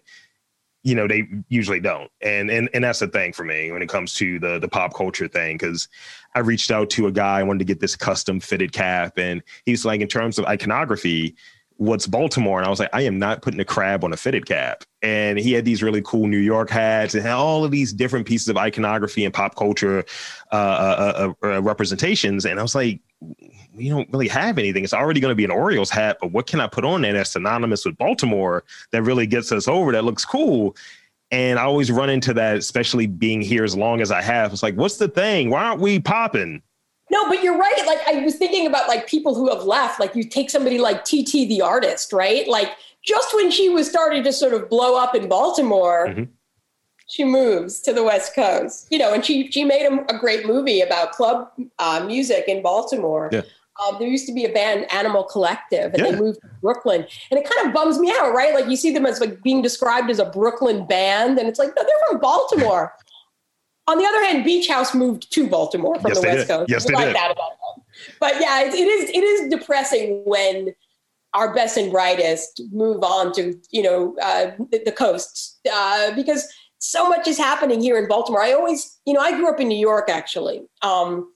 you 0.84 0.96
know 0.96 1.08
they 1.08 1.28
usually 1.50 1.80
don't. 1.80 2.12
And 2.22 2.50
and 2.50 2.70
and 2.74 2.84
that's 2.84 3.00
the 3.00 3.08
thing 3.08 3.34
for 3.34 3.44
me 3.44 3.72
when 3.72 3.82
it 3.82 3.90
comes 3.90 4.14
to 4.16 4.40
the 4.40 4.60
the 4.60 4.68
pop 4.68 4.94
culture 4.94 5.28
thing 5.28 5.58
because 5.58 5.88
i 6.36 6.40
reached 6.40 6.72
out 6.72 6.90
to 6.92 7.08
a 7.08 7.12
guy 7.12 7.40
i 7.40 7.44
wanted 7.44 7.60
to 7.60 7.66
get 7.66 7.80
this 7.80 7.96
custom 7.96 8.40
fitted 8.40 8.72
cap 8.72 9.18
and 9.18 9.44
he's 9.66 9.86
like 9.86 10.02
in 10.02 10.08
terms 10.08 10.40
of 10.40 10.46
iconography 10.46 11.36
what's 11.78 12.06
baltimore 12.06 12.60
and 12.60 12.68
i 12.68 12.70
was 12.70 12.80
like 12.80 12.90
i 12.94 13.02
am 13.02 13.18
not 13.18 13.42
putting 13.42 13.60
a 13.60 13.66
crab 13.66 14.04
on 14.04 14.14
a 14.14 14.18
fitted 14.18 14.46
cap 14.46 14.84
and 15.02 15.40
he 15.40 15.52
had 15.52 15.66
these 15.66 15.82
really 15.82 16.02
cool 16.04 16.28
new 16.28 16.38
york 16.38 16.70
hats 16.70 17.16
and 17.16 17.24
had 17.24 17.34
all 17.34 17.66
of 17.66 17.72
these 17.72 17.92
different 17.92 18.28
pieces 18.28 18.48
of 18.50 18.58
iconography 18.58 19.26
and 19.26 19.34
pop 19.34 19.56
culture 19.56 20.06
uh, 20.52 20.56
uh, 20.56 21.34
uh, 21.44 21.48
uh 21.48 21.62
representations 21.62 22.46
and 22.46 22.60
i 22.60 22.62
was 22.62 22.76
like 22.76 23.00
we 23.74 23.90
don't 23.90 24.10
really 24.12 24.28
have 24.28 24.58
anything. 24.58 24.84
It's 24.84 24.94
already 24.94 25.20
going 25.20 25.32
to 25.32 25.36
be 25.36 25.46
an 25.46 25.52
Orioles 25.52 25.90
hat, 25.90 26.18
but 26.20 26.32
what 26.32 26.48
can 26.48 26.60
I 26.60 26.68
put 26.68 26.86
on 26.86 27.02
there 27.02 27.14
that's 27.14 27.32
synonymous 27.32 27.86
with 27.86 27.98
Baltimore 27.98 28.64
that 28.92 29.04
really 29.04 29.26
gets 29.26 29.52
us 29.52 29.68
over 29.68 29.92
that 29.92 30.04
looks 30.04 30.26
cool? 30.26 30.76
And 31.32 31.58
I 31.58 31.64
always 31.64 31.92
run 31.92 32.10
into 32.10 32.34
that, 32.34 32.58
especially 32.58 33.08
being 33.08 33.42
here 33.42 33.64
as 33.64 33.76
long 33.76 34.02
as 34.02 34.12
I 34.12 34.22
have. 34.22 34.52
It's 34.52 34.64
like, 34.64 34.76
what's 34.76 34.98
the 34.98 35.08
thing? 35.08 35.50
Why 35.50 35.64
aren't 35.64 35.80
we 35.80 36.00
popping? 36.00 36.62
No, 37.12 37.28
but 37.28 37.44
you're 37.44 37.58
right. 37.58 37.84
Like 37.86 38.00
I 38.08 38.24
was 38.24 38.36
thinking 38.36 38.66
about 38.66 38.88
like 38.88 39.06
people 39.06 39.36
who 39.36 39.54
have 39.54 39.66
left. 39.66 40.00
Like 40.00 40.16
you 40.16 40.24
take 40.24 40.50
somebody 40.50 40.80
like 40.80 41.04
TT 41.04 41.48
the 41.48 41.62
artist, 41.62 42.14
right? 42.14 42.48
Like 42.48 42.72
just 43.04 43.36
when 43.36 43.52
she 43.52 43.68
was 43.68 43.90
starting 43.90 44.24
to 44.24 44.32
sort 44.32 44.54
of 44.54 44.70
blow 44.70 44.98
up 44.98 45.14
in 45.14 45.28
Baltimore, 45.28 46.08
mm-hmm. 46.08 46.24
she 47.10 47.26
moves 47.26 47.82
to 47.82 47.92
the 47.92 48.04
West 48.04 48.34
Coast. 48.34 48.88
You 48.90 48.98
know, 48.98 49.14
and 49.14 49.26
she 49.26 49.52
she 49.52 49.66
made 49.66 49.86
a, 49.86 50.16
a 50.16 50.18
great 50.18 50.46
movie 50.46 50.80
about 50.80 51.12
club 51.12 51.52
uh, 51.80 52.02
music 52.08 52.46
in 52.48 52.64
Baltimore. 52.64 53.30
Yeah. 53.32 53.42
Um, 53.86 53.98
there 54.00 54.08
used 54.08 54.28
to 54.28 54.34
be 54.34 54.46
a 54.46 54.52
band, 54.52 54.90
Animal 54.92 55.24
Collective, 55.24 55.94
and 55.94 56.04
yeah. 56.04 56.12
they 56.12 56.18
moved 56.18 56.40
to 56.42 56.50
Brooklyn. 56.62 57.06
And 57.32 57.40
it 57.40 57.50
kind 57.50 57.68
of 57.68 57.74
bums 57.74 58.00
me 58.00 58.12
out, 58.12 58.34
right? 58.34 58.54
Like 58.54 58.70
you 58.70 58.76
see 58.76 58.94
them 58.94 59.06
as 59.06 59.20
like 59.20 59.42
being 59.42 59.62
described 59.62 60.10
as 60.10 60.20
a 60.20 60.26
Brooklyn 60.26 60.86
band, 60.86 61.40
and 61.40 61.50
it's 61.50 61.60
like, 61.60 61.70
no, 61.76 61.84
they're 61.84 62.08
from 62.08 62.20
Baltimore. 62.20 62.94
On 63.88 63.98
the 63.98 64.06
other 64.06 64.24
hand, 64.26 64.46
Beach 64.46 64.68
House 64.68 64.94
moved 64.94 65.32
to 65.34 65.50
Baltimore 65.50 65.96
from 66.00 66.10
yes, 66.10 66.22
the 66.22 66.28
West 66.28 66.38
did. 66.40 66.48
Coast. 66.48 66.70
Yes, 66.70 66.86
they 66.86 66.94
like 66.94 67.08
did. 67.08 67.16
That 67.16 67.32
about 67.32 67.50
them. 67.50 67.84
But 68.20 68.40
yeah, 68.40 68.62
it, 68.62 68.74
it 68.74 68.88
is 68.88 69.10
it 69.10 69.24
is 69.24 69.50
depressing 69.50 70.22
when 70.26 70.74
our 71.34 71.54
best 71.54 71.78
and 71.78 71.92
brightest 71.92 72.62
move 72.72 73.04
on 73.04 73.32
to 73.34 73.56
you 73.72 73.82
know 73.82 74.16
uh, 74.22 74.52
the, 74.72 74.82
the, 74.86 74.92
coasts 74.92 75.60
uh, 75.72 76.14
because 76.16 76.48
so 76.80 77.08
much 77.08 77.28
is 77.28 77.38
happening 77.38 77.80
here 77.80 77.98
in 77.98 78.08
Baltimore. 78.08 78.42
I 78.42 78.54
always, 78.54 79.00
you 79.06 79.14
know, 79.14 79.22
I 79.22 79.32
grew 79.32 79.50
up 79.50 79.60
in 79.60 79.68
New 79.68 79.78
York 79.78 80.10
actually. 80.10 80.62
Um, 80.82 81.32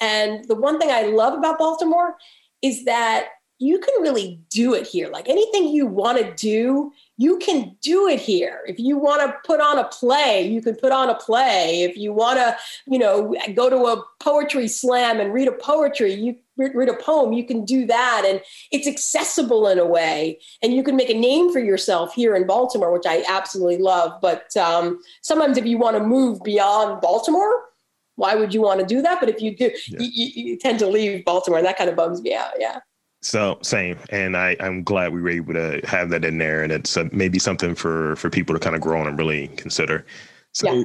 and 0.00 0.44
the 0.46 0.54
one 0.54 0.78
thing 0.78 0.90
I 0.90 1.02
love 1.02 1.36
about 1.36 1.58
Baltimore 1.58 2.16
is 2.62 2.84
that 2.84 3.28
you 3.60 3.78
can 3.78 3.94
really 4.00 4.40
do 4.48 4.72
it 4.72 4.86
here. 4.86 5.10
Like 5.10 5.28
anything 5.28 5.68
you 5.68 5.86
want 5.86 6.16
to 6.16 6.32
do, 6.34 6.92
you 7.18 7.36
can 7.38 7.76
do 7.82 8.08
it 8.08 8.18
here. 8.18 8.62
If 8.66 8.78
you 8.78 8.96
want 8.96 9.20
to 9.20 9.36
put 9.44 9.60
on 9.60 9.78
a 9.78 9.84
play, 9.84 10.48
you 10.48 10.62
can 10.62 10.74
put 10.74 10.92
on 10.92 11.10
a 11.10 11.14
play. 11.14 11.82
If 11.82 11.98
you 11.98 12.14
want 12.14 12.38
to, 12.38 12.56
you 12.86 12.98
know, 12.98 13.36
go 13.54 13.68
to 13.68 13.76
a 13.76 14.02
poetry 14.18 14.66
slam 14.66 15.20
and 15.20 15.34
read 15.34 15.46
a 15.46 15.52
poetry, 15.52 16.14
you 16.14 16.36
read 16.56 16.88
a 16.88 16.96
poem, 16.96 17.34
you 17.34 17.44
can 17.44 17.66
do 17.66 17.84
that. 17.84 18.24
And 18.26 18.40
it's 18.72 18.88
accessible 18.88 19.68
in 19.68 19.78
a 19.78 19.84
way. 19.84 20.40
And 20.62 20.72
you 20.72 20.82
can 20.82 20.96
make 20.96 21.10
a 21.10 21.14
name 21.14 21.52
for 21.52 21.60
yourself 21.60 22.14
here 22.14 22.34
in 22.34 22.46
Baltimore, 22.46 22.90
which 22.90 23.06
I 23.06 23.22
absolutely 23.28 23.76
love. 23.76 24.18
But 24.22 24.56
um, 24.56 25.02
sometimes 25.20 25.58
if 25.58 25.66
you 25.66 25.76
want 25.76 25.98
to 25.98 26.02
move 26.02 26.42
beyond 26.42 27.02
Baltimore, 27.02 27.64
why 28.16 28.36
would 28.36 28.54
you 28.54 28.62
want 28.62 28.80
to 28.80 28.86
do 28.86 29.02
that? 29.02 29.20
But 29.20 29.28
if 29.28 29.42
you 29.42 29.54
do, 29.54 29.70
yeah. 29.88 29.98
you, 30.00 30.44
you, 30.44 30.56
tend 30.56 30.78
to 30.78 30.86
leave 30.86 31.26
Baltimore, 31.26 31.58
and 31.58 31.66
that 31.66 31.76
kind 31.76 31.90
of 31.90 31.96
bums 31.96 32.22
me 32.22 32.34
out. 32.34 32.52
Yeah. 32.58 32.80
So 33.22 33.58
same, 33.62 33.98
and 34.08 34.36
I 34.36 34.56
I'm 34.60 34.82
glad 34.82 35.12
we 35.12 35.20
were 35.20 35.28
able 35.28 35.52
to 35.54 35.80
have 35.84 36.08
that 36.10 36.24
in 36.24 36.38
there, 36.38 36.62
and 36.62 36.72
it's 36.72 36.96
uh, 36.96 37.08
maybe 37.12 37.38
something 37.38 37.74
for 37.74 38.16
for 38.16 38.30
people 38.30 38.54
to 38.54 38.58
kind 38.58 38.74
of 38.74 38.80
grow 38.80 39.00
on 39.00 39.06
and 39.06 39.18
really 39.18 39.48
consider. 39.48 40.06
So, 40.52 40.72
yeah. 40.72 40.82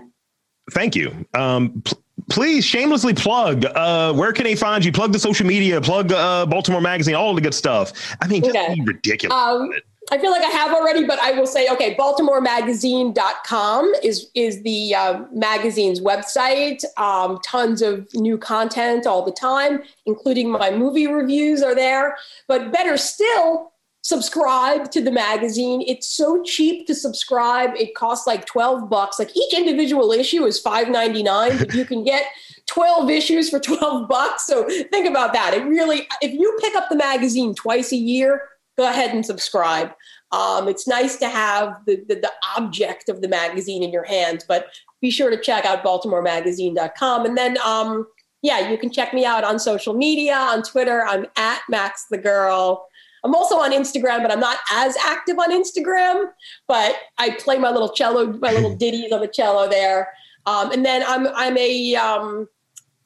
thank 0.71 0.95
you. 0.95 1.25
Um, 1.33 1.81
pl- 1.83 2.01
please 2.29 2.65
shamelessly 2.65 3.13
plug 3.13 3.65
uh 3.65 4.11
where 4.13 4.31
can 4.31 4.45
they 4.45 4.55
find 4.55 4.83
you 4.83 4.91
plug 4.91 5.11
the 5.11 5.19
social 5.19 5.45
media 5.45 5.79
plug 5.81 6.11
uh 6.11 6.45
baltimore 6.45 6.81
magazine 6.81 7.13
all 7.13 7.36
the 7.36 7.41
good 7.41 7.53
stuff 7.53 8.15
i 8.21 8.27
mean 8.27 8.41
just 8.41 8.55
okay. 8.55 8.75
ridiculous 8.83 9.36
um, 9.36 9.71
I 10.12 10.20
feel 10.20 10.30
like 10.30 10.43
I 10.43 10.49
have 10.49 10.72
already, 10.72 11.03
but 11.03 11.20
I 11.20 11.32
will 11.32 11.47
say, 11.47 11.68
okay, 11.70 11.95
BaltimoreMagazine.com 11.95 13.93
is 14.03 14.30
is 14.36 14.62
the 14.62 14.93
uh, 14.93 15.24
magazine's 15.34 15.99
website. 15.99 16.84
Um, 16.97 17.39
tons 17.43 17.82
of 17.82 18.08
new 18.14 18.38
content 18.38 19.08
all 19.08 19.26
the 19.26 19.32
time, 19.32 19.82
including 20.06 20.51
my 20.51 20.70
movie 20.70 21.08
reviews 21.08 21.64
are 21.64 21.74
there. 21.74 22.18
But 22.47 22.72
better 22.72 22.97
still, 22.97 23.72
subscribe 24.06 24.91
to 24.91 25.01
the 25.01 25.12
magazine. 25.12 25.84
It's 25.88 26.08
so 26.08 26.43
cheap 26.43 26.86
to 26.86 26.93
subscribe. 26.93 27.72
It 27.76 27.95
costs 27.95 28.28
like 28.28 28.45
12 28.45 28.88
bucks. 28.88 29.18
Like 29.18 29.36
each 29.36 29.56
individual 29.56 30.12
issue 30.12 30.45
is 30.45 30.62
5.99, 30.62 31.58
but 31.58 31.74
you 31.74 31.86
can 31.86 32.03
get 32.03 32.26
12 32.68 33.10
issues 33.10 33.49
for 33.49 33.60
12 33.62 34.08
bucks. 34.08 34.45
So 34.45 34.68
think 34.91 35.08
about 35.08 35.34
that. 35.34 35.56
It 35.56 35.66
really 35.66 36.08
if 36.22 36.32
you 36.32 36.56
pick 36.62 36.76
up 36.76 36.89
the 36.89 36.95
magazine 36.95 37.56
twice 37.56 37.91
a 37.91 37.97
year, 37.97 38.43
go 38.78 38.89
ahead 38.89 39.11
and 39.13 39.26
subscribe. 39.26 39.91
Um, 40.32 40.67
it's 40.67 40.88
nice 40.88 41.17
to 41.17 41.30
have 41.30 41.76
the, 41.86 42.03
the, 42.07 42.15
the 42.15 42.32
object 42.57 43.09
of 43.09 43.21
the 43.21 43.28
magazine 43.28 43.84
in 43.84 43.91
your 43.91 44.03
hands, 44.03 44.43
but 44.47 44.67
be 45.01 45.11
sure 45.11 45.30
to 45.30 45.38
check 45.38 45.65
out 45.65 45.84
baltimoremagazine.com. 45.84 47.26
And 47.26 47.38
then, 47.38 47.57
um, 47.63 48.07
yeah, 48.41 48.69
you 48.69 48.78
can 48.78 48.91
check 48.91 49.13
me 49.13 49.26
out 49.26 49.43
on 49.43 49.59
social 49.59 49.93
media, 49.93 50.36
on 50.36 50.61
Twitter. 50.61 51.05
I'm 51.05 51.26
at 51.38 51.61
Max 51.69 52.05
the 52.09 52.17
Girl. 52.17 52.86
I'm 53.23 53.34
also 53.34 53.55
on 53.55 53.71
Instagram, 53.71 54.21
but 54.21 54.32
I'm 54.32 54.39
not 54.39 54.59
as 54.71 54.95
active 54.97 55.39
on 55.39 55.51
Instagram. 55.51 56.26
But 56.67 56.95
I 57.17 57.32
play 57.32 57.57
my 57.57 57.71
little 57.71 57.89
cello, 57.89 58.34
my 58.34 58.51
little 58.51 58.76
ditties 58.78 59.11
on 59.11 59.21
the 59.21 59.28
cello 59.28 59.67
there. 59.67 60.09
Um, 60.45 60.71
and 60.71 60.86
then 60.86 61.03
I'm 61.07 61.28
I'm 61.36 61.57
a 61.57 61.95
um, 61.95 62.47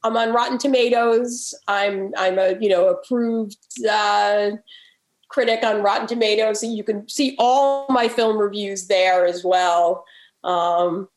I'm 0.04 0.18
on 0.18 0.34
Rotten 0.34 0.58
Tomatoes. 0.58 1.54
I'm 1.68 2.12
I'm 2.18 2.38
a 2.38 2.58
you 2.60 2.70
know 2.70 2.90
approved 2.90 3.58
uh, 3.90 4.52
critic 5.30 5.64
on 5.64 5.82
Rotten 5.82 6.08
Tomatoes. 6.08 6.64
You 6.64 6.84
can 6.84 7.08
see 7.08 7.36
all 7.40 7.86
my 7.90 8.08
film 8.08 8.38
reviews 8.38 8.88
there 8.88 9.26
as 9.26 9.44
well. 9.44 10.04
Um, 10.44 11.08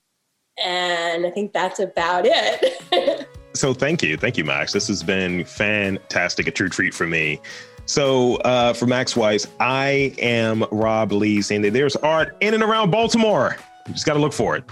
and 0.63 1.27
I 1.27 1.31
think 1.31 1.53
that's 1.53 1.81
about 1.81 2.25
it. 2.27 3.29
so 3.55 3.75
thank 3.75 4.03
you. 4.03 4.17
Thank 4.17 4.37
you, 4.37 4.45
Max. 4.45 4.73
This 4.73 4.87
has 4.89 5.03
been 5.03 5.45
fantastic, 5.45 6.47
a 6.47 6.51
true 6.51 6.69
treat 6.69 6.95
for 6.95 7.07
me. 7.07 7.41
So 7.87 8.37
uh, 8.37 8.75
for 8.75 8.87
Max 8.87 9.17
Weiss, 9.17 9.47
I 9.59 10.15
am 10.19 10.65
Rob 10.71 11.13
Lee 11.13 11.43
saying 11.43 11.63
that 11.63 11.73
there's 11.73 11.97
art 11.97 12.37
in 12.41 12.55
and 12.55 12.63
around 12.63 12.91
Baltimore. 12.91 13.57
You 13.87 13.95
just 13.95 14.07
got 14.07 14.15
to 14.15 14.21
look 14.21 14.33
for 14.33 14.57
it. 14.57 14.65